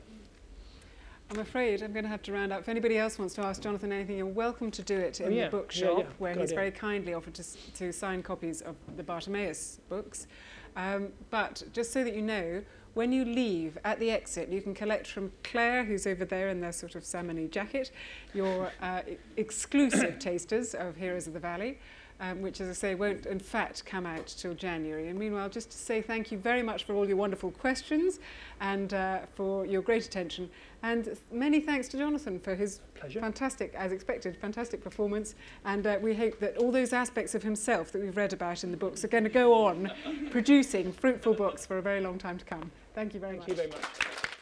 I'm 1.32 1.40
afraid 1.40 1.82
I'm 1.82 1.94
going 1.94 2.04
to 2.04 2.10
have 2.10 2.22
to 2.24 2.34
round 2.34 2.52
up. 2.52 2.60
If 2.62 2.70
anybody 2.70 2.98
else 2.98 3.18
wants 3.18 3.34
to 3.36 3.42
ask 3.42 3.62
Jonathan 3.62 3.92
anything, 3.92 4.18
you're 4.18 4.26
welcome 4.28 4.70
to 4.72 4.82
do 4.84 4.98
it 4.98 5.20
in 5.22 5.28
Oh, 5.28 5.30
yeah. 5.30 5.46
the 5.46 5.52
bookshop, 5.52 5.98
Yeah, 5.98 6.04
yeah. 6.04 6.10
where 6.20 6.34
Good 6.34 6.42
he's 6.42 6.50
idea. 6.50 6.60
very 6.60 6.72
kindly 6.72 7.14
offered 7.14 7.34
to, 7.36 7.44
to 7.76 7.92
sign 7.94 8.22
copies 8.22 8.62
of 8.62 8.76
the 8.98 9.04
Bartimaeus 9.04 9.80
books. 9.90 10.28
Um, 10.76 11.10
but 11.30 11.64
just 11.72 11.92
so 11.92 12.04
that 12.04 12.14
you 12.14 12.22
know, 12.22 12.62
when 12.94 13.12
you 13.12 13.26
leave 13.26 13.78
at 13.84 14.00
the 14.00 14.12
exit, 14.12 14.50
you 14.50 14.62
can 14.62 14.74
collect 14.76 15.08
from 15.08 15.32
Claire, 15.44 15.84
who's 15.86 16.06
over 16.06 16.26
there 16.26 16.50
in 16.50 16.60
their 16.62 16.72
sort 16.72 16.94
of 16.96 17.04
salmon 17.06 17.50
jacket, 17.50 17.92
your 18.34 18.72
uh, 18.82 19.02
exclusive 19.38 20.20
tasters 20.20 20.76
of 20.76 20.96
Heroes 20.98 21.26
of 21.26 21.34
the 21.34 21.40
Valley. 21.40 21.80
Um, 22.24 22.42
which, 22.42 22.62
as 22.62 22.70
I 22.70 22.74
say, 22.74 22.96
won't 22.96 23.26
in 23.26 23.38
fact 23.38 23.86
come 23.86 24.06
out 24.06 24.28
till 24.28 24.54
January. 24.54 25.10
And 25.10 25.20
meanwhile, 25.20 25.50
just 25.50 25.70
to 25.72 25.78
say 25.78 26.02
thank 26.02 26.32
you 26.32 26.38
very 26.38 26.64
much 26.64 26.86
for 26.86 26.94
all 26.94 27.06
your 27.06 27.18
wonderful 27.18 27.52
questions 27.52 28.22
and 28.62 28.94
uh, 28.94 29.20
for 29.36 29.66
your 29.66 29.82
great 29.82 30.06
attention. 30.06 30.50
And 30.84 31.18
many 31.34 31.60
thanks 31.60 31.90
to 31.90 31.98
Jonathan 31.98 32.40
for 32.40 32.56
his 32.56 32.80
Pleasure. 32.96 33.20
fantastic, 33.20 33.74
as 33.76 33.92
expected, 33.92 34.38
fantastic 34.38 34.82
performance. 34.82 35.36
And 35.66 35.86
uh, 35.86 35.98
we 36.02 36.16
hope 36.16 36.40
that 36.40 36.56
all 36.56 36.72
those 36.72 36.94
aspects 36.94 37.36
of 37.36 37.44
himself 37.44 37.92
that 37.92 38.02
we've 38.02 38.16
read 38.16 38.32
about 38.32 38.64
in 38.64 38.72
the 38.72 38.78
books 38.78 39.04
are 39.04 39.10
going 39.10 39.26
to 39.26 39.30
go 39.30 39.54
on 39.54 39.92
producing 40.32 40.94
fruitful 40.94 41.34
books 41.34 41.66
for 41.66 41.78
a 41.78 41.82
very 41.82 42.00
long 42.00 42.18
time 42.18 42.38
to 42.38 42.46
come. 42.46 42.72
Thank 42.96 43.14
you 43.14 43.20
very 43.20 43.38
Thank 43.38 43.50
much. 43.50 43.50
you 43.50 43.56
very 43.56 43.70
much. 43.70 44.33